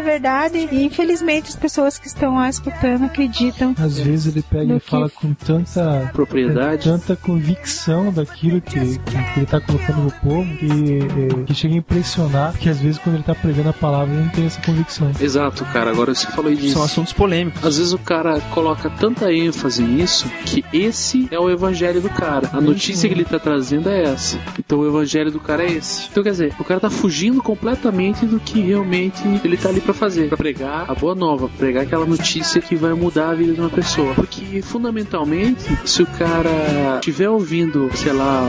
verdade. 0.00 0.68
E 0.70 0.84
infelizmente 0.84 1.48
as 1.48 1.56
pessoas 1.56 1.98
que 1.98 2.06
estão 2.06 2.36
lá 2.36 2.48
escutando 2.48 3.04
acreditam. 3.04 3.74
Às 3.78 3.98
vezes 3.98 4.34
ele 4.34 4.42
pega 4.42 4.76
e 4.76 4.80
fala 4.80 5.08
com 5.08 5.32
tanta 5.34 6.10
Propriedade. 6.12 6.88
tanta 6.88 7.16
convicção 7.16 8.12
daquilo 8.12 8.60
que, 8.60 8.98
que 8.98 9.38
ele 9.38 9.46
tá 9.46 9.60
colocando 9.60 10.02
no 10.02 10.10
povo 10.10 10.44
que, 10.56 10.66
eh, 10.66 11.44
que 11.46 11.54
chega 11.54 11.74
a 11.74 11.78
impressionar 11.78 12.52
que 12.58 12.68
às 12.68 12.78
vezes 12.78 12.98
quando 12.98 13.16
ele 13.16 13.24
tá 13.24 13.34
pregando 13.34 13.68
a 13.70 13.72
palavra 13.72 14.14
ele 14.14 14.24
não 14.24 14.30
tem 14.30 14.46
essa 14.46 14.60
convicção. 14.60 15.10
Exato, 15.20 15.64
cara. 15.66 15.90
Agora 15.90 16.14
você 16.14 16.26
falou 16.26 16.54
disso. 16.54 16.74
São 16.74 16.82
assuntos 16.82 17.12
polêmicos. 17.12 17.64
Às 17.64 17.78
vezes 17.78 17.92
o 17.92 17.98
cara 17.98 18.40
coloca 18.52 18.90
tanta 18.90 19.32
ênfase 19.32 19.82
nisso 19.82 20.28
que 20.44 20.64
esse 20.72 21.28
é 21.30 21.38
o 21.38 21.50
evangelho 21.50 22.00
do 22.00 22.08
cara. 22.08 22.48
A 22.52 22.60
notícia 22.60 23.08
que 23.08 23.14
ele 23.14 23.24
tá 23.24 23.38
trazendo 23.38 23.88
é 23.88 24.02
essa. 24.04 24.38
Então 24.58 24.80
o 24.80 24.86
evangelho 24.86 25.30
do 25.30 25.40
cara 25.40 25.64
é 25.64 25.72
esse. 25.72 26.08
Então 26.10 26.22
quer 26.22 26.30
dizer, 26.30 26.54
o 26.58 26.64
cara 26.64 26.80
tá 26.80 26.90
fugindo 26.90 27.42
completamente 27.42 28.26
do 28.26 28.40
que 28.40 28.60
realmente 28.60 29.22
ele 29.44 29.56
tá 29.56 29.68
ali 29.68 29.80
pra 29.84 29.94
fazer. 29.94 30.28
Pra 30.28 30.36
pregar 30.36 30.90
a 30.90 30.94
boa 30.94 31.14
nova, 31.14 31.48
pregar 31.58 31.84
aquela 31.84 32.06
notícia 32.06 32.60
que 32.60 32.74
vai 32.74 32.92
mudar 32.94 33.30
a 33.30 33.34
vida 33.34 33.52
de 33.52 33.60
uma 33.60 33.70
pessoa. 33.70 34.14
Porque 34.14 34.62
fundamentalmente, 34.62 35.64
se 35.84 36.02
o 36.02 36.06
cara 36.06 36.96
estiver 36.96 37.28
ouvindo, 37.28 37.90
sei 37.94 38.12
lá, 38.12 38.48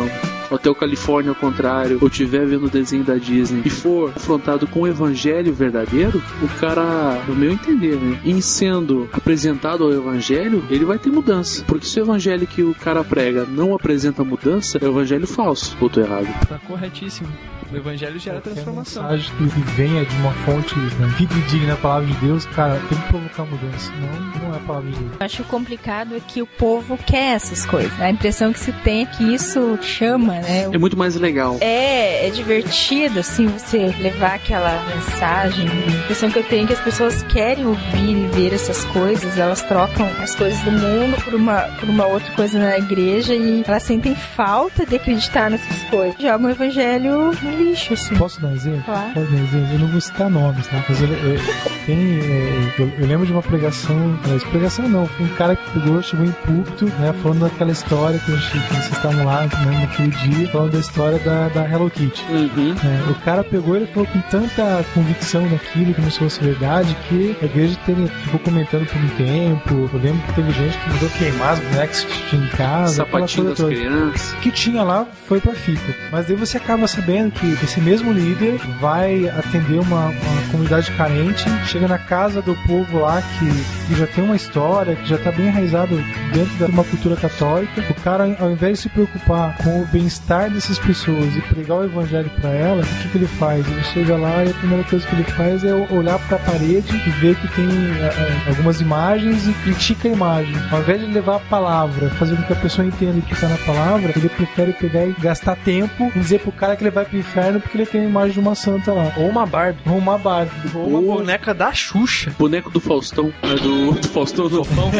Hotel 0.49 0.75
Califórnia 0.75 1.31
ao 1.31 1.35
contrário, 1.35 1.99
ou 2.01 2.09
tiver 2.09 2.45
vendo 2.45 2.65
o 2.65 2.69
desenho 2.69 3.03
da 3.03 3.15
Disney 3.15 3.61
e 3.65 3.69
for 3.69 4.13
confrontado 4.13 4.67
com 4.67 4.81
o 4.81 4.87
evangelho 4.87 5.53
verdadeiro, 5.53 6.21
o 6.41 6.47
cara, 6.59 7.23
no 7.27 7.35
meu 7.35 7.51
entender, 7.51 7.95
né, 7.95 8.19
em 8.23 8.39
sendo 8.41 9.09
apresentado 9.11 9.83
ao 9.83 9.91
evangelho, 9.91 10.63
ele 10.69 10.85
vai 10.85 10.97
ter 10.97 11.11
mudança. 11.11 11.63
Porque 11.65 11.85
se 11.85 11.99
o 11.99 12.03
evangelho 12.03 12.47
que 12.47 12.63
o 12.63 12.73
cara 12.75 13.03
prega 13.03 13.45
não 13.45 13.73
apresenta 13.73 14.23
mudança, 14.23 14.77
é 14.81 14.85
o 14.85 14.91
evangelho 14.91 15.27
falso. 15.27 15.75
Ou 15.81 15.89
tô 15.89 16.01
errado. 16.01 16.27
Tá 16.47 16.59
corretíssimo. 16.59 17.27
O 17.71 17.77
evangelho 17.77 18.19
gera 18.19 18.39
transformação. 18.41 19.03
mensagem 19.03 19.31
que 19.35 19.61
venha 19.71 20.05
de 20.05 20.15
uma 20.17 20.31
fonte 20.45 20.77
né, 20.77 21.09
fidedigna 21.17 21.73
a 21.73 21.77
palavra 21.77 22.07
de 22.07 22.13
Deus, 22.15 22.45
cara, 22.47 22.79
tem 22.89 22.97
que 22.97 23.07
provocar 23.07 23.45
mudança. 23.45 23.91
Não, 23.93 24.41
não 24.41 24.53
é 24.53 24.57
a 24.57 24.59
palavra 24.61 24.91
de 24.91 24.99
Deus. 24.99 25.11
Acho 25.19 25.43
complicado 25.45 26.15
é 26.15 26.19
que 26.19 26.41
o 26.41 26.47
povo 26.47 26.97
quer 26.97 27.35
essas 27.35 27.65
coisas. 27.65 27.99
A 27.99 28.09
impressão 28.09 28.53
que 28.53 28.59
se 28.59 28.71
tem 28.71 29.03
é 29.03 29.05
que 29.05 29.23
isso 29.33 29.77
chama, 29.81 30.33
né? 30.33 30.69
É 30.71 30.77
muito 30.77 30.95
mais 30.97 31.15
legal. 31.15 31.57
É, 31.61 32.27
é 32.27 32.29
divertido, 32.29 33.19
assim, 33.19 33.47
você 33.47 33.93
levar 33.99 34.35
aquela 34.35 34.83
mensagem. 34.95 35.67
A 35.67 36.03
impressão 36.03 36.29
que 36.29 36.39
eu 36.39 36.43
tenho 36.43 36.65
é 36.65 36.67
que 36.67 36.73
as 36.73 36.81
pessoas 36.81 37.23
querem 37.23 37.65
ouvir 37.65 37.95
e 37.95 38.27
ver 38.27 38.53
essas 38.53 38.85
coisas, 38.85 39.37
elas 39.37 39.61
trocam 39.63 40.05
as 40.21 40.35
coisas 40.35 40.59
do 40.61 40.71
mundo 40.71 41.21
por 41.23 41.33
uma, 41.33 41.61
por 41.79 41.89
uma 41.89 42.05
outra 42.05 42.31
coisa 42.33 42.59
na 42.59 42.77
igreja 42.77 43.33
e 43.33 43.63
elas 43.67 43.83
sentem 43.83 44.15
falta 44.15 44.85
de 44.85 44.95
acreditar 44.95 45.49
nessas 45.49 45.83
coisas. 45.89 46.15
Jogam 46.19 46.47
o 46.47 46.51
evangelho 46.51 47.31
no 47.41 47.54
lixo, 47.55 47.93
assim. 47.93 48.15
Posso 48.15 48.41
dar 48.41 48.49
um 48.49 48.53
exemplo? 48.55 48.83
Claro. 48.83 49.13
Posso 49.13 49.25
dar 49.31 49.37
um 49.37 49.43
exemplo? 49.43 49.73
Eu 49.73 49.79
não 49.79 49.87
vou 49.87 50.01
citar 50.01 50.29
nomes, 50.29 50.67
tá? 50.67 50.83
Mas 50.87 51.01
eu, 51.01 51.07
eu- 51.09 51.39
tem, 51.85 52.19
é, 52.19 52.73
eu, 52.79 52.91
eu 52.99 53.05
lembro 53.07 53.25
de 53.25 53.31
uma 53.31 53.41
pregação, 53.41 54.19
mas 54.27 54.43
pregação 54.45 54.87
não, 54.89 55.05
foi 55.05 55.25
um 55.25 55.29
cara 55.35 55.55
que 55.55 55.71
pegou, 55.71 56.01
chegou 56.01 56.25
em 56.25 56.31
púlpito, 56.31 56.85
né, 56.99 57.13
falando 57.21 57.41
daquela 57.41 57.71
história 57.71 58.19
que, 58.19 58.31
a 58.31 58.35
gente, 58.35 58.51
que 58.51 58.73
vocês 58.73 58.91
estavam 58.91 59.25
lá 59.25 59.41
né, 59.43 59.79
naquele 59.81 60.09
dia, 60.09 60.47
falando 60.49 60.71
da 60.71 60.79
história 60.79 61.19
da, 61.19 61.47
da 61.49 61.69
Hello 61.69 61.89
Kitty. 61.89 62.23
Uhum. 62.29 62.75
É, 62.83 63.11
o 63.11 63.15
cara 63.15 63.43
pegou 63.43 63.75
ele 63.75 63.85
falou 63.87 64.07
com 64.07 64.19
tanta 64.21 64.83
convicção 64.93 65.47
daquilo, 65.47 65.93
como 65.93 66.09
se 66.09 66.19
fosse 66.19 66.39
verdade, 66.43 66.95
que 67.07 67.35
a 67.41 67.45
igreja 67.45 67.77
teve, 67.85 68.07
ficou 68.07 68.39
comentando 68.39 68.85
por 68.87 68.97
um 68.99 69.09
tempo. 69.09 69.89
Eu 69.93 69.99
lembro 69.99 70.21
que 70.27 70.33
teve 70.33 70.51
gente 70.53 70.77
que 70.77 70.89
mandou 70.89 71.09
queimar 71.09 71.49
as 71.53 71.59
bonecas 71.59 72.03
que 72.03 72.29
tinha 72.29 72.43
em 72.45 72.49
casa, 72.49 72.95
Sapatinho 72.95 73.47
das 73.49 73.57
toda 73.57 73.73
crianças. 73.75 74.33
o 74.33 74.37
que 74.37 74.51
tinha 74.51 74.83
lá 74.83 75.05
foi 75.27 75.39
pra 75.39 75.53
fita. 75.53 75.95
Mas 76.11 76.25
daí 76.27 76.35
você 76.35 76.57
acaba 76.57 76.87
sabendo 76.87 77.31
que 77.31 77.44
esse 77.53 77.79
mesmo 77.81 78.11
líder 78.11 78.57
vai 78.79 79.27
atender 79.29 79.79
uma, 79.79 80.07
uma 80.07 80.51
comunidade 80.51 80.91
carente, 80.91 81.43
chega 81.65 81.87
na 81.87 81.97
casa 81.97 82.41
do 82.41 82.55
povo 82.67 82.99
lá 82.99 83.21
que, 83.21 83.87
que 83.87 83.99
já 83.99 84.07
tem 84.07 84.23
uma 84.23 84.35
história, 84.35 84.95
que 84.95 85.07
já 85.07 85.17
tá 85.17 85.31
bem 85.31 85.47
enraizado 85.47 85.95
dentro 86.33 86.55
de 86.55 86.63
uma 86.71 86.83
cultura 86.83 87.15
católica. 87.15 87.83
O 87.89 88.01
cara, 88.01 88.35
ao 88.39 88.51
invés 88.51 88.77
de 88.77 88.83
se 88.83 88.89
preocupar 88.89 89.57
com 89.57 89.81
o 89.81 89.85
bem-estar 89.85 90.49
dessas 90.49 90.79
pessoas 90.79 91.35
e 91.35 91.41
pregar 91.41 91.79
o 91.79 91.83
evangelho 91.85 92.29
pra 92.41 92.49
elas, 92.49 92.85
o 92.85 92.95
que, 92.95 93.09
que 93.09 93.17
ele 93.17 93.27
faz? 93.27 93.67
Ele 93.67 93.83
chega 93.83 94.15
lá 94.17 94.43
e 94.43 94.49
a 94.49 94.53
primeira 94.53 94.83
coisa 94.83 95.05
que 95.05 95.15
ele 95.15 95.23
faz 95.23 95.63
é 95.63 95.73
olhar 95.73 96.19
pra 96.27 96.37
parede 96.39 96.95
e 96.95 97.09
ver 97.11 97.35
que 97.35 97.47
tem 97.55 97.65
eh, 97.65 98.13
eh, 98.17 98.49
algumas 98.49 98.81
imagens 98.81 99.47
e 99.47 99.53
critica 99.63 100.07
a 100.07 100.11
imagem. 100.11 100.55
Ao 100.71 100.79
invés 100.79 101.01
de 101.01 101.07
levar 101.07 101.37
a 101.37 101.39
palavra, 101.39 102.09
fazer 102.11 102.35
com 102.35 102.43
que 102.43 102.53
a 102.53 102.57
pessoa 102.57 102.87
entenda 102.87 103.19
o 103.19 103.21
que 103.21 103.39
tá 103.39 103.47
na 103.47 103.57
palavra, 103.57 104.13
ele 104.15 104.29
prefere 104.29 104.73
pegar 104.73 105.05
e 105.05 105.13
gastar 105.19 105.55
tempo 105.57 106.11
em 106.15 106.19
dizer 106.19 106.39
pro 106.39 106.51
cara 106.51 106.75
que 106.75 106.83
ele 106.83 106.91
vai 106.91 107.05
inferno 107.35 107.59
porque 107.59 107.77
ele 107.77 107.85
tem 107.85 108.01
a 108.01 108.05
imagem 108.05 108.31
de 108.33 108.39
uma 108.39 108.55
santa 108.55 108.93
lá. 108.93 109.11
Ou 109.17 109.27
uma 109.27 109.45
Barbie. 109.45 109.79
Ou 109.89 109.97
uma 109.97 110.17
Barbie. 110.17 110.51
Ou 110.73 110.87
uma 110.87 111.01
boneca 111.01 111.53
da 111.53 111.73
Xuxa. 111.73 112.33
Boneco 112.39 112.69
do 112.69 112.79
Faustão. 112.79 113.31
É 113.43 113.55
do, 113.55 113.91
do 113.91 114.07
Faustão 114.07 114.47
do 114.47 114.63
Fofão. 114.63 114.91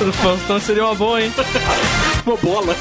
do 0.00 0.12
Faustão 0.14 0.58
seria 0.60 0.84
uma 0.86 0.94
boa, 0.94 1.20
hein? 1.22 1.32
Uma 2.26 2.36
bola. 2.36 2.74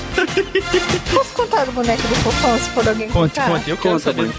Posso 1.14 1.34
contar 1.34 1.66
do 1.66 1.72
boneco 1.74 2.02
do 2.08 2.16
fofão 2.16 2.58
se 2.58 2.70
for 2.70 2.88
alguém 2.88 3.10
Conte, 3.10 3.36
contar? 3.40 3.50
conte. 3.52 3.70
Eu 3.70 3.78
quero 3.78 3.94
Conta, 3.96 4.04
saber. 4.14 4.32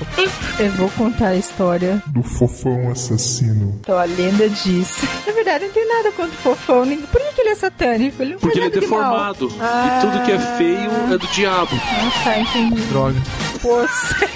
Eu 0.58 0.70
vou 0.72 0.88
contar 0.90 1.28
a 1.28 1.36
história. 1.36 2.02
Do 2.06 2.22
fofão 2.22 2.90
assassino. 2.90 3.76
Então 3.80 3.98
a 3.98 4.04
lenda 4.04 4.48
diz. 4.48 5.02
Na 5.26 5.32
verdade, 5.32 5.64
não 5.66 5.72
tem 5.72 5.86
nada 5.88 6.12
contra 6.12 6.32
o 6.34 6.42
fofão. 6.42 6.84
nem- 6.84 6.98
Por 7.00 7.20
que 7.20 7.32
que 7.34 7.40
ele 7.42 7.50
é 7.50 7.54
satânico? 7.54 8.22
Ele 8.22 8.32
não 8.32 8.38
Porque 8.40 8.58
ele 8.58 8.66
é 8.66 8.68
nada 8.68 8.80
de 8.80 8.86
deformado. 8.86 9.52
Ah. 9.60 9.98
E 9.98 10.00
tudo 10.06 10.24
que 10.24 10.32
é 10.32 10.38
feio 10.56 10.90
é 11.14 11.18
do 11.18 11.26
diabo. 11.28 11.70
Ah, 11.74 12.10
tá, 12.24 12.38
entendi. 12.40 12.80
Droga. 12.82 13.17
Você. 13.60 14.28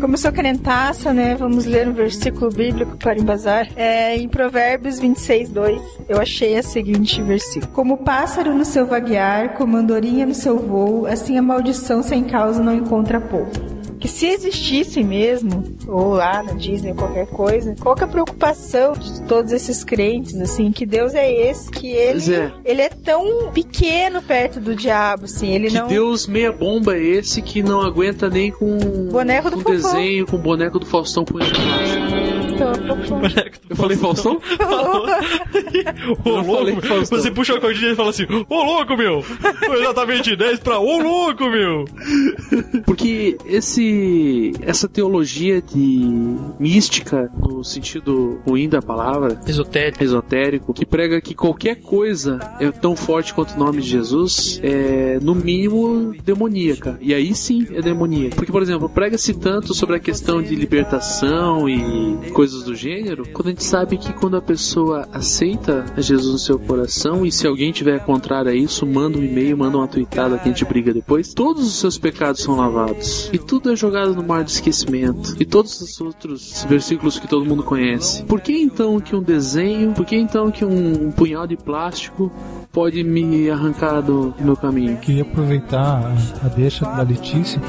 Como 0.00 0.18
sou 0.18 0.30
crentaça, 0.30 1.12
né? 1.12 1.34
Vamos 1.34 1.64
ler 1.64 1.88
um 1.88 1.92
versículo 1.92 2.50
bíblico 2.50 2.96
para 2.96 3.18
embasar. 3.18 3.68
É 3.74 4.14
em 4.16 4.28
Provérbios 4.28 5.00
26, 5.00 5.48
2. 5.48 5.82
Eu 6.08 6.20
achei 6.20 6.56
a 6.56 6.62
seguinte 6.62 7.20
versículo: 7.22 7.72
Como 7.72 7.96
pássaro 7.96 8.54
no 8.54 8.64
seu 8.64 8.86
vaguear, 8.86 9.54
como 9.54 9.76
andorinha 9.76 10.26
no 10.26 10.34
seu 10.34 10.58
voo, 10.58 11.06
assim 11.06 11.38
a 11.38 11.42
maldição 11.42 12.02
sem 12.02 12.22
causa 12.22 12.62
não 12.62 12.74
encontra 12.74 13.20
povo. 13.20 13.73
Que 14.04 14.08
se 14.08 14.26
existisse 14.26 15.02
mesmo, 15.02 15.64
ou 15.88 16.12
lá 16.12 16.42
na 16.42 16.52
Disney 16.52 16.90
ou 16.90 16.94
qualquer 16.94 17.26
coisa, 17.26 17.74
qual 17.80 17.94
que 17.94 18.02
é 18.02 18.04
a 18.04 18.06
preocupação 18.08 18.92
de 18.92 19.22
todos 19.22 19.50
esses 19.50 19.82
crentes, 19.82 20.38
assim, 20.42 20.70
que 20.72 20.84
Deus 20.84 21.14
é 21.14 21.32
esse, 21.32 21.70
que 21.70 21.90
ele, 21.90 22.34
é. 22.34 22.52
ele 22.66 22.82
é 22.82 22.90
tão 22.90 23.50
pequeno 23.50 24.20
perto 24.20 24.60
do 24.60 24.76
diabo, 24.76 25.24
assim, 25.24 25.48
ele 25.54 25.68
Que 25.68 25.78
não... 25.78 25.88
Deus 25.88 26.26
meia 26.26 26.52
bomba 26.52 26.94
é 26.94 27.02
esse 27.02 27.40
que 27.40 27.62
não 27.62 27.80
aguenta 27.80 28.28
nem 28.28 28.50
com 28.50 28.76
Boneco 29.10 29.48
do 29.48 29.60
Fofão. 29.60 29.72
desenho 29.72 30.26
com 30.26 30.36
o 30.36 30.38
boneco 30.38 30.78
do 30.78 30.84
Faustão 30.84 31.24
plástico. 31.24 31.58
Eu 33.70 33.76
falei 33.76 33.96
Faustão? 33.96 34.38
Ô, 36.24 36.30
louco, 36.40 36.86
Faustão. 36.86 37.18
você 37.18 37.30
puxa 37.30 37.54
a 37.56 37.60
cordinha 37.60 37.92
e 37.92 37.96
fala 37.96 38.10
assim, 38.10 38.26
ô 38.48 38.62
louco, 38.62 38.96
meu! 38.96 39.22
Foi 39.22 39.80
exatamente 39.80 40.36
10 40.36 40.60
pra 40.60 40.78
ô 40.78 40.98
louco, 40.98 41.48
meu! 41.48 41.84
Porque 42.84 43.36
esse 43.46 43.93
essa 44.60 44.88
teologia 44.88 45.60
de 45.60 46.00
mística 46.58 47.30
no 47.38 47.64
sentido 47.64 48.40
ruim 48.46 48.68
da 48.68 48.82
palavra, 48.82 49.40
esotérico, 49.46 50.02
esotérico, 50.02 50.74
que 50.74 50.86
prega 50.86 51.20
que 51.20 51.34
qualquer 51.34 51.76
coisa 51.76 52.38
é 52.60 52.70
tão 52.70 52.96
forte 52.96 53.34
quanto 53.34 53.54
o 53.54 53.58
nome 53.58 53.80
de 53.80 53.88
Jesus, 53.88 54.60
é 54.62 55.18
no 55.20 55.34
mínimo 55.34 56.14
demoníaca. 56.24 56.98
E 57.00 57.14
aí 57.14 57.34
sim 57.34 57.66
é 57.72 57.80
demoníaca. 57.80 58.36
Porque 58.36 58.52
por 58.52 58.62
exemplo, 58.62 58.88
prega-se 58.88 59.34
tanto 59.34 59.74
sobre 59.74 59.96
a 59.96 60.00
questão 60.00 60.42
de 60.42 60.54
libertação 60.54 61.68
e 61.68 62.30
coisas 62.30 62.64
do 62.64 62.74
gênero, 62.74 63.26
quando 63.32 63.48
a 63.48 63.50
gente 63.50 63.64
sabe 63.64 63.96
que 63.96 64.12
quando 64.12 64.36
a 64.36 64.42
pessoa 64.42 65.08
aceita 65.12 65.84
Jesus 65.98 66.32
no 66.32 66.38
seu 66.38 66.58
coração 66.58 67.24
e 67.24 67.32
se 67.32 67.46
alguém 67.46 67.72
tiver 67.72 67.98
contrário 68.04 68.50
a 68.50 68.54
isso, 68.54 68.86
manda 68.86 69.18
um 69.18 69.24
e-mail, 69.24 69.56
manda 69.56 69.76
uma 69.76 69.88
tweetada 69.88 70.38
que 70.38 70.48
a 70.48 70.52
gente 70.52 70.64
briga 70.64 70.92
depois, 70.92 71.32
todos 71.34 71.66
os 71.66 71.78
seus 71.78 71.98
pecados 71.98 72.42
são 72.42 72.56
lavados. 72.56 73.30
E 73.32 73.38
tudo 73.38 73.72
é 73.72 73.76
jogado 73.84 74.14
no 74.14 74.22
mar 74.22 74.44
de 74.44 74.50
esquecimento. 74.50 75.36
E 75.38 75.44
todos 75.44 75.80
os 75.80 76.00
outros 76.00 76.64
versículos 76.68 77.18
que 77.18 77.28
todo 77.28 77.44
mundo 77.44 77.62
conhece. 77.62 78.22
Por 78.24 78.40
que 78.40 78.56
então 78.56 78.98
que 79.00 79.14
um 79.14 79.22
desenho, 79.22 79.92
por 79.92 80.06
que 80.06 80.16
então 80.16 80.50
que 80.50 80.64
um, 80.64 81.08
um 81.08 81.12
punhal 81.12 81.46
de 81.46 81.56
plástico 81.56 82.32
pode 82.72 83.02
me 83.04 83.50
arrancar 83.50 84.00
do, 84.00 84.34
meu 84.40 84.56
caminho? 84.56 84.96
Queria 84.98 85.22
aproveitar 85.22 86.16
a, 86.42 86.46
a 86.46 86.48
deixa 86.48 86.84
da 86.86 87.02
Letícia 87.02 87.60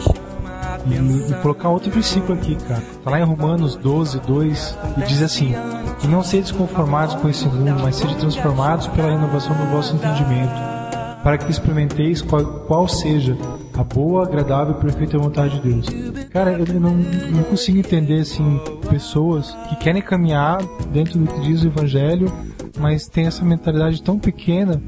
e, 0.87 1.31
e 1.31 1.33
colocar 1.41 1.69
outro 1.69 1.91
versículo 1.91 2.33
aqui, 2.33 2.55
cara. 2.55 2.81
Tá 3.03 3.11
lá 3.11 3.19
em 3.19 3.23
Romanos 3.23 3.75
12, 3.75 4.19
2, 4.21 4.77
e 4.97 5.01
diz 5.07 5.21
assim: 5.21 5.53
E 6.03 6.07
não 6.07 6.23
sedes 6.23 6.51
conformados 6.51 7.15
com 7.15 7.27
esse 7.27 7.45
mundo, 7.45 7.81
mas 7.81 7.97
sede 7.97 8.15
transformados 8.15 8.87
pela 8.87 9.09
renovação 9.09 9.55
do 9.55 9.65
vosso 9.71 9.95
entendimento, 9.95 10.53
para 11.25 11.39
que 11.39 11.49
experimenteis 11.49 12.21
qual, 12.21 12.45
qual 12.67 12.87
seja 12.87 13.35
a 13.73 13.83
boa, 13.83 14.25
agradável 14.25 14.75
e 14.77 14.79
perfeita 14.79 15.17
vontade 15.17 15.59
de 15.59 15.71
Deus. 15.71 15.87
Cara, 16.29 16.51
eu 16.51 16.79
não, 16.79 16.93
não 16.93 17.43
consigo 17.45 17.79
entender, 17.79 18.19
assim, 18.19 18.61
pessoas 18.91 19.57
que 19.67 19.75
querem 19.77 20.03
caminhar 20.03 20.59
dentro 20.91 21.17
do 21.17 21.25
que 21.25 21.41
diz 21.41 21.63
o 21.63 21.67
Evangelho, 21.67 22.31
mas 22.77 23.07
tem 23.07 23.25
essa 23.25 23.43
mentalidade 23.43 24.03
tão 24.03 24.19
pequena 24.19 24.79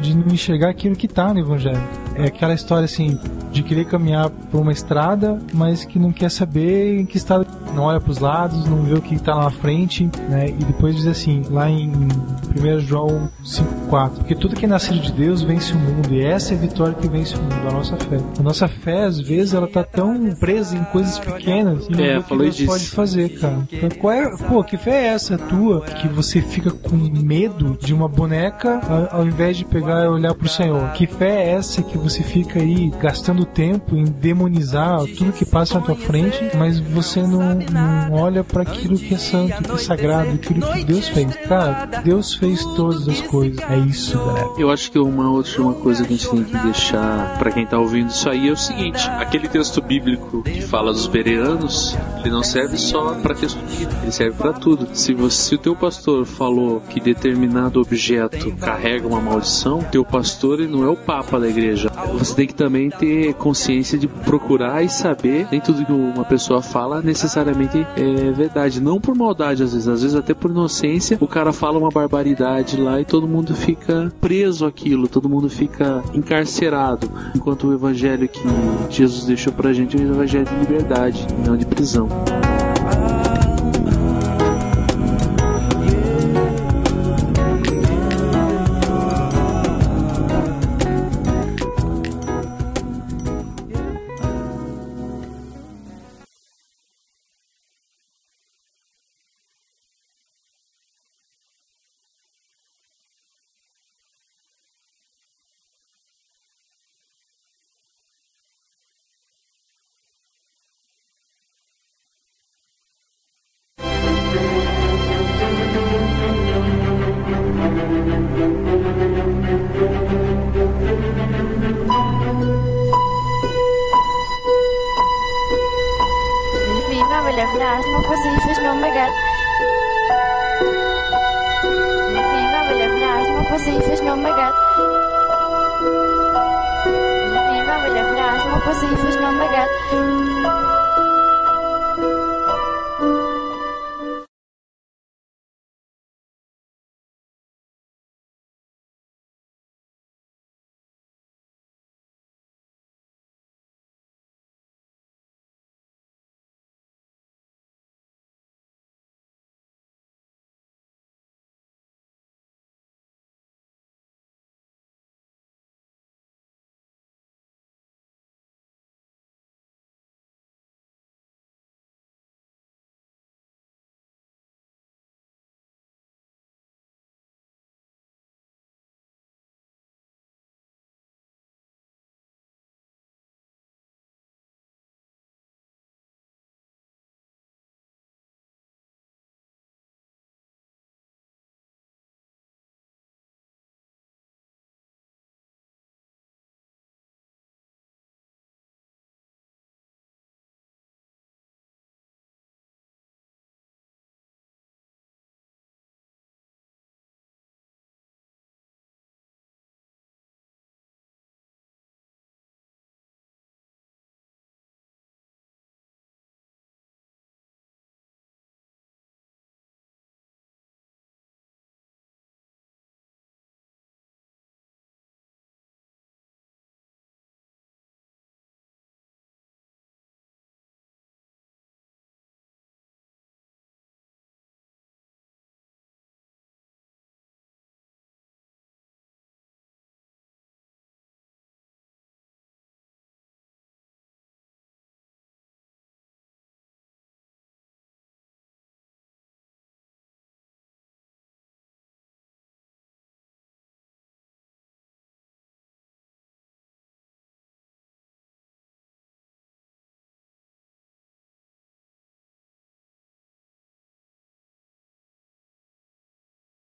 de 0.00 0.16
não 0.16 0.28
enxergar 0.28 0.70
aquilo 0.70 0.96
que 0.96 1.04
está 1.04 1.34
no 1.34 1.40
Evangelho. 1.40 1.82
É 2.14 2.28
aquela 2.28 2.54
história 2.54 2.86
assim 2.86 3.20
de 3.52 3.62
querer 3.62 3.84
caminhar 3.84 4.30
por 4.30 4.62
uma 4.62 4.72
estrada, 4.72 5.38
mas 5.52 5.84
que 5.84 5.98
não 5.98 6.12
quer 6.12 6.30
saber 6.30 6.98
em 6.98 7.04
que 7.04 7.18
estado, 7.18 7.46
não 7.74 7.84
olha 7.84 8.00
para 8.00 8.10
os 8.10 8.18
lados, 8.18 8.66
não 8.66 8.82
vê 8.82 8.94
o 8.94 9.00
que 9.02 9.14
está 9.14 9.34
lá 9.34 9.44
na 9.44 9.50
frente, 9.50 10.08
né? 10.28 10.48
E 10.48 10.52
depois 10.64 10.94
diz 10.96 11.06
assim, 11.06 11.42
lá 11.50 11.68
em 11.68 11.90
1 11.90 12.80
João 12.80 13.28
5:4, 13.44 14.10
porque 14.18 14.34
tudo 14.34 14.54
que 14.56 14.64
é 14.64 14.68
nascido 14.68 15.00
de 15.00 15.12
Deus 15.12 15.42
vence 15.42 15.72
o 15.72 15.76
mundo 15.78 16.12
e 16.12 16.22
essa 16.22 16.54
é 16.54 16.56
a 16.56 16.60
vitória 16.60 16.94
que 16.94 17.08
vence 17.08 17.34
o 17.36 17.42
mundo, 17.42 17.54
a 17.68 17.72
nossa 17.72 17.96
fé. 17.96 18.18
A 18.38 18.42
nossa 18.42 18.68
fé 18.68 19.04
às 19.04 19.18
vezes 19.20 19.54
ela 19.54 19.66
tá 19.66 19.82
tão 19.82 20.18
presa 20.38 20.76
em 20.76 20.84
coisas 20.84 21.18
pequenas 21.18 21.86
e 21.88 21.92
não 21.92 22.00
É, 22.04 22.12
vê 22.14 22.18
o 22.18 22.22
que 22.22 22.36
Deus 22.38 22.56
disso. 22.56 22.70
pode 22.70 22.86
fazer, 22.90 23.28
cara. 23.40 23.58
Então, 23.72 23.88
qual 23.98 24.12
é, 24.12 24.36
pô, 24.48 24.62
que 24.62 24.76
fé 24.76 25.04
é 25.04 25.06
essa 25.08 25.36
tua 25.36 25.80
que 25.82 26.08
você 26.08 26.40
fica 26.40 26.70
com 26.70 26.96
medo 26.96 27.76
de 27.80 27.92
uma 27.92 28.08
boneca 28.08 28.80
ao 29.10 29.24
invés 29.26 29.56
de 29.56 29.64
pegar 29.64 30.04
e 30.04 30.08
olhar 30.08 30.34
pro 30.34 30.48
Senhor? 30.48 30.90
Que 30.92 31.06
fé 31.06 31.44
é 31.44 31.50
essa 31.52 31.82
que 31.82 31.98
você 31.98 32.22
fica 32.22 32.60
aí 32.60 32.90
gastando 33.00 33.44
tempo 33.44 33.96
em 33.96 34.04
demonizar 34.04 35.00
tudo 35.16 35.32
que 35.32 35.44
passa 35.44 35.74
na 35.78 35.80
tua 35.84 35.96
frente, 35.96 36.38
mas 36.56 36.78
você 36.78 37.20
não, 37.22 37.54
não 37.54 37.63
olha 38.10 38.44
para 38.44 38.62
aquilo 38.62 38.96
que 38.98 39.14
é 39.14 39.18
santo, 39.18 39.62
que 39.62 39.72
é 39.72 39.78
sagrado, 39.78 40.30
aquilo 40.30 40.60
que 40.72 40.84
Deus 40.84 41.08
fez? 41.08 41.36
Cara, 41.48 41.86
Deus 42.02 42.34
fez 42.34 42.64
todas 42.76 43.08
as 43.08 43.20
coisas. 43.22 43.58
É 43.70 43.78
isso, 43.78 44.18
galera. 44.18 44.48
Eu 44.58 44.70
acho 44.70 44.90
que 44.90 44.98
uma 44.98 45.30
última 45.30 45.74
coisa 45.74 46.04
que 46.04 46.14
a 46.14 46.16
gente 46.16 46.30
tem 46.30 46.44
que 46.44 46.56
deixar 46.58 47.38
pra 47.38 47.50
quem 47.50 47.66
tá 47.66 47.78
ouvindo 47.78 48.10
isso 48.10 48.28
aí 48.28 48.48
é 48.48 48.52
o 48.52 48.56
seguinte: 48.56 49.08
aquele 49.10 49.48
texto 49.48 49.80
bíblico 49.80 50.42
que 50.42 50.62
fala 50.62 50.92
dos 50.92 51.06
bereanos, 51.06 51.96
ele 52.20 52.30
não 52.30 52.42
serve 52.42 52.76
só 52.76 53.14
pra 53.14 53.34
texto 53.34 53.58
bíblico, 53.60 53.94
ele 54.02 54.12
serve 54.12 54.36
pra 54.36 54.52
tudo. 54.52 54.88
Se 54.92 55.14
você, 55.14 55.44
se 55.44 55.54
o 55.54 55.58
teu 55.58 55.76
pastor 55.76 56.24
falou 56.24 56.80
que 56.80 57.00
determinado 57.00 57.80
objeto 57.80 58.50
carrega 58.56 59.06
uma 59.06 59.20
maldição, 59.20 59.80
teu 59.90 60.04
pastor 60.04 60.60
ele 60.60 60.72
não 60.72 60.84
é 60.84 60.88
o 60.88 60.96
papa 60.96 61.38
da 61.38 61.48
igreja. 61.48 61.90
Você 62.14 62.34
tem 62.34 62.46
que 62.46 62.54
também 62.54 62.90
ter 62.90 63.34
consciência 63.34 63.98
de 63.98 64.08
procurar 64.08 64.82
e 64.82 64.88
saber 64.88 65.46
nem 65.50 65.60
tudo 65.60 65.84
que 65.84 65.92
uma 65.92 66.24
pessoa 66.24 66.62
fala 66.62 67.02
necessariamente 67.02 67.53
é 67.96 68.30
verdade, 68.32 68.80
não 68.80 69.00
por 69.00 69.14
maldade 69.14 69.62
às 69.62 69.72
vezes, 69.72 69.88
às 69.88 70.02
vezes 70.02 70.16
até 70.16 70.34
por 70.34 70.50
inocência, 70.50 71.16
o 71.20 71.26
cara 71.26 71.52
fala 71.52 71.78
uma 71.78 71.90
barbaridade 71.90 72.76
lá 72.76 73.00
e 73.00 73.04
todo 73.04 73.28
mundo 73.28 73.54
fica 73.54 74.12
preso 74.20 74.66
àquilo, 74.66 75.08
todo 75.08 75.28
mundo 75.28 75.48
fica 75.48 76.02
encarcerado, 76.12 77.10
enquanto 77.34 77.68
o 77.68 77.72
evangelho 77.72 78.28
que 78.28 78.42
Jesus 78.90 79.24
deixou 79.24 79.52
pra 79.52 79.72
gente 79.72 79.96
é 79.96 80.00
um 80.00 80.10
evangelho 80.10 80.46
de 80.46 80.54
liberdade, 80.56 81.26
não 81.46 81.56
de 81.56 81.66
prisão. 81.66 82.08